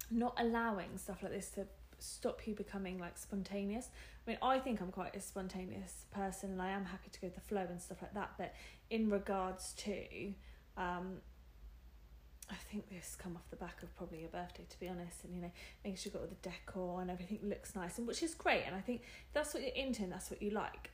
not 0.10 0.36
allowing 0.40 0.98
stuff 0.98 1.22
like 1.24 1.32
this 1.34 1.50
to 1.52 1.68
stop 2.00 2.46
you 2.46 2.56
becoming 2.56 2.98
like 3.00 3.18
spontaneous. 3.18 3.90
I 4.26 4.32
mean, 4.32 4.40
I 4.42 4.60
think 4.60 4.82
I'm 4.82 4.92
quite 4.92 5.16
a 5.16 5.22
spontaneous 5.22 6.06
person, 6.12 6.52
and 6.52 6.62
I 6.62 6.70
am 6.70 6.86
happy 6.86 7.10
to 7.12 7.22
go 7.22 7.28
with 7.28 7.36
the 7.36 7.42
flow 7.42 7.66
and 7.70 7.82
stuff 7.82 8.02
like 8.02 8.14
that. 8.14 8.32
But 8.38 8.54
in 8.90 9.10
regards 9.10 9.74
to, 9.80 10.34
um, 10.78 11.18
I 12.50 12.56
think 12.72 12.90
this 12.90 13.18
come 13.18 13.36
off 13.36 13.50
the 13.50 13.56
back 13.58 13.84
of 13.84 13.96
probably 13.96 14.20
your 14.20 14.30
birthday, 14.30 14.66
to 14.70 14.80
be 14.80 14.88
honest, 14.88 15.24
and 15.24 15.36
you 15.36 15.42
know, 15.42 15.52
making 15.84 15.98
sure 15.98 16.04
you've 16.06 16.14
got 16.14 16.22
all 16.22 16.28
the 16.28 16.50
decor 16.50 17.02
and 17.02 17.12
everything 17.12 17.40
looks 17.44 17.76
nice, 17.76 17.98
and 17.98 18.08
which 18.08 18.24
is 18.24 18.36
great. 18.36 18.64
And 18.66 18.76
I 18.76 18.82
think 18.82 19.02
that's 19.34 19.54
what 19.54 19.64
you're 19.64 19.76
into, 19.76 20.04
and 20.04 20.12
that's 20.12 20.30
what 20.30 20.42
you 20.42 20.52
like. 20.52 20.92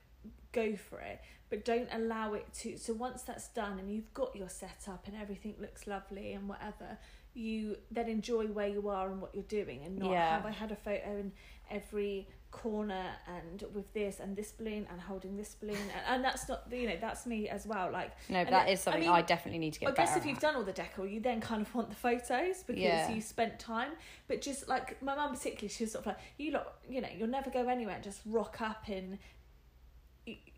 Go 0.51 0.76
for 0.76 0.99
it, 0.99 1.20
but 1.49 1.66
don't 1.66 1.89
allow 1.91 2.34
it 2.34 2.47
to. 2.62 2.78
So 2.78 2.93
once 2.93 3.24
that's 3.24 3.49
done 3.49 3.78
and 3.78 3.91
you've 3.91 4.14
got 4.14 4.36
your 4.36 4.49
setup 4.49 5.06
and 5.08 5.16
everything 5.20 5.56
looks 5.60 5.86
lovely 5.86 6.34
and 6.34 6.47
whatever, 6.47 6.97
you 7.34 7.78
then 7.92 8.08
enjoy 8.08 8.48
where 8.48 8.68
you 8.68 8.90
are 8.90 9.10
and 9.12 9.22
what 9.22 9.34
you're 9.34 9.44
doing, 9.44 9.84
and 9.86 9.98
not 10.00 10.12
Yeah. 10.12 10.36
have 10.36 10.46
I 10.46 10.52
had 10.52 10.72
a 10.72 10.76
photo 10.76 11.18
in 11.18 11.32
every 11.70 12.28
corner 12.52 13.04
and 13.28 13.64
with 13.74 13.92
this 13.94 14.20
and 14.20 14.36
this 14.36 14.52
balloon 14.52 14.86
and 14.92 15.02
holding 15.02 15.36
this 15.36 15.56
balloon 15.56 15.76
and, 15.76 16.02
and 16.08 16.24
that's 16.24 16.48
not 16.48 16.62
you 16.72 16.88
know 16.88 16.96
that's 17.02 17.26
me 17.26 17.50
as 17.50 17.66
well 17.66 17.90
like 17.92 18.12
No, 18.30 18.44
but 18.44 18.52
that 18.52 18.70
it- 18.70 18.74
is 18.74 18.80
something 18.80 19.10
I 19.10 19.14
I, 19.18 19.22
definitely 19.24 19.58
need 19.58 19.74
to 19.74 19.80
get 19.80 19.90
I 19.90 19.94
guess 19.94 20.16
if 20.16 20.24
you've 20.24 20.36
at. 20.38 20.42
done 20.44 20.56
all 20.58 20.64
the 20.64 20.72
decor, 20.72 21.08
you 21.08 21.20
then 21.20 21.42
kind 21.42 21.64
of 21.64 21.74
want 21.74 21.90
the 21.90 21.96
photos 21.96 22.62
because 22.62 22.80
Yeah. 22.84 23.12
you 23.12 23.22
spent 23.22 23.58
time. 23.58 23.94
But 24.28 24.44
just 24.44 24.68
like 24.70 25.02
my 25.02 25.16
mum, 25.16 25.32
particularly, 25.34 25.70
she 25.70 25.86
was 25.86 25.94
sort 25.94 26.04
of 26.04 26.08
like, 26.08 26.20
"You 26.38 26.52
lot, 26.52 26.76
you 26.88 27.02
know, 27.02 27.08
you'll 27.18 27.28
never 27.28 27.50
go 27.50 27.68
anywhere 27.68 27.96
and 27.96 28.04
just 28.04 28.22
rock 28.26 28.62
up 28.62 28.88
in." 28.88 29.18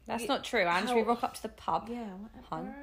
That's 0.08 0.28
not 0.28 0.44
true, 0.44 0.68
Ange. 0.68 0.92
We 0.92 1.02
rock 1.02 1.24
up 1.24 1.34
to 1.36 1.42
the 1.42 1.50
pub. 1.50 1.88
Yeah, 1.90 1.98
whatever. 1.98 2.46
hun. 2.50 2.76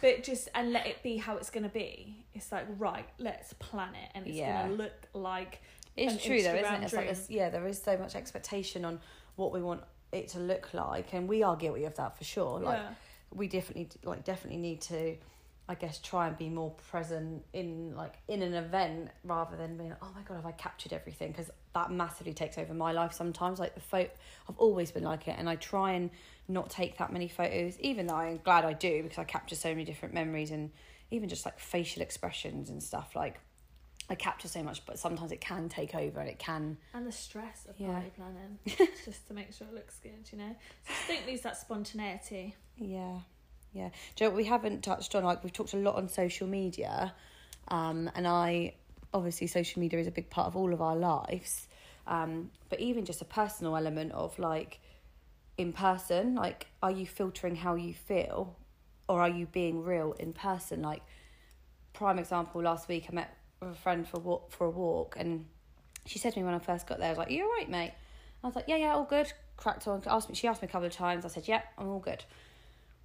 But 0.00 0.24
just 0.24 0.48
and 0.54 0.72
let 0.72 0.86
it 0.86 1.02
be 1.02 1.16
how 1.16 1.36
it's 1.36 1.50
gonna 1.50 1.68
be. 1.68 2.24
It's 2.34 2.52
like 2.52 2.66
right, 2.78 3.06
let's 3.18 3.52
plan 3.54 3.94
it, 3.94 4.10
and 4.14 4.26
it's 4.26 4.36
Yeah. 4.36 4.62
gonna 4.62 4.74
look 4.74 5.08
like 5.14 5.62
It's 5.96 6.22
true 6.22 6.42
though, 6.42 6.54
isn't 6.54 6.74
it? 6.74 6.82
It's 6.82 6.92
like 6.92 7.08
this, 7.08 7.30
yeah, 7.30 7.48
there 7.48 7.66
is 7.66 7.80
so 7.80 7.96
much 7.96 8.14
expectation 8.14 8.84
on 8.84 9.00
what 9.36 9.52
we 9.52 9.62
want 9.62 9.82
it 10.12 10.28
to 10.28 10.38
look 10.38 10.74
like, 10.74 11.12
and 11.14 11.28
we 11.28 11.42
are 11.42 11.56
guilty 11.56 11.84
of 11.84 11.94
that 11.96 12.18
for 12.18 12.24
sure. 12.24 12.60
Like 12.60 12.78
yeah. 12.78 12.94
we 13.34 13.48
definitely, 13.48 13.88
like, 14.04 14.24
definitely 14.24 14.58
need 14.58 14.80
to, 14.82 15.16
I 15.68 15.74
guess, 15.74 15.98
try 15.98 16.28
and 16.28 16.38
be 16.38 16.48
more 16.48 16.70
present 16.70 17.44
in 17.52 17.94
like 17.96 18.14
in 18.28 18.42
an 18.42 18.54
event 18.54 19.10
rather 19.24 19.56
than 19.56 19.76
being, 19.76 19.94
oh 20.00 20.10
my 20.14 20.22
god, 20.22 20.34
have 20.36 20.46
I 20.46 20.52
captured 20.52 20.92
everything? 20.92 21.32
Because 21.32 21.50
that 21.74 21.90
massively 21.90 22.32
takes 22.34 22.56
over 22.56 22.72
my 22.72 22.92
life 22.92 23.12
sometimes. 23.12 23.58
Like 23.58 23.74
the 23.74 23.80
photo, 23.80 24.10
I've 24.48 24.58
always 24.58 24.92
been 24.92 25.02
like 25.02 25.26
it, 25.26 25.34
and 25.38 25.48
I 25.48 25.56
try 25.56 25.92
and 25.92 26.10
not 26.46 26.70
take 26.70 26.98
that 26.98 27.12
many 27.12 27.26
photos, 27.28 27.78
even 27.80 28.06
though 28.06 28.14
I'm 28.14 28.38
glad 28.44 28.64
I 28.64 28.74
do 28.74 29.02
because 29.02 29.18
I 29.18 29.24
capture 29.24 29.56
so 29.56 29.70
many 29.70 29.84
different 29.84 30.14
memories 30.14 30.52
and 30.52 30.70
even 31.10 31.28
just 31.28 31.44
like 31.44 31.58
facial 31.58 32.02
expressions 32.02 32.70
and 32.70 32.82
stuff 32.82 33.16
like. 33.16 33.40
I 34.08 34.14
capture 34.14 34.46
so 34.46 34.62
much, 34.62 34.86
but 34.86 35.00
sometimes 35.00 35.32
it 35.32 35.40
can 35.40 35.68
take 35.68 35.92
over 35.96 36.20
and 36.20 36.28
it 36.28 36.38
can 36.38 36.78
And 36.94 37.04
the 37.04 37.10
stress 37.10 37.66
of 37.68 37.74
Yeah. 37.76 37.92
party 37.94 38.12
planning, 38.14 38.58
just 39.04 39.26
to 39.26 39.34
make 39.34 39.52
sure 39.52 39.66
it 39.66 39.74
looks 39.74 39.98
good, 39.98 40.30
you 40.30 40.38
know. 40.38 40.54
So 40.86 40.92
just 40.94 41.08
don't 41.08 41.26
lose 41.26 41.40
that 41.40 41.56
spontaneity. 41.56 42.54
Yeah, 42.76 43.18
yeah. 43.76 43.90
Do 44.14 44.24
you 44.24 44.30
know 44.30 44.36
we 44.36 44.44
haven't 44.44 44.82
touched 44.82 45.14
on? 45.14 45.24
Like 45.24 45.44
we've 45.44 45.52
talked 45.52 45.74
a 45.74 45.76
lot 45.76 45.96
on 45.96 46.08
social 46.08 46.46
media, 46.46 47.14
um, 47.68 48.10
and 48.14 48.26
I 48.26 48.74
obviously 49.12 49.46
social 49.46 49.80
media 49.80 49.98
is 49.98 50.06
a 50.06 50.10
big 50.10 50.30
part 50.30 50.46
of 50.46 50.56
all 50.56 50.72
of 50.72 50.80
our 50.80 50.96
lives. 50.96 51.68
Um, 52.06 52.50
but 52.68 52.80
even 52.80 53.04
just 53.04 53.20
a 53.20 53.24
personal 53.24 53.76
element 53.76 54.12
of 54.12 54.38
like 54.38 54.80
in 55.58 55.72
person, 55.72 56.34
like 56.34 56.66
are 56.82 56.90
you 56.90 57.06
filtering 57.06 57.56
how 57.56 57.74
you 57.74 57.92
feel, 57.92 58.56
or 59.08 59.20
are 59.20 59.28
you 59.28 59.46
being 59.46 59.84
real 59.84 60.12
in 60.18 60.32
person? 60.32 60.82
Like 60.82 61.02
prime 61.92 62.18
example, 62.18 62.62
last 62.62 62.88
week 62.88 63.06
I 63.10 63.14
met 63.14 63.36
with 63.60 63.70
a 63.70 63.74
friend 63.74 64.08
for 64.08 64.18
walk 64.20 64.52
for 64.52 64.66
a 64.66 64.70
walk, 64.70 65.16
and 65.18 65.46
she 66.06 66.18
said 66.18 66.32
to 66.32 66.38
me 66.38 66.44
when 66.44 66.54
I 66.54 66.58
first 66.60 66.86
got 66.86 66.98
there, 66.98 67.08
I 67.08 67.10
was 67.10 67.18
like, 67.18 67.30
"You 67.30 67.44
all 67.44 67.50
right, 67.50 67.68
mate?" 67.68 67.92
I 68.42 68.46
was 68.46 68.56
like, 68.56 68.68
"Yeah, 68.68 68.76
yeah, 68.76 68.94
all 68.94 69.04
good." 69.04 69.32
Cracked 69.56 69.88
on. 69.88 70.02
Asked 70.06 70.28
me, 70.28 70.34
she 70.34 70.46
asked 70.46 70.62
me 70.62 70.68
a 70.68 70.70
couple 70.70 70.86
of 70.86 70.92
times. 70.92 71.24
I 71.24 71.28
said, 71.28 71.48
"Yep, 71.48 71.64
I'm 71.78 71.88
all 71.88 71.98
good." 71.98 72.24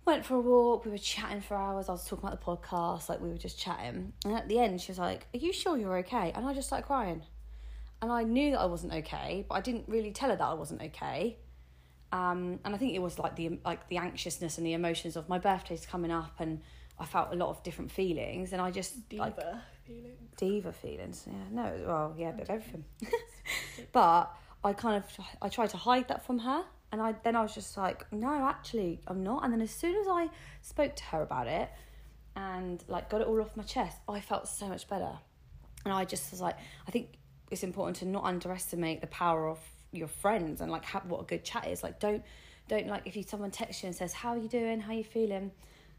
Went 0.05 0.25
for 0.25 0.35
a 0.35 0.39
walk. 0.41 0.85
We 0.85 0.91
were 0.91 0.97
chatting 0.97 1.41
for 1.41 1.55
hours. 1.55 1.87
I 1.87 1.91
was 1.91 2.05
talking 2.05 2.27
about 2.27 2.39
the 2.39 2.45
podcast, 2.45 3.07
like 3.07 3.21
we 3.21 3.29
were 3.29 3.37
just 3.37 3.59
chatting. 3.59 4.13
And 4.25 4.33
at 4.33 4.47
the 4.47 4.59
end, 4.59 4.81
she 4.81 4.91
was 4.91 4.99
like, 4.99 5.27
"Are 5.33 5.37
you 5.37 5.53
sure 5.53 5.77
you're 5.77 5.97
okay?" 5.99 6.31
And 6.35 6.45
I 6.45 6.53
just 6.53 6.67
started 6.67 6.85
crying. 6.85 7.23
And 8.01 8.11
I 8.11 8.23
knew 8.23 8.51
that 8.51 8.59
I 8.59 8.65
wasn't 8.65 8.93
okay, 8.93 9.45
but 9.47 9.55
I 9.55 9.61
didn't 9.61 9.85
really 9.87 10.11
tell 10.11 10.29
her 10.29 10.35
that 10.35 10.43
I 10.43 10.53
wasn't 10.53 10.81
okay. 10.81 11.37
Um, 12.11 12.59
and 12.65 12.73
I 12.73 12.77
think 12.77 12.93
it 12.93 12.99
was 12.99 13.19
like 13.19 13.35
the 13.35 13.59
like 13.63 13.87
the 13.89 13.97
anxiousness 13.97 14.57
and 14.57 14.65
the 14.65 14.73
emotions 14.73 15.15
of 15.15 15.29
my 15.29 15.37
birthday's 15.37 15.85
coming 15.85 16.11
up, 16.11 16.39
and 16.39 16.61
I 16.99 17.05
felt 17.05 17.31
a 17.31 17.35
lot 17.35 17.49
of 17.49 17.63
different 17.63 17.91
feelings, 17.91 18.53
and 18.53 18.61
I 18.61 18.71
just 18.71 18.95
like 19.13 19.35
Diva 19.35 19.61
diva 20.37 20.73
feelings. 20.73 21.25
Yeah, 21.27 21.33
no, 21.51 21.83
well, 21.85 22.15
yeah, 22.17 22.29
a 22.29 22.33
bit 22.33 22.43
of 22.43 22.49
everything. 22.49 22.85
but 23.91 24.35
I 24.63 24.73
kind 24.73 25.03
of 25.03 25.25
I 25.41 25.49
tried 25.49 25.69
to 25.71 25.77
hide 25.77 26.07
that 26.09 26.25
from 26.25 26.39
her, 26.39 26.63
and 26.91 27.01
I 27.01 27.15
then 27.23 27.35
I 27.35 27.41
was 27.41 27.53
just 27.53 27.77
like, 27.77 28.11
no, 28.11 28.47
actually, 28.47 28.99
I'm 29.07 29.23
not. 29.23 29.43
And 29.43 29.53
then 29.53 29.61
as 29.61 29.71
soon 29.71 29.95
as 29.95 30.07
I 30.09 30.29
spoke 30.61 30.95
to 30.95 31.03
her 31.05 31.21
about 31.21 31.47
it, 31.47 31.69
and 32.35 32.83
like 32.87 33.09
got 33.09 33.21
it 33.21 33.27
all 33.27 33.41
off 33.41 33.55
my 33.55 33.63
chest, 33.63 33.97
I 34.07 34.19
felt 34.19 34.47
so 34.47 34.67
much 34.67 34.87
better. 34.87 35.11
And 35.85 35.93
I 35.93 36.05
just 36.05 36.31
was 36.31 36.41
like, 36.41 36.57
I 36.87 36.91
think 36.91 37.17
it's 37.49 37.63
important 37.63 37.97
to 37.97 38.05
not 38.05 38.23
underestimate 38.23 39.01
the 39.01 39.07
power 39.07 39.47
of 39.49 39.59
your 39.91 40.07
friends 40.07 40.61
and 40.61 40.71
like 40.71 40.85
how, 40.85 41.01
what 41.01 41.21
a 41.21 41.25
good 41.25 41.43
chat 41.43 41.67
is. 41.67 41.83
Like, 41.83 41.99
don't 41.99 42.23
don't 42.67 42.87
like 42.87 43.03
if 43.05 43.15
you 43.15 43.23
someone 43.23 43.51
texts 43.51 43.83
you 43.83 43.87
and 43.87 43.95
says, 43.95 44.13
"How 44.13 44.29
are 44.29 44.37
you 44.37 44.47
doing? 44.47 44.79
How 44.79 44.91
are 44.91 44.95
you 44.95 45.03
feeling?" 45.03 45.51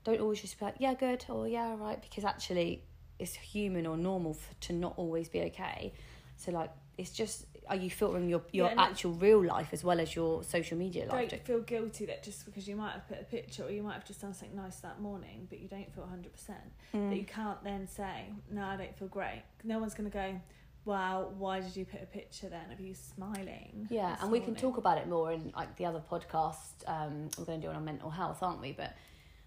Don't 0.05 0.21
always 0.21 0.41
just 0.41 0.59
be 0.59 0.65
like, 0.65 0.77
"Yeah, 0.79 0.95
good," 0.95 1.25
or 1.29 1.47
"Yeah, 1.47 1.77
right," 1.77 2.01
because 2.01 2.25
actually 2.25 2.83
it's 3.19 3.35
human 3.35 3.87
or 3.87 3.97
normal 3.97 4.35
for, 4.35 4.55
to 4.63 4.73
not 4.73 4.95
always 4.97 5.29
be 5.29 5.43
okay. 5.43 5.93
So 6.37 6.51
like, 6.51 6.71
it's 6.97 7.13
just 7.13 7.47
are 7.69 7.77
you 7.77 7.91
filtering 7.91 8.29
your 8.29 8.43
your 8.53 8.69
Yeah, 8.69 8.83
actual 8.83 9.13
real 9.13 9.45
life 9.45 9.69
as 9.73 9.83
well 9.85 10.01
as 10.01 10.15
your 10.17 10.43
social 10.45 10.77
media 10.77 11.07
life? 11.07 11.31
Don't 11.31 11.45
feel 11.47 11.61
guilty 11.61 12.07
that 12.07 12.23
just 12.23 12.45
because 12.45 12.67
you 12.69 12.77
might 12.77 12.93
have 12.93 13.07
put 13.09 13.21
a 13.21 13.25
picture 13.25 13.65
or 13.65 13.71
you 13.71 13.83
might 13.83 13.95
have 13.95 14.05
just 14.05 14.21
done 14.21 14.35
something 14.35 14.57
nice 14.57 14.77
that 14.81 15.01
morning, 15.01 15.47
but 15.49 15.61
you 15.61 15.69
don't 15.69 15.93
feel 15.95 16.05
100%, 16.05 16.57
Mm. 16.95 17.11
that 17.11 17.17
you 17.17 17.25
can't 17.25 17.63
then 17.65 17.87
say, 17.87 18.27
no, 18.51 18.65
I 18.65 18.77
don't 18.77 18.97
feel 18.99 19.09
great. 19.09 19.43
No 19.65 19.79
one's 19.79 19.95
going 19.95 20.11
to 20.11 20.15
go, 20.15 20.41
wow, 20.85 21.31
why 21.39 21.61
did 21.61 21.77
you 21.77 21.85
put 21.85 22.03
a 22.03 22.07
picture 22.07 22.49
then 22.49 22.71
of 22.73 22.81
you 22.81 22.95
smiling? 22.95 23.87
Yeah, 23.91 24.17
and 24.21 24.31
we 24.33 24.41
can 24.41 24.55
talk 24.55 24.77
about 24.79 24.99
it 24.99 25.09
more 25.09 25.33
in 25.33 25.53
like 25.57 25.77
the 25.77 25.87
other 25.87 26.01
podcast 26.11 26.73
um, 26.87 27.29
we're 27.39 27.45
going 27.45 27.61
to 27.61 27.69
do 27.69 27.73
on 27.73 27.85
mental 27.85 28.11
health, 28.11 28.43
aren't 28.43 28.61
we? 28.61 28.73
But 28.73 28.95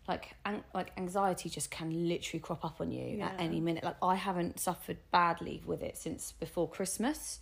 like, 0.07 0.35
an- 0.45 0.63
like 0.73 0.91
anxiety 0.97 1.49
just 1.49 1.71
can 1.71 2.07
literally 2.07 2.39
crop 2.39 2.63
up 2.63 2.79
on 2.79 2.91
you 2.91 3.19
at 3.21 3.35
any 3.39 3.59
minute. 3.59 3.83
Like 3.83 3.97
I 4.01 4.15
haven't 4.15 4.59
suffered 4.59 4.97
badly 5.11 5.61
with 5.65 5.81
it 5.83 5.97
since 5.97 6.31
before 6.31 6.69
Christmas, 6.69 7.39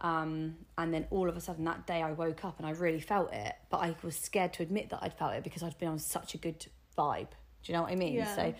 um, 0.00 0.56
and 0.76 0.92
then 0.92 1.06
all 1.10 1.28
of 1.28 1.36
a 1.36 1.40
sudden 1.40 1.64
that 1.64 1.86
day 1.86 2.02
I 2.02 2.12
woke 2.12 2.44
up 2.44 2.58
and 2.58 2.66
I 2.66 2.70
really 2.70 3.00
felt 3.00 3.32
it, 3.32 3.54
but 3.70 3.78
I 3.78 3.96
was 4.02 4.16
scared 4.16 4.52
to 4.54 4.62
admit 4.62 4.90
that 4.90 5.00
I'd 5.02 5.14
felt 5.14 5.34
it 5.34 5.44
because 5.44 5.62
I'd 5.62 5.78
been 5.78 5.88
on 5.88 5.98
such 5.98 6.34
a 6.34 6.38
good 6.38 6.66
vibe. 6.96 7.30
Do 7.62 7.72
you 7.72 7.74
know 7.74 7.82
what 7.82 7.92
I 7.92 7.96
mean? 7.96 8.14
Yeah. 8.14 8.34
So, 8.34 8.54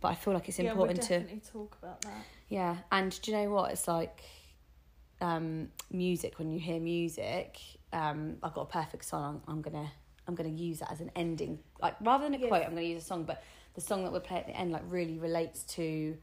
but 0.00 0.08
I 0.08 0.14
feel 0.14 0.34
like 0.34 0.48
it's 0.48 0.58
yeah, 0.58 0.70
important 0.70 0.98
we'll 1.08 1.40
to 1.40 1.52
talk 1.52 1.78
about 1.82 2.02
that. 2.02 2.24
yeah, 2.48 2.76
and 2.90 3.18
do 3.22 3.30
you 3.30 3.36
know 3.38 3.50
what? 3.50 3.70
It's 3.72 3.88
like 3.88 4.22
um, 5.20 5.68
music. 5.90 6.38
When 6.38 6.50
you 6.50 6.60
hear 6.60 6.78
music, 6.78 7.58
um, 7.92 8.36
I've 8.42 8.52
got 8.52 8.62
a 8.62 8.66
perfect 8.66 9.06
song. 9.06 9.42
I'm 9.48 9.62
gonna 9.62 9.90
I'm 10.28 10.34
gonna 10.34 10.50
use 10.50 10.80
that 10.80 10.92
as 10.92 11.00
an 11.00 11.10
ending. 11.16 11.58
Like 11.80 11.94
rather 12.00 12.24
than 12.24 12.34
a 12.34 12.46
quote, 12.46 12.64
I'm 12.64 12.70
gonna 12.74 12.82
use 12.82 13.02
a 13.02 13.06
song. 13.06 13.24
But 13.24 13.42
the 13.74 13.80
song 13.80 14.04
that 14.04 14.12
we'll 14.12 14.20
play 14.20 14.36
at 14.36 14.46
the 14.46 14.56
end 14.56 14.72
like 14.72 14.82
really 14.88 15.18
relates 15.18 15.62
to 15.74 16.16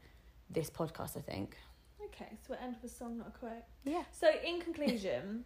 this 0.48 0.70
podcast. 0.70 1.16
I 1.16 1.20
think. 1.20 1.56
Okay, 2.20 2.32
so 2.42 2.48
we'll 2.54 2.58
end 2.58 2.76
with 2.82 2.90
a 2.90 2.94
song, 2.94 3.18
not 3.18 3.28
a 3.28 3.38
quote. 3.38 3.64
Yeah. 3.84 4.02
So, 4.12 4.30
in 4.44 4.60
conclusion, 4.60 5.44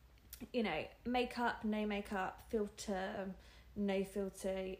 you 0.52 0.62
know, 0.62 0.84
makeup, 1.06 1.64
no 1.64 1.86
makeup, 1.86 2.44
filter, 2.48 3.28
no 3.76 4.04
filter, 4.04 4.76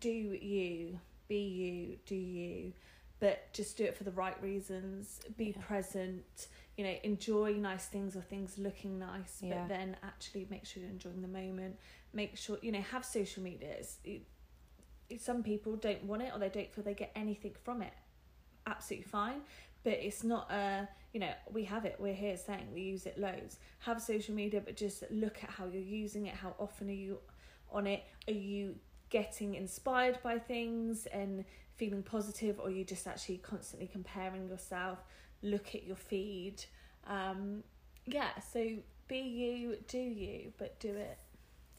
do 0.00 0.10
you, 0.10 0.98
be 1.28 1.38
you, 1.38 1.98
do 2.06 2.14
you, 2.14 2.72
but 3.18 3.52
just 3.52 3.76
do 3.76 3.84
it 3.84 3.96
for 3.96 4.04
the 4.04 4.10
right 4.12 4.40
reasons. 4.42 5.20
Be 5.36 5.46
Yeah. 5.56 5.62
present, 5.62 6.48
you 6.76 6.84
know, 6.84 6.94
enjoy 7.02 7.54
nice 7.54 7.86
things 7.86 8.16
or 8.16 8.20
things 8.20 8.58
looking 8.58 8.98
nice, 8.98 9.38
Yeah. 9.42 9.60
but 9.60 9.68
then 9.68 9.96
actually 10.02 10.46
make 10.50 10.64
sure 10.66 10.82
you're 10.82 10.90
enjoying 10.90 11.22
the 11.22 11.28
moment. 11.28 11.78
Make 12.12 12.36
sure, 12.36 12.58
you 12.62 12.72
know, 12.72 12.80
have 12.82 13.04
social 13.04 13.42
media. 13.42 13.76
It, 14.04 14.22
some 15.18 15.42
people 15.42 15.76
don't 15.76 16.04
want 16.04 16.22
it 16.22 16.32
or 16.34 16.38
they 16.38 16.48
don't 16.48 16.72
feel 16.72 16.84
they 16.84 16.94
get 16.94 17.12
anything 17.14 17.54
from 17.62 17.80
it. 17.82 17.92
Absolutely 18.66 19.08
fine 19.08 19.42
but 19.86 19.92
it's 20.02 20.24
not 20.24 20.50
a 20.50 20.88
you 21.12 21.20
know 21.20 21.32
we 21.52 21.62
have 21.62 21.84
it 21.84 21.94
we're 22.00 22.12
here 22.12 22.36
saying 22.36 22.66
we 22.74 22.80
use 22.80 23.06
it 23.06 23.16
loads 23.16 23.58
have 23.78 24.02
social 24.02 24.34
media 24.34 24.60
but 24.60 24.76
just 24.76 25.04
look 25.12 25.36
at 25.44 25.48
how 25.48 25.64
you're 25.64 25.80
using 25.80 26.26
it 26.26 26.34
how 26.34 26.52
often 26.58 26.88
are 26.88 26.92
you 26.92 27.18
on 27.70 27.86
it 27.86 28.02
are 28.26 28.34
you 28.34 28.74
getting 29.10 29.54
inspired 29.54 30.18
by 30.24 30.40
things 30.40 31.06
and 31.06 31.44
feeling 31.76 32.02
positive 32.02 32.58
or 32.58 32.66
are 32.66 32.70
you 32.70 32.84
just 32.84 33.06
actually 33.06 33.36
constantly 33.38 33.86
comparing 33.86 34.48
yourself 34.48 34.98
look 35.42 35.74
at 35.76 35.84
your 35.84 35.94
feed 35.94 36.56
um 37.06 37.62
yeah 38.06 38.30
so 38.52 38.68
be 39.06 39.20
you 39.20 39.76
do 39.86 39.98
you 39.98 40.52
but 40.58 40.80
do 40.80 40.88
it 40.88 41.16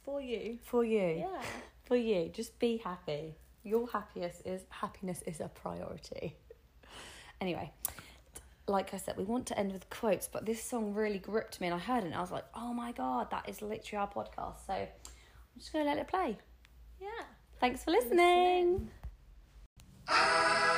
for 0.06 0.22
you 0.22 0.58
For 0.64 0.86
you. 0.86 1.26
yeah 1.26 1.42
For 1.84 1.98
you. 1.98 2.30
Just 2.34 2.60
be 2.60 2.78
happy. 2.78 3.36
Your 3.64 3.88
happiness 3.88 4.42
is 4.46 4.62
happiness 4.70 5.22
is 5.26 5.40
a 5.42 5.50
priority. 5.50 6.36
Anyway, 7.42 7.72
like 8.68 8.94
I 8.94 8.98
said, 8.98 9.18
we 9.18 9.24
want 9.24 9.46
to 9.48 9.60
end 9.60 9.72
with 9.72 9.90
quotes, 9.90 10.28
but 10.28 10.46
this 10.46 10.64
song 10.64 10.94
really 10.94 11.20
gripped 11.20 11.62
me 11.62 11.68
and 11.68 11.76
I 11.76 11.80
heard 11.80 12.04
it 12.04 12.08
and 12.08 12.16
I 12.16 12.22
was 12.22 12.32
like, 12.32 12.46
oh 12.56 12.74
my 12.74 12.92
god, 12.92 13.32
that 13.32 13.48
is 13.48 13.62
literally 13.62 14.02
our 14.02 14.10
podcast. 14.10 14.66
So 14.66 14.74
I'm 14.74 14.88
just 15.58 15.72
gonna 15.72 15.86
let 15.86 15.98
it 15.98 16.08
play. 16.08 16.38
yeah 17.00 17.08
Thanks 17.60 17.84
for 17.84 17.92
listening. 17.92 18.92
I 20.08 20.74